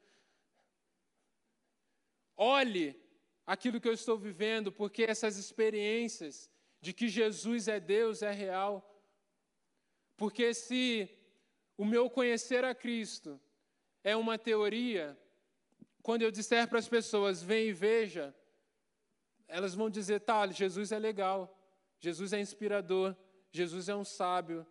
Olhe 2.38 2.98
aquilo 3.46 3.82
que 3.82 3.88
eu 3.90 3.92
estou 3.92 4.18
vivendo, 4.18 4.72
porque 4.72 5.04
essas 5.04 5.36
experiências 5.36 6.50
de 6.80 6.94
que 6.94 7.10
Jesus 7.10 7.68
é 7.68 7.82
Deus 7.82 8.22
é 8.22 8.32
real. 8.32 8.74
Porque 10.16 10.54
se 10.54 11.10
o 11.76 11.84
meu 11.84 12.10
conhecer 12.10 12.64
a 12.64 12.74
Cristo 12.74 13.38
é 14.06 14.16
uma 14.16 14.38
teoria, 14.38 15.20
quando 16.02 16.22
eu 16.22 16.32
disser 16.32 16.66
para 16.70 16.80
as 16.80 16.88
pessoas, 16.88 17.44
vem 17.44 17.68
e 17.68 17.74
veja, 17.74 18.34
elas 19.50 19.76
vão 19.76 19.90
dizer: 19.90 20.22
tá, 20.22 20.48
Jesus 20.48 20.92
é 20.92 21.00
legal, 21.00 21.54
Jesus 22.00 22.32
é 22.32 22.40
inspirador, 22.40 23.16
Jesus 23.52 23.90
é 23.90 23.96
um 23.96 24.06
sábio, 24.06 24.66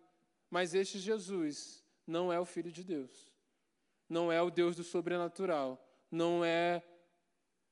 mas 0.49 0.73
este 0.73 0.97
Jesus 0.97 1.83
não 2.07 2.33
é 2.33 2.39
o 2.39 2.45
Filho 2.45 2.71
de 2.71 2.83
Deus, 2.83 3.31
não 4.07 4.31
é 4.31 4.41
o 4.41 4.49
Deus 4.49 4.75
do 4.75 4.83
sobrenatural, 4.83 5.85
não 6.09 6.43
é 6.43 6.81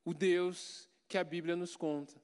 o 0.04 0.14
Deus 0.14 0.88
que 1.08 1.18
a 1.18 1.24
Bíblia 1.24 1.56
nos 1.56 1.74
conta. 1.74 2.14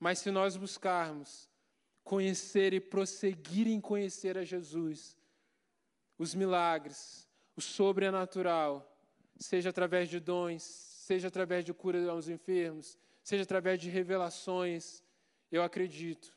Mas 0.00 0.18
se 0.18 0.30
nós 0.30 0.56
buscarmos 0.56 1.48
conhecer 2.02 2.74
e 2.74 2.80
prosseguir 2.80 3.66
em 3.66 3.80
conhecer 3.80 4.36
a 4.36 4.44
Jesus, 4.44 5.16
os 6.18 6.34
milagres, 6.34 7.28
o 7.56 7.60
sobrenatural, 7.60 8.90
seja 9.38 9.70
através 9.70 10.08
de 10.08 10.20
dons, 10.20 10.93
seja 11.08 11.28
através 11.28 11.62
de 11.66 11.74
cura 11.74 11.98
aos 12.10 12.28
enfermos, 12.28 12.98
seja 13.22 13.42
através 13.42 13.78
de 13.78 13.90
revelações, 13.90 15.02
eu 15.52 15.62
acredito 15.62 16.34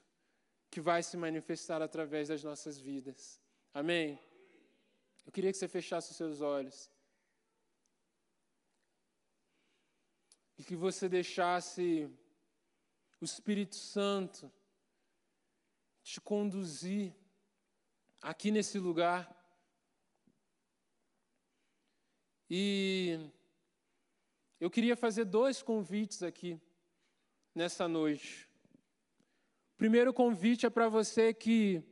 que 0.69 0.81
vai 0.81 1.01
se 1.01 1.15
manifestar 1.15 1.81
através 1.81 2.27
das 2.27 2.43
nossas 2.43 2.77
vidas. 2.77 3.41
Amém? 3.73 4.19
Eu 5.25 5.31
queria 5.31 5.53
que 5.53 5.57
você 5.57 5.69
fechasse 5.69 6.11
os 6.11 6.17
seus 6.17 6.41
olhos. 6.41 6.91
E 10.57 10.63
que 10.65 10.75
você 10.75 11.07
deixasse 11.07 12.09
o 13.21 13.23
Espírito 13.23 13.77
Santo 13.77 14.51
te 16.03 16.19
conduzir 16.19 17.15
aqui 18.21 18.51
nesse 18.51 18.77
lugar. 18.79 19.33
E 22.49 23.31
eu 24.59 24.69
queria 24.69 24.95
fazer 24.95 25.25
dois 25.25 25.61
convites 25.61 26.23
aqui 26.23 26.59
nessa 27.53 27.87
noite. 27.87 28.49
O 29.73 29.77
primeiro 29.77 30.13
convite 30.13 30.65
é 30.65 30.69
para 30.69 30.89
você 30.89 31.33
que 31.33 31.83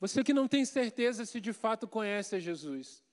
você 0.00 0.22
que 0.22 0.34
não 0.34 0.46
tem 0.46 0.64
certeza 0.64 1.24
se 1.24 1.40
de 1.40 1.52
fato 1.52 1.88
conhece 1.88 2.36
a 2.36 2.38
Jesus. 2.38 3.04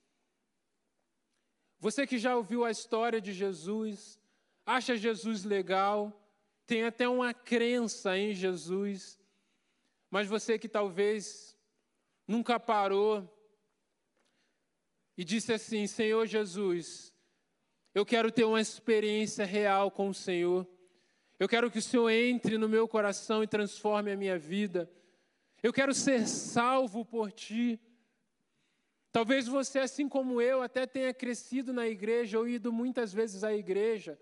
Você 1.78 2.06
que 2.06 2.18
já 2.18 2.36
ouviu 2.36 2.64
a 2.64 2.70
história 2.70 3.20
de 3.20 3.32
Jesus, 3.32 4.20
acha 4.64 4.96
Jesus 4.96 5.42
legal, 5.42 6.12
tem 6.66 6.84
até 6.84 7.08
uma 7.08 7.34
crença 7.34 8.16
em 8.16 8.32
Jesus, 8.34 9.18
mas 10.10 10.28
você 10.28 10.58
que 10.58 10.68
talvez 10.68 11.56
nunca 12.26 12.60
parou 12.60 13.28
e 15.16 15.24
disse 15.24 15.52
assim: 15.52 15.86
Senhor 15.86 16.26
Jesus, 16.26 17.12
eu 17.94 18.04
quero 18.06 18.30
ter 18.30 18.44
uma 18.44 18.60
experiência 18.60 19.44
real 19.44 19.90
com 19.90 20.08
o 20.08 20.14
Senhor. 20.14 20.66
Eu 21.38 21.48
quero 21.48 21.70
que 21.70 21.78
o 21.78 21.82
Senhor 21.82 22.08
entre 22.10 22.56
no 22.56 22.68
meu 22.68 22.86
coração 22.86 23.42
e 23.42 23.46
transforme 23.46 24.12
a 24.12 24.16
minha 24.16 24.38
vida. 24.38 24.90
Eu 25.62 25.72
quero 25.72 25.92
ser 25.92 26.26
salvo 26.26 27.04
por 27.04 27.32
Ti. 27.32 27.80
Talvez 29.10 29.46
você, 29.46 29.80
assim 29.80 30.08
como 30.08 30.40
eu, 30.40 30.62
até 30.62 30.86
tenha 30.86 31.12
crescido 31.12 31.72
na 31.72 31.86
igreja 31.86 32.38
ou 32.38 32.48
ido 32.48 32.72
muitas 32.72 33.12
vezes 33.12 33.44
à 33.44 33.52
igreja. 33.52 34.18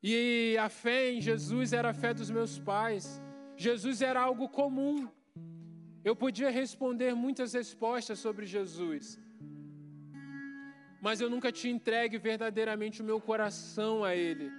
E 0.00 0.56
a 0.60 0.68
fé 0.68 1.10
em 1.10 1.20
Jesus 1.20 1.72
era 1.72 1.90
a 1.90 1.94
fé 1.94 2.14
dos 2.14 2.30
meus 2.30 2.58
pais. 2.58 3.20
Jesus 3.56 4.00
era 4.00 4.20
algo 4.20 4.48
comum. 4.48 5.08
Eu 6.04 6.14
podia 6.14 6.50
responder 6.50 7.14
muitas 7.14 7.52
respostas 7.54 8.18
sobre 8.18 8.46
Jesus. 8.46 9.18
Mas 11.04 11.20
eu 11.20 11.28
nunca 11.28 11.52
tinha 11.52 11.70
entregue 11.70 12.16
verdadeiramente 12.16 13.02
o 13.02 13.04
meu 13.04 13.20
coração 13.20 14.02
a 14.02 14.16
Ele. 14.16 14.50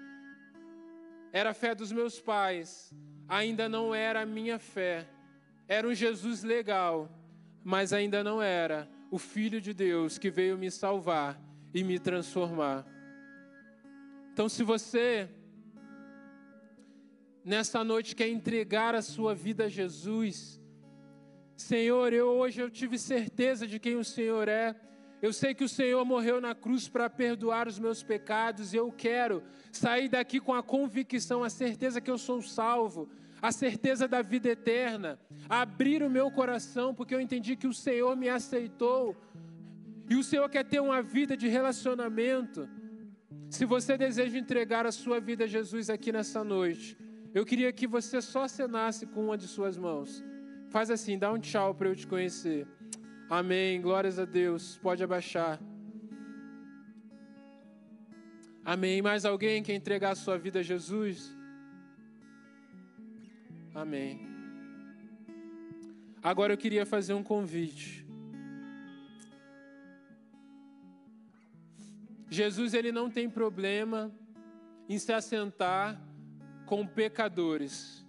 Era 1.33 1.49
a 1.49 1.53
fé 1.55 1.73
dos 1.73 1.91
meus 1.91 2.21
pais, 2.21 2.93
ainda 3.27 3.67
não 3.67 3.95
era 3.95 4.21
a 4.21 4.25
minha 4.27 4.59
fé. 4.59 5.07
Era 5.67 5.87
um 5.87 5.93
Jesus 5.95 6.43
legal, 6.43 7.09
mas 7.63 7.91
ainda 7.91 8.23
não 8.23 8.39
era 8.39 8.87
o 9.09 9.17
Filho 9.17 9.59
de 9.59 9.73
Deus 9.73 10.19
que 10.19 10.29
veio 10.29 10.55
me 10.55 10.69
salvar 10.69 11.41
e 11.73 11.83
me 11.83 11.97
transformar. 11.97 12.85
Então, 14.31 14.47
se 14.47 14.61
você 14.61 15.27
nessa 17.43 17.83
noite 17.83 18.15
quer 18.15 18.27
entregar 18.27 18.93
a 18.93 19.01
sua 19.01 19.33
vida 19.33 19.65
a 19.65 19.69
Jesus, 19.69 20.61
Senhor, 21.57 22.13
eu 22.13 22.27
hoje 22.27 22.61
eu 22.61 22.69
tive 22.69 22.99
certeza 22.99 23.65
de 23.65 23.79
quem 23.79 23.95
o 23.95 24.05
Senhor 24.05 24.47
é. 24.47 24.75
Eu 25.25 25.33
sei 25.33 25.55
que 25.55 25.63
o 25.63 25.67
Senhor 25.67 26.05
morreu 26.05 26.39
na 26.39 26.53
cruz 26.53 26.87
para 26.87 27.09
perdoar 27.09 27.67
os 27.67 27.79
meus 27.79 28.03
pecados 28.03 28.75
eu 28.75 28.91
quero 28.91 29.41
sair 29.71 30.07
daqui 30.07 30.39
com 30.39 30.53
a 30.53 30.61
convicção, 30.61 31.43
a 31.43 31.49
certeza 31.49 31.99
que 31.99 32.11
eu 32.11 32.19
sou 32.19 32.43
salvo, 32.43 33.09
a 33.41 33.51
certeza 33.51 34.07
da 34.07 34.21
vida 34.21 34.49
eterna, 34.49 35.19
abrir 35.49 36.03
o 36.03 36.11
meu 36.11 36.29
coração, 36.29 36.93
porque 36.93 37.15
eu 37.15 37.19
entendi 37.19 37.55
que 37.55 37.65
o 37.65 37.73
Senhor 37.73 38.15
me 38.15 38.29
aceitou 38.29 39.15
e 40.07 40.15
o 40.15 40.23
Senhor 40.23 40.47
quer 40.47 40.63
ter 40.63 40.79
uma 40.79 41.01
vida 41.01 41.35
de 41.35 41.47
relacionamento. 41.47 42.69
Se 43.49 43.65
você 43.65 43.97
deseja 43.97 44.37
entregar 44.37 44.85
a 44.85 44.91
sua 44.91 45.19
vida 45.19 45.45
a 45.45 45.47
Jesus 45.47 45.89
aqui 45.89 46.11
nessa 46.11 46.43
noite, 46.43 46.95
eu 47.33 47.43
queria 47.43 47.73
que 47.73 47.87
você 47.87 48.21
só 48.21 48.43
acenasse 48.43 49.07
com 49.07 49.25
uma 49.25 49.37
de 49.39 49.47
suas 49.47 49.75
mãos. 49.75 50.23
Faz 50.69 50.91
assim, 50.91 51.17
dá 51.17 51.31
um 51.31 51.39
tchau 51.39 51.73
para 51.73 51.89
eu 51.89 51.95
te 51.95 52.05
conhecer. 52.05 52.67
Amém. 53.29 53.81
Glórias 53.81 54.19
a 54.19 54.25
Deus. 54.25 54.77
Pode 54.77 55.03
abaixar. 55.03 55.59
Amém. 58.63 59.01
Mais 59.01 59.25
alguém 59.25 59.63
quer 59.63 59.73
entregar 59.73 60.11
a 60.11 60.15
sua 60.15 60.37
vida 60.37 60.59
a 60.59 60.63
Jesus? 60.63 61.35
Amém. 63.73 64.27
Agora 66.21 66.53
eu 66.53 66.57
queria 66.57 66.85
fazer 66.85 67.13
um 67.13 67.21
convite. 67.23 68.05
Jesus 72.29 72.73
ele 72.73 72.91
não 72.91 73.09
tem 73.09 73.29
problema 73.29 74.11
em 74.89 74.97
se 74.97 75.13
assentar 75.13 76.01
com 76.65 76.85
pecadores, 76.85 78.05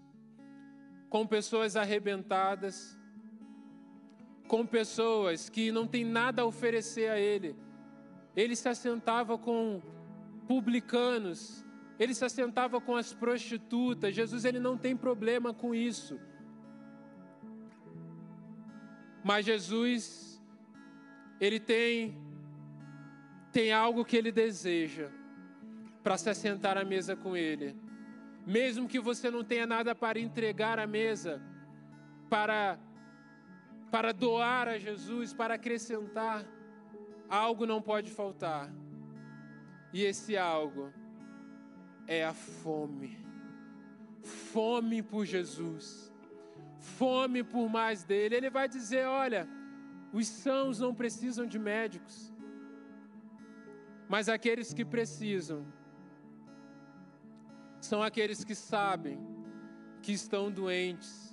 com 1.08 1.26
pessoas 1.26 1.76
arrebentadas, 1.76 2.95
com 4.46 4.64
pessoas 4.66 5.48
que 5.48 5.72
não 5.72 5.86
têm 5.86 6.04
nada 6.04 6.42
a 6.42 6.44
oferecer 6.44 7.10
a 7.10 7.18
ele. 7.18 7.56
Ele 8.34 8.54
se 8.54 8.68
assentava 8.68 9.36
com 9.38 9.80
publicanos, 10.46 11.64
ele 11.98 12.14
se 12.14 12.24
assentava 12.24 12.80
com 12.80 12.94
as 12.94 13.12
prostitutas. 13.12 14.14
Jesus 14.14 14.44
ele 14.44 14.60
não 14.60 14.76
tem 14.76 14.96
problema 14.96 15.52
com 15.52 15.74
isso. 15.74 16.20
Mas 19.24 19.44
Jesus 19.44 20.40
ele 21.40 21.58
tem 21.58 22.16
tem 23.52 23.72
algo 23.72 24.04
que 24.04 24.16
ele 24.16 24.30
deseja 24.30 25.08
para 26.02 26.18
se 26.18 26.28
assentar 26.28 26.76
à 26.76 26.84
mesa 26.84 27.16
com 27.16 27.34
ele. 27.36 27.74
Mesmo 28.46 28.86
que 28.86 29.00
você 29.00 29.30
não 29.30 29.42
tenha 29.42 29.66
nada 29.66 29.94
para 29.94 30.20
entregar 30.20 30.78
à 30.78 30.86
mesa, 30.86 31.42
para 32.28 32.78
para 33.90 34.12
doar 34.12 34.68
a 34.68 34.78
Jesus, 34.78 35.32
para 35.32 35.54
acrescentar, 35.54 36.44
algo 37.28 37.66
não 37.66 37.80
pode 37.80 38.10
faltar. 38.10 38.70
E 39.92 40.02
esse 40.04 40.36
algo 40.36 40.92
é 42.06 42.24
a 42.24 42.34
fome. 42.34 43.18
Fome 44.22 45.02
por 45.02 45.24
Jesus. 45.24 46.12
Fome 46.78 47.42
por 47.42 47.68
mais 47.68 48.04
dele. 48.04 48.36
Ele 48.36 48.50
vai 48.50 48.68
dizer: 48.68 49.06
olha, 49.06 49.48
os 50.12 50.26
sãos 50.26 50.78
não 50.78 50.94
precisam 50.94 51.46
de 51.46 51.58
médicos. 51.58 52.32
Mas 54.08 54.28
aqueles 54.28 54.72
que 54.72 54.84
precisam 54.84 55.66
são 57.80 58.02
aqueles 58.02 58.44
que 58.44 58.54
sabem 58.54 59.18
que 60.02 60.12
estão 60.12 60.50
doentes. 60.50 61.25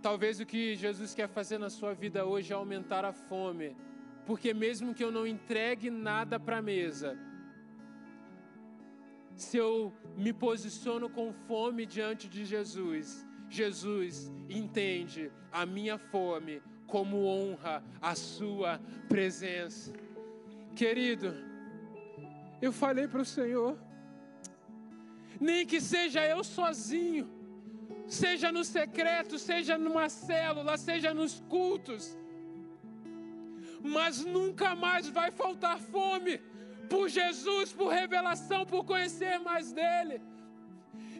Talvez 0.00 0.38
o 0.38 0.46
que 0.46 0.76
Jesus 0.76 1.14
quer 1.14 1.28
fazer 1.28 1.58
na 1.58 1.70
sua 1.70 1.92
vida 1.92 2.24
hoje 2.24 2.52
é 2.52 2.56
aumentar 2.56 3.04
a 3.04 3.12
fome, 3.12 3.76
porque 4.24 4.54
mesmo 4.54 4.94
que 4.94 5.02
eu 5.02 5.10
não 5.10 5.26
entregue 5.26 5.90
nada 5.90 6.38
para 6.38 6.58
a 6.58 6.62
mesa, 6.62 7.18
se 9.34 9.56
eu 9.56 9.92
me 10.16 10.32
posiciono 10.32 11.08
com 11.08 11.32
fome 11.32 11.86
diante 11.86 12.28
de 12.28 12.44
Jesus, 12.44 13.26
Jesus 13.48 14.32
entende 14.48 15.30
a 15.50 15.64
minha 15.64 15.96
fome 15.96 16.60
como 16.86 17.24
honra 17.24 17.82
a 18.00 18.14
Sua 18.14 18.80
presença. 19.08 19.92
Querido, 20.74 21.34
eu 22.60 22.72
falei 22.72 23.06
para 23.06 23.22
o 23.22 23.24
Senhor, 23.24 23.78
nem 25.40 25.66
que 25.66 25.80
seja 25.80 26.26
eu 26.26 26.42
sozinho, 26.42 27.37
seja 28.08 28.50
no 28.50 28.64
secreto, 28.64 29.38
seja 29.38 29.76
numa 29.78 30.08
célula, 30.08 30.76
seja 30.76 31.12
nos 31.14 31.40
cultos, 31.48 32.16
mas 33.82 34.24
nunca 34.24 34.74
mais 34.74 35.08
vai 35.08 35.30
faltar 35.30 35.78
fome 35.78 36.38
por 36.88 37.08
Jesus, 37.08 37.72
por 37.72 37.88
revelação, 37.88 38.64
por 38.64 38.84
conhecer 38.84 39.38
mais 39.38 39.72
dEle. 39.72 40.20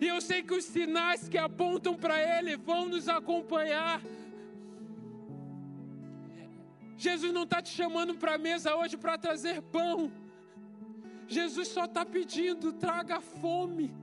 E 0.00 0.06
eu 0.06 0.20
sei 0.20 0.42
que 0.42 0.54
os 0.54 0.64
sinais 0.64 1.28
que 1.28 1.36
apontam 1.36 1.94
para 1.94 2.20
Ele 2.20 2.56
vão 2.56 2.86
nos 2.86 3.08
acompanhar 3.08 4.00
Jesus 6.98 7.32
não 7.32 7.44
está 7.44 7.62
te 7.62 7.68
chamando 7.68 8.16
para 8.16 8.34
a 8.34 8.38
mesa 8.38 8.74
hoje 8.74 8.96
para 8.96 9.16
trazer 9.16 9.62
pão. 9.62 10.10
Jesus 11.28 11.68
só 11.68 11.84
está 11.84 12.04
pedindo: 12.04 12.72
traga 12.72 13.20
fome, 13.20 13.94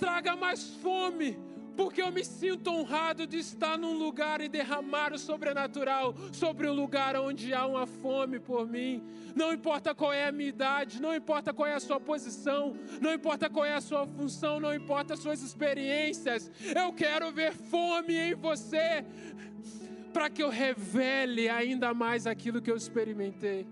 traga 0.00 0.34
mais 0.34 0.62
fome, 0.76 1.38
porque 1.76 2.00
eu 2.02 2.10
me 2.10 2.24
sinto 2.24 2.70
honrado 2.70 3.26
de 3.26 3.38
estar 3.38 3.76
num 3.78 3.96
lugar 3.96 4.40
e 4.40 4.48
derramar 4.48 5.12
o 5.12 5.18
sobrenatural 5.18 6.14
sobre 6.32 6.66
o 6.66 6.72
lugar 6.72 7.14
onde 7.16 7.52
há 7.54 7.66
uma 7.66 7.86
fome 7.86 8.40
por 8.40 8.66
mim. 8.66 9.02
Não 9.36 9.52
importa 9.52 9.94
qual 9.94 10.12
é 10.12 10.26
a 10.26 10.32
minha 10.32 10.48
idade, 10.48 11.00
não 11.00 11.14
importa 11.14 11.52
qual 11.52 11.68
é 11.68 11.74
a 11.74 11.80
sua 11.80 12.00
posição, 12.00 12.74
não 13.00 13.12
importa 13.12 13.48
qual 13.48 13.64
é 13.64 13.74
a 13.74 13.80
sua 13.80 14.06
função, 14.06 14.58
não 14.58 14.74
importa 14.74 15.14
as 15.14 15.20
suas 15.20 15.42
experiências, 15.42 16.50
eu 16.74 16.92
quero 16.92 17.30
ver 17.30 17.52
fome 17.52 18.14
em 18.14 18.34
você, 18.34 19.04
para 20.12 20.28
que 20.28 20.42
eu 20.42 20.48
revele 20.48 21.48
ainda 21.48 21.94
mais 21.94 22.26
aquilo 22.26 22.60
que 22.60 22.70
eu 22.70 22.76
experimentei. 22.76 23.66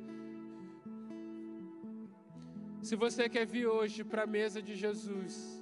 Se 2.80 2.94
você 2.94 3.28
quer 3.28 3.44
vir 3.44 3.66
hoje 3.66 4.04
para 4.04 4.22
a 4.22 4.26
mesa 4.26 4.62
de 4.62 4.74
Jesus 4.76 5.57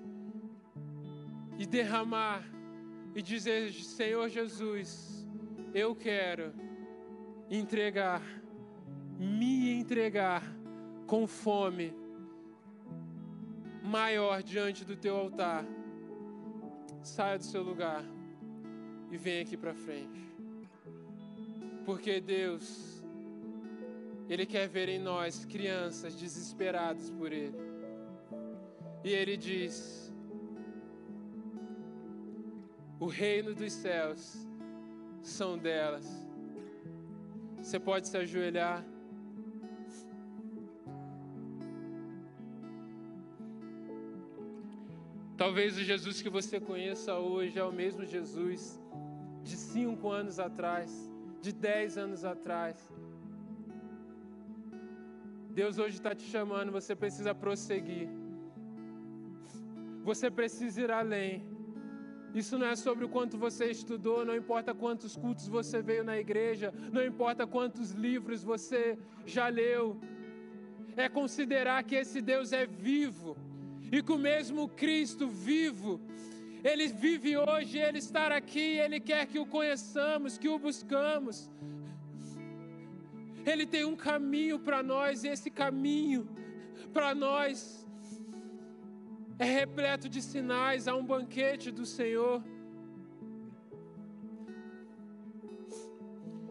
e 1.59 1.67
derramar 1.67 2.43
e 3.15 3.23
dizer: 3.23 3.73
Senhor 3.73 4.29
Jesus, 4.29 5.27
eu 5.75 5.95
quero 5.95 6.53
entregar, 7.51 8.23
me 9.19 9.73
entregar 9.73 10.43
com 11.07 11.27
fome 11.27 11.95
maior 13.83 14.43
diante 14.43 14.85
do 14.85 14.97
teu 14.97 15.17
altar, 15.17 15.65
saia 17.03 17.39
do 17.39 17.45
seu 17.45 17.63
lugar 17.63 18.05
e 19.11 19.17
venha 19.17 19.43
aqui 19.43 19.57
para 19.57 19.75
frente. 19.75 20.25
Porque 21.85 22.21
Deus 22.21 22.97
ele 24.29 24.45
quer 24.45 24.69
ver 24.69 24.89
em 24.89 24.99
nós 24.99 25.45
crianças 25.45 26.17
desesperadas 26.17 27.11
por 27.11 27.33
Ele. 27.33 27.57
E 29.05 29.11
Ele 29.11 29.37
diz: 29.37 30.06
O 32.99 33.07
reino 33.07 33.55
dos 33.55 33.73
céus 33.73 34.47
são 35.23 35.59
delas. 35.59 36.07
Você 37.59 37.79
pode 37.79 38.09
se 38.09 38.17
ajoelhar. 38.17 38.85
Talvez 45.37 45.77
o 45.77 45.83
Jesus 45.83 46.23
que 46.23 46.31
você 46.31 46.59
conheça 46.59 47.15
hoje 47.15 47.59
é 47.59 47.65
o 47.65 47.73
mesmo 47.73 48.07
Jesus 48.07 48.81
de 49.45 49.57
cinco 49.57 50.11
anos 50.11 50.39
atrás, 50.39 50.91
de 51.43 51.53
dez 51.53 51.99
anos 51.99 52.25
atrás. 52.25 52.77
Deus 55.51 55.77
hoje 55.79 55.97
está 55.97 56.15
te 56.15 56.25
chamando, 56.25 56.73
você 56.73 56.97
precisa 56.97 57.35
prosseguir. 57.35 58.09
Você 60.03 60.31
precisa 60.31 60.81
ir 60.81 60.91
além. 60.91 61.56
Isso 62.41 62.59
não 62.59 62.67
é 62.67 62.77
sobre 62.77 63.03
o 63.07 63.09
quanto 63.09 63.39
você 63.39 63.65
estudou, 63.71 64.23
não 64.23 64.37
importa 64.37 64.75
quantos 64.75 65.17
cultos 65.17 65.49
você 65.49 65.81
veio 65.81 66.05
na 66.05 66.19
igreja, 66.19 66.69
não 66.93 67.03
importa 67.03 67.47
quantos 67.47 67.93
livros 67.93 68.45
você 68.45 68.99
já 69.25 69.49
leu. 69.49 69.99
É 71.05 71.09
considerar 71.09 71.83
que 71.83 71.95
esse 71.95 72.21
Deus 72.21 72.53
é 72.53 72.67
vivo 72.67 73.39
e 73.91 74.03
que 74.03 74.13
o 74.13 74.19
mesmo 74.19 74.69
Cristo 74.69 75.27
vivo, 75.29 75.99
ele 76.63 76.89
vive 76.89 77.39
hoje, 77.39 77.79
ele 77.79 78.01
está 78.07 78.27
aqui, 78.27 78.69
ele 78.85 79.01
quer 79.01 79.25
que 79.27 79.39
o 79.39 79.47
conheçamos, 79.47 80.37
que 80.37 80.49
o 80.55 80.59
buscamos. 80.59 81.51
Ele 83.47 83.65
tem 83.65 83.85
um 83.87 83.97
caminho 83.97 84.59
para 84.59 84.83
nós, 84.83 85.25
e 85.25 85.29
esse 85.29 85.51
caminho 85.51 86.29
para 86.93 87.15
nós 87.15 87.86
é 89.39 89.45
repleto 89.45 90.09
de 90.09 90.23
sinais. 90.23 90.89
Há 90.89 90.95
um 90.95 91.05
banquete 91.05 91.71
do 91.71 91.85
Senhor. 91.85 92.43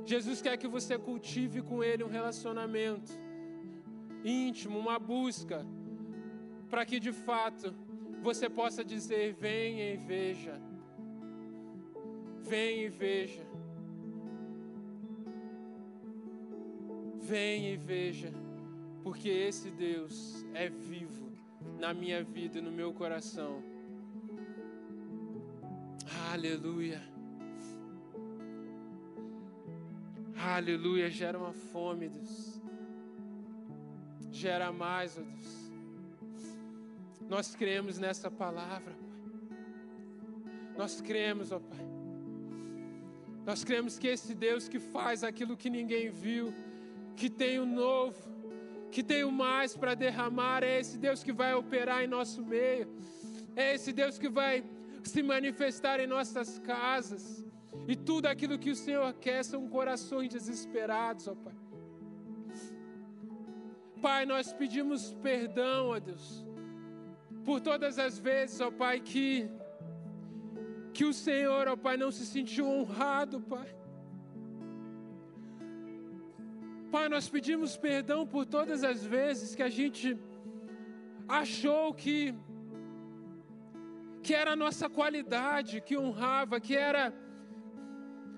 Jesus 0.05 0.41
quer 0.41 0.55
que 0.57 0.67
você 0.67 0.97
cultive 0.97 1.61
com 1.61 1.83
Ele 1.83 2.03
um 2.03 2.07
relacionamento 2.07 3.11
íntimo, 4.23 4.77
uma 4.77 4.99
busca, 4.99 5.65
para 6.69 6.85
que 6.85 6.99
de 6.99 7.11
fato 7.11 7.73
você 8.21 8.47
possa 8.47 8.83
dizer: 8.83 9.33
venha 9.33 9.93
e 9.93 9.97
veja. 9.97 10.61
Venha 12.43 12.85
e 12.85 12.89
veja. 12.89 13.43
Venha 17.19 17.73
e 17.73 17.77
veja, 17.77 18.31
porque 19.01 19.29
esse 19.29 19.71
Deus 19.71 20.45
é 20.53 20.69
vivo 20.69 21.24
na 21.79 21.93
minha 21.93 22.23
vida 22.23 22.59
e 22.59 22.61
no 22.61 22.71
meu 22.71 22.93
coração. 22.93 23.63
Aleluia. 26.31 27.01
Aleluia. 30.37 31.09
Gera 31.09 31.37
uma 31.37 31.53
fome, 31.53 32.09
Deus. 32.09 32.61
Gera 34.31 34.71
mais, 34.71 35.17
ó 35.17 35.21
Deus. 35.21 35.71
Nós 37.27 37.55
cremos 37.55 37.97
nessa 37.97 38.29
palavra, 38.29 38.93
Pai. 38.93 39.55
Nós 40.77 41.01
cremos, 41.01 41.51
ó 41.51 41.59
Pai. 41.59 41.85
Nós 43.45 43.63
cremos 43.63 43.97
que 43.97 44.07
esse 44.07 44.33
Deus 44.33 44.67
que 44.67 44.79
faz 44.79 45.23
aquilo 45.23 45.55
que 45.55 45.69
ninguém 45.69 46.09
viu, 46.09 46.53
que 47.15 47.29
tem 47.29 47.59
o 47.59 47.65
novo, 47.65 48.34
que 48.95 49.03
tem 49.03 49.23
o 49.25 49.31
mais 49.45 49.75
para 49.75 49.93
derramar. 49.93 50.63
É 50.63 50.79
esse 50.79 50.97
Deus 51.05 51.21
que 51.25 51.33
vai 51.41 51.53
operar 51.53 52.01
em 52.03 52.07
nosso 52.07 52.41
meio. 52.53 52.87
É 53.53 53.75
esse 53.75 53.91
Deus 53.91 54.17
que 54.17 54.29
vai 54.29 54.63
se 55.03 55.21
manifestar 55.21 55.99
em 55.99 56.07
nossas 56.07 56.59
casas. 56.59 57.23
E 57.91 57.95
tudo 58.09 58.27
aquilo 58.27 58.57
que 58.63 58.71
o 58.75 58.79
Senhor 58.85 59.11
quer 59.25 59.43
são 59.43 59.67
corações 59.67 60.29
desesperados, 60.29 61.27
ó 61.27 61.35
Pai. 61.35 61.57
Pai, 64.01 64.25
nós 64.25 64.53
pedimos 64.53 65.13
perdão, 65.29 65.89
ó 65.89 65.99
Deus, 65.99 66.45
por 67.43 67.59
todas 67.59 67.99
as 67.99 68.17
vezes, 68.17 68.61
ó 68.61 68.71
Pai, 68.71 68.99
que 69.01 69.49
que 70.93 71.03
o 71.03 71.13
Senhor, 71.13 71.67
ó 71.67 71.75
Pai, 71.75 71.97
não 71.97 72.11
se 72.17 72.25
sentiu 72.25 72.65
honrado, 72.65 73.41
Pai 73.41 73.69
Pai, 76.95 77.09
nós 77.09 77.27
pedimos 77.27 77.75
perdão 77.75 78.25
por 78.25 78.45
todas 78.45 78.81
as 78.81 78.99
vezes 79.03 79.53
que 79.53 79.61
a 79.61 79.67
gente 79.77 80.17
achou 81.27 81.93
que 81.93 82.33
que 84.23 84.33
era 84.33 84.51
a 84.53 84.55
nossa 84.55 84.87
qualidade, 84.89 85.81
que 85.81 85.97
honrava, 85.97 86.57
que 86.57 86.73
era 86.73 87.13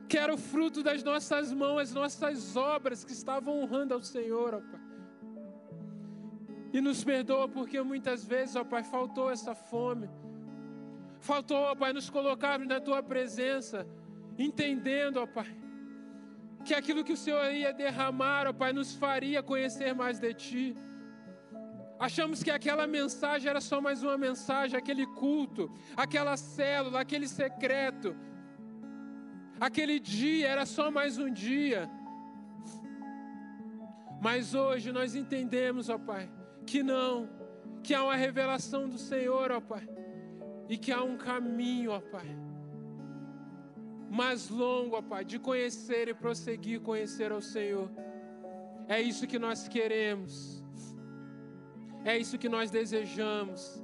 que 0.09 0.17
era 0.17 0.33
o 0.33 0.39
fruto 0.39 0.81
das 0.81 1.03
nossas 1.03 1.53
mãos, 1.53 1.81
as 1.81 1.93
nossas 1.93 2.55
obras 2.55 3.05
que 3.05 3.11
estavam 3.11 3.61
honrando 3.61 3.93
ao 3.93 4.01
Senhor, 4.01 4.55
ó 4.55 4.61
Pai. 4.71 4.81
E 6.73 6.81
nos 6.81 7.03
perdoa 7.03 7.47
porque 7.47 7.79
muitas 7.83 8.25
vezes, 8.25 8.55
ó 8.55 8.63
Pai, 8.63 8.83
faltou 8.83 9.29
essa 9.29 9.53
fome. 9.53 10.09
Faltou, 11.19 11.57
ó 11.57 11.75
Pai, 11.75 11.93
nos 11.93 12.09
colocarmos 12.09 12.67
na 12.67 12.81
tua 12.81 13.03
presença, 13.03 13.87
entendendo, 14.35 15.17
ó 15.17 15.27
Pai, 15.27 15.55
que 16.67 16.73
aquilo 16.73 17.03
que 17.07 17.13
o 17.13 17.21
Senhor 17.25 17.49
ia 17.51 17.71
derramar, 17.71 18.45
ó 18.45 18.53
Pai, 18.61 18.73
nos 18.73 18.93
faria 18.93 19.41
conhecer 19.41 19.95
mais 19.95 20.19
de 20.19 20.33
Ti. 20.33 20.65
Achamos 21.97 22.43
que 22.43 22.51
aquela 22.51 22.85
mensagem 22.85 23.49
era 23.49 23.61
só 23.61 23.79
mais 23.79 24.03
uma 24.03 24.17
mensagem, 24.17 24.77
aquele 24.77 25.05
culto, 25.21 25.71
aquela 25.95 26.35
célula, 26.35 26.99
aquele 26.99 27.27
secreto, 27.27 28.15
aquele 29.67 29.97
dia 29.97 30.49
era 30.49 30.65
só 30.65 30.91
mais 30.91 31.17
um 31.17 31.31
dia. 31.31 31.89
Mas 34.21 34.53
hoje 34.53 34.91
nós 34.91 35.15
entendemos, 35.15 35.89
ó 35.89 35.97
Pai, 35.97 36.29
que 36.65 36.83
não, 36.83 37.29
que 37.81 37.93
há 37.93 38.03
uma 38.03 38.15
revelação 38.15 38.89
do 38.89 38.97
Senhor, 38.97 39.51
ó 39.51 39.61
Pai, 39.61 39.87
e 40.67 40.77
que 40.77 40.91
há 40.91 41.01
um 41.01 41.17
caminho, 41.17 41.91
ó 41.91 42.01
Pai 42.01 42.46
mais 44.09 44.49
longo, 44.49 44.95
ó 44.95 45.01
Pai, 45.01 45.25
de 45.25 45.39
conhecer 45.39 46.07
e 46.07 46.13
prosseguir 46.13 46.81
conhecer 46.81 47.31
ao 47.31 47.41
Senhor. 47.41 47.89
É 48.87 49.01
isso 49.01 49.27
que 49.27 49.37
nós 49.37 49.67
queremos. 49.67 50.63
É 52.05 52.17
isso 52.17 52.37
que 52.37 52.47
nós 52.47 52.71
desejamos. 52.71 53.83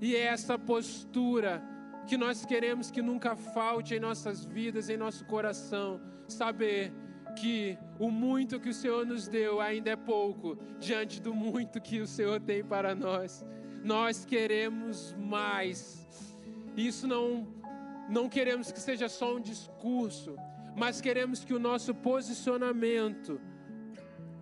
E 0.00 0.16
é 0.16 0.24
essa 0.24 0.58
postura 0.58 1.62
que 2.06 2.16
nós 2.16 2.44
queremos 2.44 2.90
que 2.90 3.00
nunca 3.00 3.36
falte 3.36 3.94
em 3.94 4.00
nossas 4.00 4.44
vidas, 4.44 4.88
em 4.88 4.96
nosso 4.96 5.24
coração. 5.24 6.00
Saber 6.26 6.92
que 7.34 7.78
o 7.98 8.10
muito 8.10 8.60
que 8.60 8.68
o 8.68 8.74
Senhor 8.74 9.06
nos 9.06 9.28
deu 9.28 9.60
ainda 9.60 9.90
é 9.90 9.96
pouco 9.96 10.56
diante 10.78 11.20
do 11.20 11.34
muito 11.34 11.80
que 11.80 12.00
o 12.00 12.06
Senhor 12.06 12.40
tem 12.40 12.64
para 12.64 12.94
nós. 12.94 13.44
Nós 13.82 14.24
queremos 14.24 15.14
mais. 15.18 16.06
Isso 16.76 17.06
não 17.06 17.46
não 18.08 18.28
queremos 18.28 18.70
que 18.70 18.80
seja 18.80 19.08
só 19.08 19.36
um 19.36 19.40
discurso, 19.40 20.36
mas 20.76 21.00
queremos 21.00 21.44
que 21.44 21.54
o 21.54 21.58
nosso 21.58 21.94
posicionamento 21.94 23.40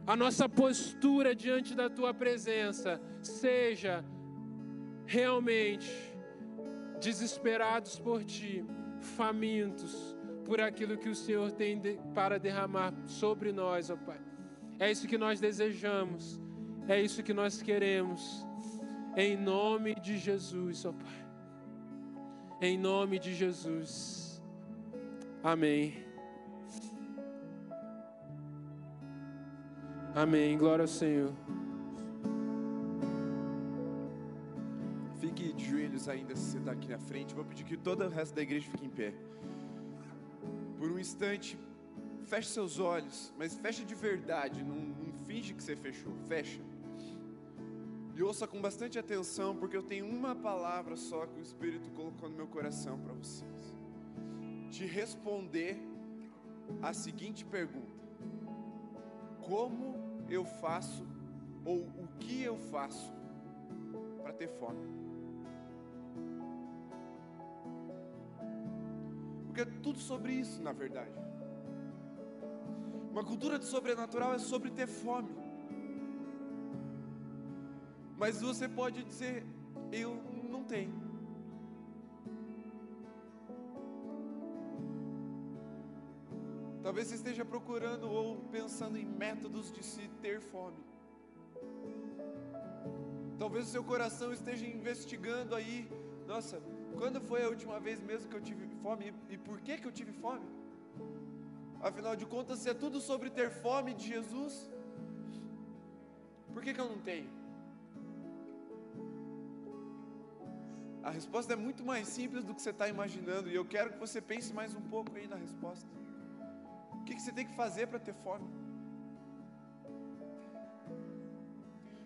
a 0.06 0.16
nossa 0.16 0.48
postura 0.48 1.34
diante 1.34 1.74
da 1.74 1.88
tua 1.88 2.12
presença 2.12 3.00
seja 3.22 4.04
realmente 5.06 5.88
desesperados 7.00 7.98
por 7.98 8.24
ti, 8.24 8.64
famintos 8.98 10.16
por 10.44 10.60
aquilo 10.60 10.98
que 10.98 11.08
o 11.08 11.14
Senhor 11.14 11.52
tem 11.52 11.80
para 12.14 12.38
derramar 12.38 12.92
sobre 13.06 13.52
nós, 13.52 13.90
ó 13.90 13.96
Pai. 13.96 14.20
É 14.78 14.90
isso 14.90 15.06
que 15.06 15.16
nós 15.16 15.38
desejamos, 15.38 16.40
é 16.88 17.00
isso 17.00 17.22
que 17.22 17.32
nós 17.32 17.62
queremos, 17.62 18.44
em 19.16 19.36
nome 19.36 19.94
de 19.94 20.18
Jesus, 20.18 20.84
ó 20.84 20.92
Pai. 20.92 21.31
Em 22.64 22.78
nome 22.78 23.18
de 23.18 23.34
Jesus. 23.34 24.40
Amém. 25.42 26.04
Amém. 30.14 30.56
Glória 30.56 30.84
ao 30.84 30.86
Senhor. 30.86 31.32
Fique 35.20 35.52
de 35.54 35.64
joelhos 35.68 36.08
ainda 36.08 36.36
se 36.36 36.52
você 36.52 36.58
está 36.58 36.70
aqui 36.70 36.88
na 36.88 37.00
frente. 37.00 37.34
Vou 37.34 37.44
pedir 37.44 37.64
que 37.64 37.76
todo 37.76 38.04
o 38.04 38.08
resto 38.08 38.32
da 38.32 38.42
igreja 38.42 38.70
fique 38.70 38.86
em 38.86 38.90
pé. 38.90 39.12
Por 40.78 40.88
um 40.88 41.00
instante, 41.00 41.58
feche 42.26 42.48
seus 42.48 42.78
olhos, 42.78 43.34
mas 43.36 43.56
feche 43.56 43.84
de 43.84 43.96
verdade. 43.96 44.62
Não, 44.62 44.76
não 44.76 45.12
finge 45.26 45.52
que 45.52 45.64
você 45.64 45.74
fechou. 45.74 46.12
Fecha. 46.28 46.60
E 48.22 48.24
ouça 48.24 48.46
com 48.46 48.60
bastante 48.62 49.00
atenção, 49.00 49.56
porque 49.56 49.76
eu 49.76 49.82
tenho 49.82 50.06
uma 50.06 50.32
palavra 50.32 50.94
só 50.94 51.26
que 51.26 51.40
o 51.40 51.42
Espírito 51.42 51.90
colocou 51.90 52.28
no 52.28 52.36
meu 52.36 52.46
coração 52.46 52.96
para 52.96 53.12
vocês. 53.14 53.76
Te 54.70 54.86
responder 54.86 55.76
a 56.80 56.92
seguinte 56.92 57.44
pergunta: 57.44 58.06
Como 59.40 59.96
eu 60.28 60.44
faço 60.44 61.04
ou 61.64 61.78
o 61.78 62.06
que 62.20 62.40
eu 62.44 62.56
faço 62.56 63.12
para 64.22 64.32
ter 64.32 64.50
fome. 64.50 64.86
Porque 69.46 69.62
é 69.62 69.64
tudo 69.82 69.98
sobre 69.98 70.32
isso, 70.32 70.62
na 70.62 70.70
verdade. 70.70 71.18
Uma 73.10 73.24
cultura 73.24 73.58
de 73.58 73.64
sobrenatural 73.64 74.32
é 74.32 74.38
sobre 74.38 74.70
ter 74.70 74.86
fome. 74.86 75.41
Mas 78.22 78.40
você 78.40 78.68
pode 78.68 79.02
dizer, 79.02 79.44
eu 79.90 80.10
não 80.48 80.62
tenho. 80.62 80.94
Talvez 86.84 87.08
você 87.08 87.16
esteja 87.16 87.44
procurando 87.44 88.08
ou 88.08 88.36
pensando 88.52 88.96
em 88.96 89.04
métodos 89.04 89.72
de 89.72 89.82
se 89.82 90.06
ter 90.20 90.40
fome. 90.40 90.78
Talvez 93.40 93.66
o 93.66 93.72
seu 93.72 93.82
coração 93.82 94.32
esteja 94.32 94.68
investigando 94.68 95.56
aí, 95.56 95.90
nossa, 96.28 96.62
quando 96.96 97.20
foi 97.20 97.42
a 97.42 97.48
última 97.48 97.80
vez 97.80 98.00
mesmo 98.00 98.30
que 98.30 98.36
eu 98.36 98.40
tive 98.40 98.68
fome 98.84 99.12
e 99.30 99.36
por 99.36 99.60
que 99.60 99.78
que 99.78 99.88
eu 99.88 99.98
tive 100.00 100.12
fome? 100.12 100.48
Afinal 101.80 102.14
de 102.14 102.24
contas, 102.24 102.60
se 102.60 102.70
é 102.70 102.74
tudo 102.74 103.00
sobre 103.00 103.30
ter 103.30 103.50
fome 103.50 103.94
de 103.94 104.06
Jesus, 104.06 104.70
por 106.54 106.62
que 106.62 106.72
que 106.72 106.80
eu 106.80 106.88
não 106.88 107.00
tenho? 107.00 107.41
A 111.02 111.10
resposta 111.10 111.52
é 111.52 111.56
muito 111.56 111.84
mais 111.84 112.06
simples 112.06 112.44
do 112.44 112.54
que 112.54 112.62
você 112.62 112.70
está 112.70 112.86
imaginando 112.88 113.48
e 113.50 113.54
eu 113.54 113.64
quero 113.64 113.90
que 113.92 113.98
você 113.98 114.20
pense 114.20 114.52
mais 114.54 114.74
um 114.74 114.80
pouco 114.80 115.16
aí 115.16 115.26
na 115.26 115.36
resposta. 115.36 115.88
O 116.92 117.04
que, 117.04 117.18
você 117.18 117.32
tem 117.32 117.44
que 117.44 117.56
fazer 117.56 117.88
para 117.88 117.98
ter 117.98 118.14
fome? 118.14 118.48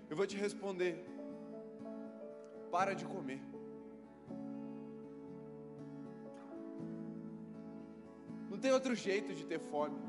Eu 0.09 0.17
vou 0.17 0.27
te 0.27 0.37
responder. 0.37 1.05
Para 2.71 2.95
de 2.95 3.05
comer. 3.05 3.43
Não 8.49 8.59
tem 8.59 8.73
outro 8.73 8.95
jeito 8.95 9.35
de 9.35 9.45
ter 9.45 9.59
fome. 9.59 10.01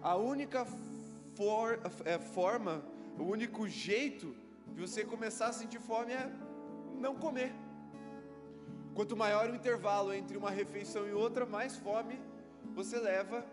A 0.00 0.14
única 0.14 0.64
for, 1.34 1.80
é, 2.04 2.16
forma, 2.18 2.84
o 3.18 3.24
único 3.24 3.66
jeito 3.66 4.36
de 4.72 4.80
você 4.80 5.04
começar 5.04 5.48
a 5.48 5.52
sentir 5.52 5.80
fome 5.80 6.12
é 6.12 6.30
não 7.04 7.14
comer. 7.24 7.52
Quanto 8.94 9.16
maior 9.16 9.50
o 9.50 9.54
intervalo 9.54 10.12
entre 10.12 10.36
uma 10.36 10.50
refeição 10.50 11.06
e 11.06 11.12
outra, 11.12 11.44
mais 11.44 11.76
fome 11.76 12.20
você 12.74 12.98
leva 12.98 13.44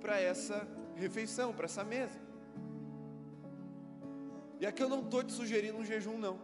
para 0.00 0.20
essa 0.20 0.66
refeição, 0.96 1.52
para 1.52 1.66
essa 1.66 1.84
mesa. 1.84 2.18
E 4.60 4.66
aqui 4.66 4.82
eu 4.82 4.88
não 4.88 5.02
estou 5.02 5.22
te 5.22 5.32
sugerindo 5.32 5.78
um 5.78 5.84
jejum, 5.84 6.18
não, 6.18 6.38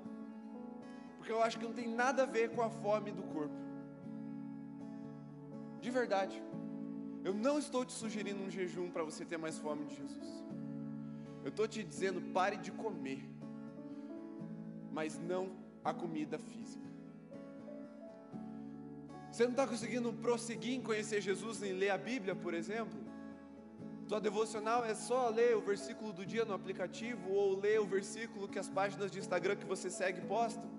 porque 1.16 1.32
eu 1.32 1.42
acho 1.42 1.58
que 1.58 1.64
não 1.64 1.72
tem 1.72 1.88
nada 1.88 2.22
a 2.22 2.26
ver 2.26 2.50
com 2.50 2.62
a 2.62 2.70
fome 2.70 3.10
do 3.10 3.24
corpo, 3.24 3.58
de 5.80 5.90
verdade. 5.90 6.40
Eu 7.24 7.34
não 7.34 7.58
estou 7.58 7.84
te 7.84 7.92
sugerindo 7.92 8.42
um 8.42 8.50
jejum 8.50 8.90
para 8.90 9.02
você 9.02 9.24
ter 9.24 9.38
mais 9.38 9.58
fome 9.58 9.86
de 9.86 9.96
Jesus. 9.96 10.44
Eu 11.42 11.48
estou 11.48 11.66
te 11.66 11.82
dizendo, 11.82 12.20
pare 12.32 12.58
de 12.58 12.70
comer, 12.70 13.22
mas 14.92 15.18
não 15.18 15.63
a 15.84 15.92
comida 15.92 16.38
física. 16.38 16.84
Você 19.30 19.44
não 19.44 19.50
está 19.50 19.66
conseguindo 19.66 20.12
prosseguir 20.12 20.74
em 20.74 20.80
conhecer 20.80 21.20
Jesus, 21.20 21.62
em 21.62 21.72
ler 21.72 21.90
a 21.90 21.98
Bíblia, 21.98 22.34
por 22.34 22.54
exemplo? 22.54 22.98
Tua 24.08 24.20
devocional 24.20 24.84
é 24.84 24.94
só 24.94 25.28
ler 25.28 25.56
o 25.56 25.60
versículo 25.60 26.12
do 26.12 26.24
dia 26.24 26.44
no 26.44 26.54
aplicativo 26.54 27.32
ou 27.32 27.58
ler 27.58 27.80
o 27.80 27.86
versículo 27.86 28.46
que 28.46 28.58
as 28.58 28.68
páginas 28.68 29.10
de 29.10 29.18
Instagram 29.18 29.56
que 29.56 29.64
você 29.64 29.90
segue 29.90 30.20
postam? 30.22 30.70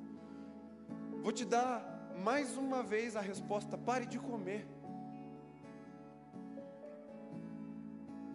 Vou 1.22 1.32
te 1.32 1.44
dar 1.44 2.14
mais 2.24 2.56
uma 2.56 2.82
vez 2.82 3.16
a 3.16 3.22
resposta: 3.22 3.78
pare 3.78 4.06
de 4.06 4.20
comer. 4.20 4.66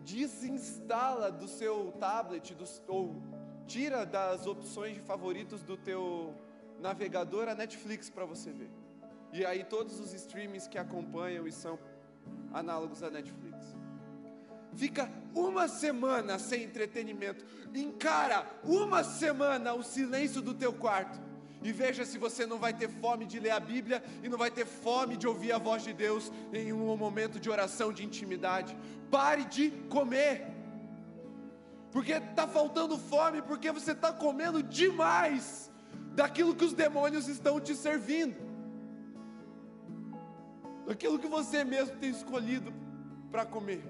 Desinstala 0.05 1.31
do 1.31 1.47
seu 1.47 1.93
tablet 1.93 2.55
do, 2.55 2.65
ou 2.89 3.23
tira 3.67 4.05
das 4.05 4.47
opções 4.47 4.95
de 4.95 5.01
favoritos 5.01 5.63
do 5.63 5.77
teu 5.77 6.35
navegador 6.81 7.49
a 7.49 7.55
Netflix 7.55 8.09
para 8.11 8.25
você 8.25 8.51
ver. 8.51 8.71
E 9.33 9.45
aí 9.45 9.63
todos 9.65 10.01
os 10.01 10.13
streamings 10.13 10.67
que 10.67 10.79
acompanham 10.79 11.47
e 11.47 11.53
são 11.53 11.79
análogos 12.53 13.03
à 13.03 13.11
Netflix. 13.11 13.57
Fica 14.75 15.11
uma 15.35 15.69
semana 15.69 16.39
sem 16.39 16.65
entretenimento. 16.65 17.45
Encara 17.75 18.47
uma 18.65 19.05
semana 19.05 19.75
o 19.75 19.83
silêncio 19.83 20.41
do 20.41 20.55
teu 20.55 20.73
quarto. 20.73 21.21
E 21.63 21.73
veja 21.73 22.07
se 22.07 22.17
você 22.17 22.47
não 22.47 22.59
vai 22.59 22.73
ter 22.73 22.89
fome 22.89 23.27
de 23.27 23.39
ler 23.39 23.51
a 23.51 23.61
Bíblia 23.61 24.03
e 24.23 24.29
não 24.29 24.39
vai 24.39 24.51
ter 24.51 24.65
fome 24.65 25.17
de 25.17 25.27
ouvir 25.29 25.53
a 25.53 25.59
voz 25.59 25.83
de 25.83 25.93
Deus 25.93 26.33
em 26.53 26.73
um 26.73 26.97
momento 26.97 27.39
de 27.39 27.51
oração, 27.51 27.93
de 27.93 28.05
intimidade. 28.05 28.77
Pare 29.11 29.45
de 29.45 29.71
comer. 29.89 30.47
Porque 31.93 32.13
está 32.13 32.47
faltando 32.49 32.97
fome, 32.97 33.43
porque 33.43 33.71
você 33.71 33.93
está 33.93 34.13
comendo 34.13 34.63
demais 34.63 35.70
daquilo 36.15 36.55
que 36.55 36.65
os 36.65 36.73
demônios 36.73 37.29
estão 37.29 37.61
te 37.61 37.75
servindo 37.75 38.51
aquilo 40.91 41.19
que 41.19 41.29
você 41.29 41.63
mesmo 41.65 41.97
tem 41.97 42.11
escolhido 42.11 42.73
para 43.31 43.47
comer. 43.47 43.83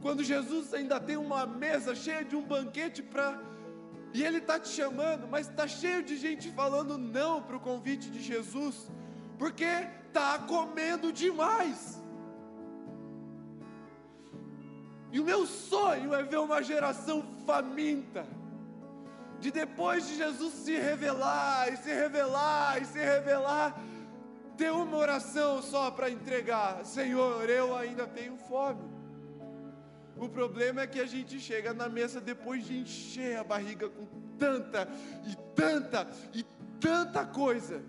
Quando 0.00 0.22
Jesus 0.22 0.72
ainda 0.72 1.00
tem 1.00 1.16
uma 1.16 1.44
mesa 1.46 1.94
cheia 1.94 2.24
de 2.24 2.36
um 2.36 2.42
banquete 2.42 3.02
para. 3.02 3.40
E 4.14 4.22
Ele 4.22 4.38
está 4.38 4.58
te 4.58 4.68
chamando, 4.68 5.26
mas 5.28 5.48
está 5.48 5.66
cheio 5.66 6.02
de 6.02 6.16
gente 6.16 6.50
falando 6.52 6.96
não 6.96 7.42
para 7.42 7.56
o 7.56 7.60
convite 7.60 8.08
de 8.10 8.22
Jesus, 8.22 8.90
porque 9.38 9.64
está 10.06 10.38
comendo 10.38 11.12
demais. 11.12 12.00
E 15.10 15.18
o 15.20 15.24
meu 15.24 15.46
sonho 15.46 16.14
é 16.14 16.22
ver 16.22 16.38
uma 16.38 16.62
geração 16.62 17.22
faminta, 17.44 18.26
de 19.40 19.50
depois 19.50 20.06
de 20.06 20.16
Jesus 20.16 20.52
se 20.54 20.76
revelar, 20.76 21.72
e 21.72 21.76
se 21.76 21.92
revelar, 21.92 22.82
e 22.82 22.84
se 22.84 22.98
revelar, 22.98 23.80
ter 24.56 24.72
uma 24.72 24.96
oração 24.96 25.62
só 25.62 25.90
para 25.90 26.10
entregar: 26.10 26.84
Senhor, 26.84 27.48
eu 27.48 27.76
ainda 27.76 28.06
tenho 28.06 28.36
fome. 28.36 28.82
O 30.16 30.28
problema 30.28 30.82
é 30.82 30.86
que 30.86 31.00
a 31.00 31.06
gente 31.06 31.38
chega 31.38 31.72
na 31.72 31.88
mesa 31.88 32.20
depois 32.20 32.66
de 32.66 32.78
encher 32.78 33.38
a 33.38 33.44
barriga 33.44 33.88
com 33.88 34.04
tanta 34.36 34.88
e 35.24 35.36
tanta 35.54 36.08
e 36.34 36.44
tanta 36.80 37.24
coisa, 37.24 37.82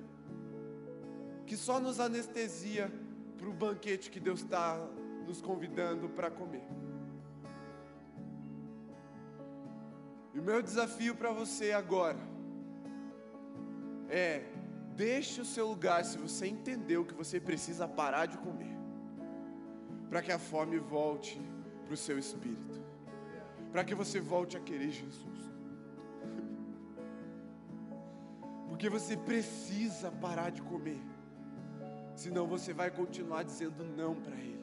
que 1.47 1.57
só 1.57 1.79
nos 1.79 1.99
anestesia 1.99 2.91
para 3.35 3.49
o 3.49 3.53
banquete 3.53 4.11
que 4.11 4.19
Deus 4.19 4.41
está 4.41 4.77
nos 5.25 5.41
convidando 5.41 6.09
para 6.09 6.29
comer. 6.29 6.63
E 10.33 10.39
o 10.39 10.43
meu 10.43 10.61
desafio 10.61 11.15
para 11.15 11.31
você 11.31 11.71
agora 11.71 12.19
é 14.09 14.43
Deixe 14.99 15.39
o 15.39 15.45
seu 15.45 15.65
lugar 15.65 16.03
se 16.03 16.17
você 16.17 16.45
entendeu 16.45 17.05
que 17.05 17.13
você 17.13 17.39
precisa 17.39 17.87
parar 17.87 18.25
de 18.25 18.37
comer, 18.37 18.75
para 20.09 20.21
que 20.21 20.29
a 20.29 20.37
fome 20.37 20.77
volte 20.77 21.41
para 21.85 21.93
o 21.93 21.97
seu 21.97 22.19
espírito. 22.19 22.77
para 23.71 23.83
que 23.85 23.95
você 23.95 24.19
volte 24.19 24.57
a 24.57 24.59
querer 24.59 24.89
Jesus. 24.89 25.39
Porque 28.67 28.89
você 28.89 29.15
precisa 29.15 30.11
parar 30.11 30.49
de 30.49 30.61
comer, 30.61 31.01
senão 32.13 32.45
você 32.45 32.73
vai 32.73 32.91
continuar 32.91 33.43
dizendo 33.43 33.85
não 33.85 34.15
para 34.15 34.35
Ele. 34.35 34.58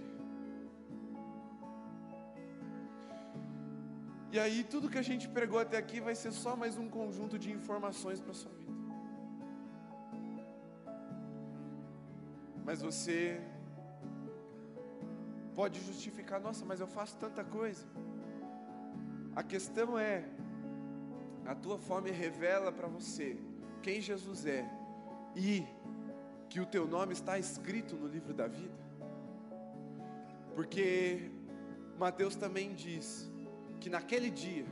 E 4.33 4.39
aí, 4.39 4.65
tudo 4.65 4.91
que 4.91 4.99
a 4.99 5.03
gente 5.03 5.29
pregou 5.29 5.59
até 5.59 5.77
aqui 5.77 6.01
vai 6.01 6.15
ser 6.15 6.33
só 6.33 6.57
mais 6.57 6.77
um 6.77 6.89
conjunto 6.89 7.39
de 7.39 7.51
informações 7.51 8.21
para 8.21 8.35
sua 8.35 8.53
vida. 8.53 8.73
Mas 12.65 12.83
você 12.83 13.41
pode 15.55 15.81
justificar, 15.81 16.41
nossa, 16.41 16.65
mas 16.65 16.81
eu 16.81 16.89
faço 16.89 17.17
tanta 17.17 17.45
coisa. 17.45 17.87
A 19.35 19.43
questão 19.43 19.97
é, 19.99 20.25
a 21.47 21.55
tua 21.55 21.79
fome 21.79 22.11
revela 22.11 22.73
para 22.73 22.89
você 22.89 23.37
quem 23.83 24.01
Jesus 24.01 24.45
é 24.47 24.69
e 25.37 25.65
que 26.49 26.61
o 26.61 26.67
teu 26.67 26.87
nome 26.87 27.13
está 27.13 27.39
escrito 27.39 27.95
no 27.95 28.09
livro 28.09 28.35
da 28.35 28.49
vida. 28.49 28.75
Porque 30.55 31.31
Mateus 31.97 32.35
também 32.35 32.75
diz 32.75 33.31
que 33.81 33.91
naquele 33.91 34.31
dia, 34.31 34.67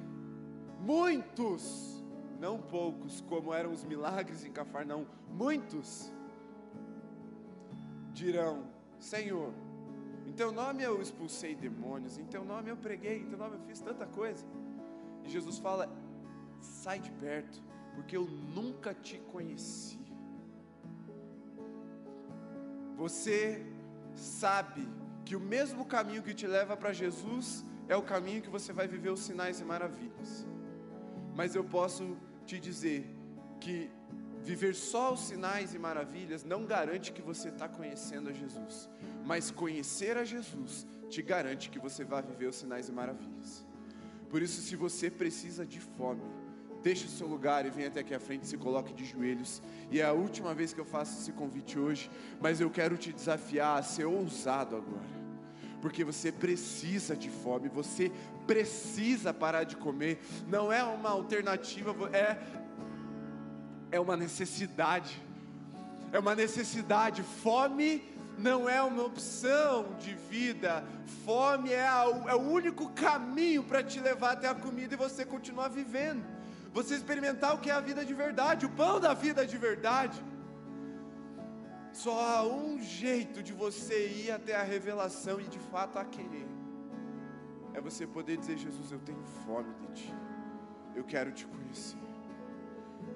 muitos, 0.81 2.03
não 2.41 2.59
poucos, 2.59 3.21
como 3.23 3.53
eram 3.53 3.73
os 3.73 3.85
milagres 3.85 4.45
em 4.45 4.53
Cafarnaum, 4.53 5.07
muitos 5.31 6.13
dirão: 8.13 8.65
Senhor, 8.99 9.53
em 10.27 10.33
teu 10.33 10.51
nome 10.53 10.83
eu 10.83 11.01
expulsei 11.01 11.55
demônios, 11.55 12.19
em 12.19 12.25
teu 12.25 12.45
nome 12.45 12.71
eu 12.71 12.77
preguei, 12.77 13.19
em 13.21 13.27
teu 13.27 13.39
nome 13.39 13.57
eu 13.57 13.61
fiz 13.61 13.81
tanta 13.81 14.07
coisa. 14.07 14.45
E 15.25 15.29
Jesus 15.29 15.59
fala: 15.59 15.89
sai 16.61 16.99
de 16.99 17.11
perto, 17.11 17.63
porque 17.95 18.17
eu 18.17 18.25
nunca 18.25 18.95
te 18.95 19.19
conheci. 19.19 19.99
Você 22.97 23.67
sabe 24.15 24.89
que 25.25 25.35
o 25.35 25.41
mesmo 25.41 25.85
caminho 25.85 26.23
que 26.23 26.35
te 26.35 26.47
leva 26.47 26.77
para 26.77 26.93
Jesus 26.93 27.65
é 27.89 27.97
o 27.97 28.03
caminho 28.03 28.43
que 28.43 28.51
você 28.51 28.73
vai 28.73 28.87
viver 28.87 29.11
os 29.11 29.21
sinais 29.21 29.61
e 29.61 29.65
maravilhas. 29.65 30.47
Mas 31.35 31.55
eu 31.55 31.65
posso 31.65 32.17
te 32.47 32.59
dizer 32.59 33.09
que 33.61 33.91
Viver 34.45 34.75
só 34.75 35.15
os 35.15 35.21
sinais 35.21 35.73
e 35.73 35.79
maravilhas 35.79 36.45
não 36.45 36.67
garante 36.67 37.13
que 37.13 37.23
você 37.23 37.49
está 37.49 37.67
conhecendo 37.67 38.29
a 38.29 38.33
Jesus, 38.33 38.91
mas 39.25 39.51
conhecer 39.51 40.19
a 40.19 40.25
Jesus 40.25 40.87
te 41.09 41.23
garante 41.23 41.71
que 41.71 41.79
você 41.79 42.05
vai 42.05 42.21
viver 42.21 42.49
os 42.49 42.57
sinais 42.57 42.91
e 42.91 42.93
maravilhas. 42.93 43.65
Por 44.29 44.43
isso, 44.43 44.61
se 44.61 44.77
você 44.77 45.11
precisa 45.11 45.65
de 45.65 45.81
fome, 45.81 46.21
deixe 46.83 47.07
o 47.07 47.09
seu 47.09 47.27
lugar 47.27 47.65
e 47.65 47.71
venha 47.71 47.89
até 47.89 48.01
aqui 48.01 48.15
à 48.15 48.21
frente, 48.21 48.47
se 48.47 48.59
coloque 48.59 48.93
de 48.93 49.07
joelhos. 49.07 49.63
E 49.91 49.99
é 49.99 50.05
a 50.05 50.13
última 50.13 50.53
vez 50.53 50.75
que 50.75 50.81
eu 50.81 50.85
faço 50.85 51.19
esse 51.19 51.33
convite 51.33 51.79
hoje, 51.79 52.11
mas 52.39 52.61
eu 52.61 52.69
quero 52.69 52.99
te 52.99 53.15
desafiar 53.15 53.79
a 53.79 53.83
ser 53.83 54.05
ousado 54.05 54.77
agora 54.77 55.24
porque 55.85 56.03
você 56.03 56.33
precisa 56.33 57.15
de 57.15 57.29
fome, 57.29 57.69
você 57.69 58.11
precisa 58.47 59.35
parar 59.35 59.65
de 59.65 59.77
comer, 59.77 60.19
não 60.49 60.73
é 60.73 60.83
uma 60.83 61.11
alternativa, 61.11 61.95
é 62.11 62.39
é 63.93 64.01
uma 64.01 64.17
necessidade. 64.17 65.23
É 66.11 66.19
uma 66.19 66.35
necessidade. 66.35 67.23
Fome 67.23 68.03
não 68.39 68.67
é 68.67 68.81
uma 68.83 69.05
opção 69.05 69.95
de 69.99 70.15
vida. 70.15 70.83
Fome 71.27 71.71
é, 71.71 71.87
a, 71.87 72.05
é 72.29 72.35
o 72.35 72.41
único 72.41 72.89
caminho 72.89 73.63
para 73.63 73.85
te 73.85 74.01
levar 74.01 74.33
até 74.33 74.49
a 74.49 74.55
comida 74.55 74.95
e 74.95 74.97
você 74.97 75.23
continuar 75.27 75.69
vivendo. 75.69 76.25
Você 76.73 76.95
experimentar 76.95 77.55
o 77.55 77.59
que 77.59 77.69
é 77.69 77.75
a 77.75 77.81
vida 77.81 78.07
de 78.07 78.15
verdade, 78.15 78.65
o 78.65 78.71
pão 78.71 78.99
da 78.99 79.13
vida 79.13 79.47
de 79.47 79.59
verdade. 79.59 80.19
Só 81.95 82.21
há 82.21 82.43
um 82.43 82.83
jeito 82.83 83.41
de 83.41 83.53
você 83.53 84.09
ir 84.09 84.33
até 84.33 84.57
a 84.57 84.65
revelação 84.65 85.41
e 85.41 85.45
de 85.45 85.61
fato 85.61 85.97
a 85.97 86.05
querer. 86.05 86.49
É 87.73 87.81
você 87.81 88.05
poder 88.05 88.37
dizer: 88.37 88.59
Jesus, 88.59 88.91
eu 88.91 88.99
tenho 88.99 89.23
fome 89.47 89.73
de 89.75 90.03
Ti. 90.03 90.15
Eu 90.97 91.05
quero 91.05 91.31
te 91.31 91.47
conhecer. 91.47 91.97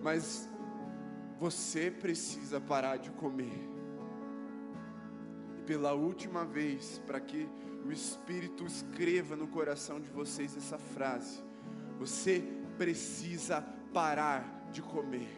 Mas 0.00 0.48
você 1.40 1.90
precisa 1.90 2.60
parar 2.60 2.98
de 2.98 3.10
comer. 3.10 3.68
E 5.58 5.62
pela 5.62 5.92
última 5.94 6.44
vez, 6.44 7.02
para 7.04 7.18
que 7.18 7.48
o 7.84 7.90
Espírito 7.90 8.64
escreva 8.64 9.34
no 9.34 9.48
coração 9.48 10.00
de 10.00 10.08
vocês 10.08 10.56
essa 10.56 10.78
frase, 10.78 11.42
você 11.98 12.44
precisa 12.76 13.60
parar 13.92 14.68
de 14.70 14.82
comer. 14.82 15.36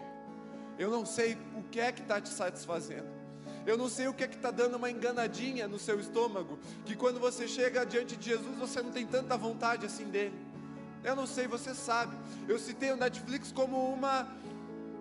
Eu 0.78 0.90
não 0.90 1.06
sei 1.06 1.38
o 1.56 1.62
que 1.62 1.80
é 1.80 1.90
que 1.90 2.02
está 2.02 2.20
te 2.20 2.28
satisfazendo. 2.28 3.19
Eu 3.66 3.76
não 3.76 3.88
sei 3.88 4.08
o 4.08 4.14
que 4.14 4.24
é 4.24 4.28
que 4.28 4.36
está 4.36 4.50
dando 4.50 4.76
uma 4.76 4.90
enganadinha 4.90 5.68
no 5.68 5.78
seu 5.78 6.00
estômago, 6.00 6.58
que 6.84 6.96
quando 6.96 7.20
você 7.20 7.46
chega 7.46 7.84
diante 7.84 8.16
de 8.16 8.30
Jesus 8.30 8.56
você 8.58 8.82
não 8.82 8.90
tem 8.90 9.06
tanta 9.06 9.36
vontade 9.36 9.86
assim 9.86 10.04
dele. 10.04 10.34
Eu 11.02 11.16
não 11.16 11.26
sei, 11.26 11.46
você 11.46 11.74
sabe. 11.74 12.14
Eu 12.48 12.58
citei 12.58 12.92
o 12.92 12.96
Netflix 12.96 13.52
como 13.52 13.92
uma 13.92 14.28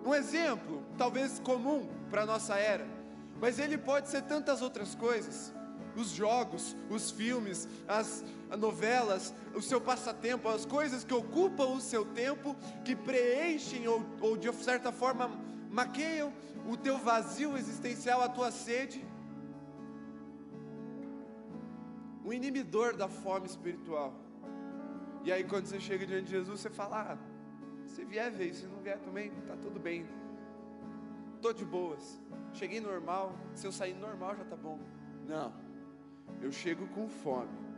um 0.04 0.14
exemplo, 0.14 0.82
talvez 0.96 1.38
comum 1.40 1.86
para 2.10 2.24
nossa 2.24 2.56
era, 2.56 2.86
mas 3.38 3.58
ele 3.58 3.76
pode 3.76 4.08
ser 4.08 4.22
tantas 4.22 4.62
outras 4.62 4.94
coisas. 4.94 5.52
Os 5.96 6.10
jogos, 6.10 6.76
os 6.88 7.10
filmes, 7.10 7.68
as 7.86 8.24
novelas, 8.56 9.34
o 9.54 9.60
seu 9.60 9.80
passatempo, 9.80 10.48
as 10.48 10.64
coisas 10.64 11.04
que 11.04 11.12
ocupam 11.12 11.66
o 11.66 11.80
seu 11.80 12.04
tempo, 12.04 12.56
que 12.84 12.94
preenchem 12.94 13.86
ou, 13.88 14.04
ou 14.20 14.36
de 14.36 14.50
certa 14.54 14.92
forma 14.92 15.30
maqueiam 15.70 16.32
o 16.66 16.76
teu 16.76 16.98
vazio 16.98 17.56
existencial, 17.56 18.20
a 18.20 18.28
tua 18.28 18.50
sede. 18.50 19.04
Um 22.24 22.32
inibidor 22.32 22.96
da 22.96 23.08
fome 23.08 23.46
espiritual. 23.46 24.14
E 25.24 25.32
aí, 25.32 25.44
quando 25.44 25.66
você 25.66 25.80
chega 25.80 26.06
diante 26.06 26.24
de 26.24 26.30
Jesus, 26.30 26.60
você 26.60 26.70
fala: 26.70 27.12
ah, 27.12 27.18
se 27.86 28.04
vier, 28.04 28.30
veio. 28.30 28.54
Se 28.54 28.66
não 28.66 28.80
vier 28.80 28.98
também, 28.98 29.30
tá 29.46 29.56
tudo 29.56 29.78
bem. 29.78 30.06
Tô 31.40 31.52
de 31.52 31.64
boas. 31.64 32.20
Cheguei 32.52 32.80
normal. 32.80 33.34
Se 33.54 33.66
eu 33.66 33.72
sair 33.72 33.94
normal, 33.94 34.36
já 34.36 34.44
tá 34.44 34.56
bom. 34.56 34.78
Não. 35.26 35.52
Eu 36.40 36.52
chego 36.52 36.86
com 36.88 37.08
fome. 37.08 37.70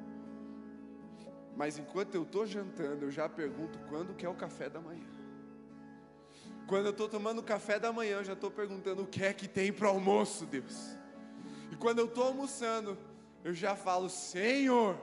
Mas 1.56 1.78
enquanto 1.78 2.14
eu 2.14 2.22
estou 2.22 2.46
jantando, 2.46 3.04
eu 3.04 3.10
já 3.10 3.28
pergunto 3.28 3.78
quando 3.88 4.14
que 4.14 4.24
é 4.24 4.28
o 4.28 4.34
café 4.34 4.68
da 4.68 4.80
manhã. 4.80 5.04
Quando 6.66 6.86
eu 6.86 6.92
estou 6.92 7.08
tomando 7.08 7.42
café 7.42 7.78
da 7.78 7.92
manhã, 7.92 8.18
eu 8.18 8.24
já 8.24 8.32
estou 8.32 8.50
perguntando 8.50 9.02
o 9.02 9.06
que 9.06 9.22
é 9.24 9.32
que 9.32 9.46
tem 9.46 9.72
para 9.72 9.88
almoço, 9.88 10.46
Deus. 10.46 10.96
E 11.70 11.76
quando 11.76 11.98
eu 11.98 12.06
estou 12.06 12.24
almoçando, 12.24 12.96
eu 13.44 13.52
já 13.52 13.76
falo: 13.76 14.08
Senhor, 14.08 14.96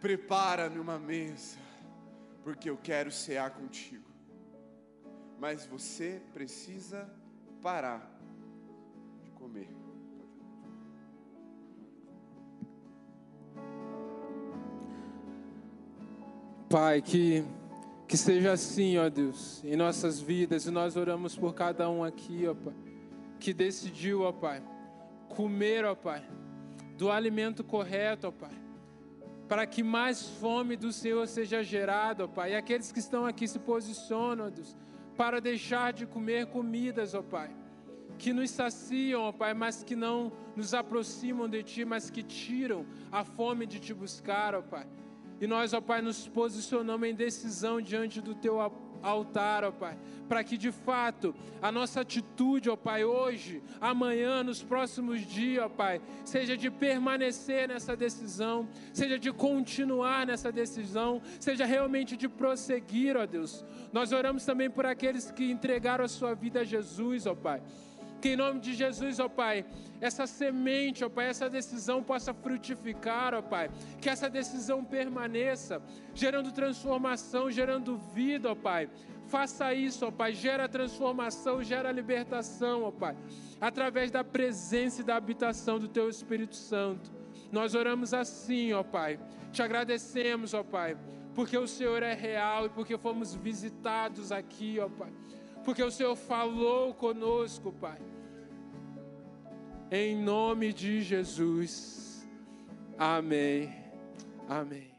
prepara-me 0.00 0.78
uma 0.78 0.98
mesa 0.98 1.58
porque 2.42 2.68
eu 2.70 2.76
quero 2.76 3.10
cear 3.10 3.50
contigo. 3.50 4.08
Mas 5.38 5.64
você 5.66 6.20
precisa 6.32 7.10
parar 7.62 8.10
de 9.22 9.30
comer. 9.30 9.68
Pai, 16.68 17.02
que, 17.02 17.44
que 18.10 18.16
seja 18.16 18.50
assim, 18.50 18.98
ó 18.98 19.08
Deus, 19.08 19.62
em 19.64 19.76
nossas 19.76 20.20
vidas, 20.20 20.66
e 20.66 20.70
nós 20.72 20.96
oramos 20.96 21.36
por 21.36 21.54
cada 21.54 21.88
um 21.88 22.02
aqui, 22.02 22.44
ó 22.44 22.54
Pai, 22.54 22.74
que 23.38 23.54
decidiu, 23.54 24.22
ó 24.22 24.32
Pai, 24.32 24.60
comer, 25.28 25.84
ó 25.84 25.94
Pai, 25.94 26.20
do 26.98 27.08
alimento 27.08 27.62
correto, 27.62 28.26
ó 28.26 28.32
Pai 28.32 28.50
para 29.48 29.64
que 29.64 29.82
mais 29.82 30.28
fome 30.28 30.76
do 30.76 30.92
Senhor 30.92 31.26
seja 31.26 31.62
gerada, 31.62 32.24
ó 32.24 32.28
Pai. 32.28 32.52
E 32.52 32.56
aqueles 32.56 32.90
que 32.92 33.00
estão 33.00 33.26
aqui 33.26 33.46
se 33.46 33.58
posicionam, 33.58 34.46
ó 34.46 34.50
Deus, 34.50 34.76
para 35.16 35.40
deixar 35.40 35.92
de 35.92 36.04
comer 36.04 36.46
comidas, 36.46 37.14
ó 37.14 37.22
Pai, 37.22 37.50
que 38.18 38.32
nos 38.32 38.50
saciam, 38.50 39.22
ó 39.22 39.32
Pai, 39.32 39.54
mas 39.54 39.84
que 39.84 39.94
não 39.94 40.32
nos 40.56 40.74
aproximam 40.74 41.48
de 41.48 41.62
Ti, 41.62 41.84
mas 41.84 42.10
que 42.10 42.24
tiram 42.24 42.84
a 43.10 43.24
fome 43.24 43.66
de 43.66 43.78
Te 43.78 43.94
buscar, 43.94 44.54
ó 44.54 44.62
Pai. 44.62 44.86
E 45.40 45.46
nós, 45.46 45.72
ó 45.72 45.80
Pai, 45.80 46.02
nos 46.02 46.28
posicionamos 46.28 47.08
em 47.08 47.14
decisão 47.14 47.80
diante 47.80 48.20
do 48.20 48.34
Teu 48.34 48.60
altar, 49.02 49.64
ó 49.64 49.72
Pai, 49.72 49.96
para 50.28 50.44
que 50.44 50.56
de 50.56 50.70
fato 50.70 51.34
a 51.62 51.72
nossa 51.72 52.02
atitude, 52.02 52.68
ó 52.68 52.76
Pai, 52.76 53.04
hoje, 53.04 53.62
amanhã, 53.80 54.42
nos 54.42 54.62
próximos 54.62 55.20
dias, 55.26 55.64
ó 55.64 55.68
Pai, 55.68 56.00
seja 56.24 56.56
de 56.56 56.70
permanecer 56.70 57.68
nessa 57.68 57.96
decisão, 57.96 58.68
seja 58.92 59.18
de 59.18 59.32
continuar 59.32 60.26
nessa 60.26 60.52
decisão, 60.52 61.22
seja 61.38 61.64
realmente 61.64 62.16
de 62.16 62.28
prosseguir, 62.28 63.16
ó 63.16 63.24
Deus. 63.24 63.64
Nós 63.92 64.12
oramos 64.12 64.44
também 64.44 64.70
por 64.70 64.84
aqueles 64.84 65.30
que 65.30 65.50
entregaram 65.50 66.04
a 66.04 66.08
sua 66.08 66.34
vida 66.34 66.60
a 66.60 66.64
Jesus, 66.64 67.26
ó 67.26 67.34
Pai 67.34 67.62
Que 68.20 68.30
em 68.30 68.36
nome 68.36 68.60
de 68.60 68.74
Jesus, 68.74 69.18
ó 69.18 69.28
Pai, 69.28 69.64
essa 70.00 70.26
semente, 70.26 71.04
ó 71.04 71.08
Pai, 71.08 71.28
essa 71.28 71.48
decisão 71.48 72.02
possa 72.02 72.34
frutificar, 72.34 73.34
ó 73.34 73.42
Pai. 73.42 73.70
Que 74.00 74.10
essa 74.10 74.28
decisão 74.28 74.84
permaneça, 74.84 75.82
gerando 76.14 76.52
transformação, 76.52 77.50
gerando 77.50 77.96
vida, 78.14 78.50
ó 78.50 78.54
Pai. 78.54 78.90
Faça 79.26 79.72
isso, 79.72 80.06
ó 80.06 80.10
Pai. 80.10 80.34
Gera 80.34 80.68
transformação, 80.68 81.62
gera 81.62 81.90
libertação, 81.92 82.84
ó 82.84 82.90
Pai. 82.90 83.16
Através 83.60 84.10
da 84.10 84.22
presença 84.22 85.00
e 85.00 85.04
da 85.04 85.16
habitação 85.16 85.78
do 85.78 85.88
Teu 85.88 86.08
Espírito 86.08 86.56
Santo. 86.56 87.10
Nós 87.50 87.74
oramos 87.74 88.12
assim, 88.12 88.72
ó 88.72 88.82
Pai. 88.82 89.18
Te 89.52 89.62
agradecemos, 89.62 90.54
ó 90.54 90.62
Pai, 90.62 90.96
porque 91.34 91.56
o 91.58 91.66
Senhor 91.66 92.02
é 92.02 92.14
real 92.14 92.66
e 92.66 92.68
porque 92.68 92.96
fomos 92.96 93.34
visitados 93.34 94.30
aqui, 94.30 94.78
ó 94.78 94.88
Pai. 94.88 95.10
Porque 95.70 95.84
o 95.84 95.90
Senhor 95.92 96.16
falou 96.16 96.92
conosco, 96.92 97.70
Pai. 97.70 98.00
Em 99.88 100.16
nome 100.16 100.72
de 100.72 101.00
Jesus. 101.00 102.28
Amém. 102.98 103.72
Amém. 104.48 104.89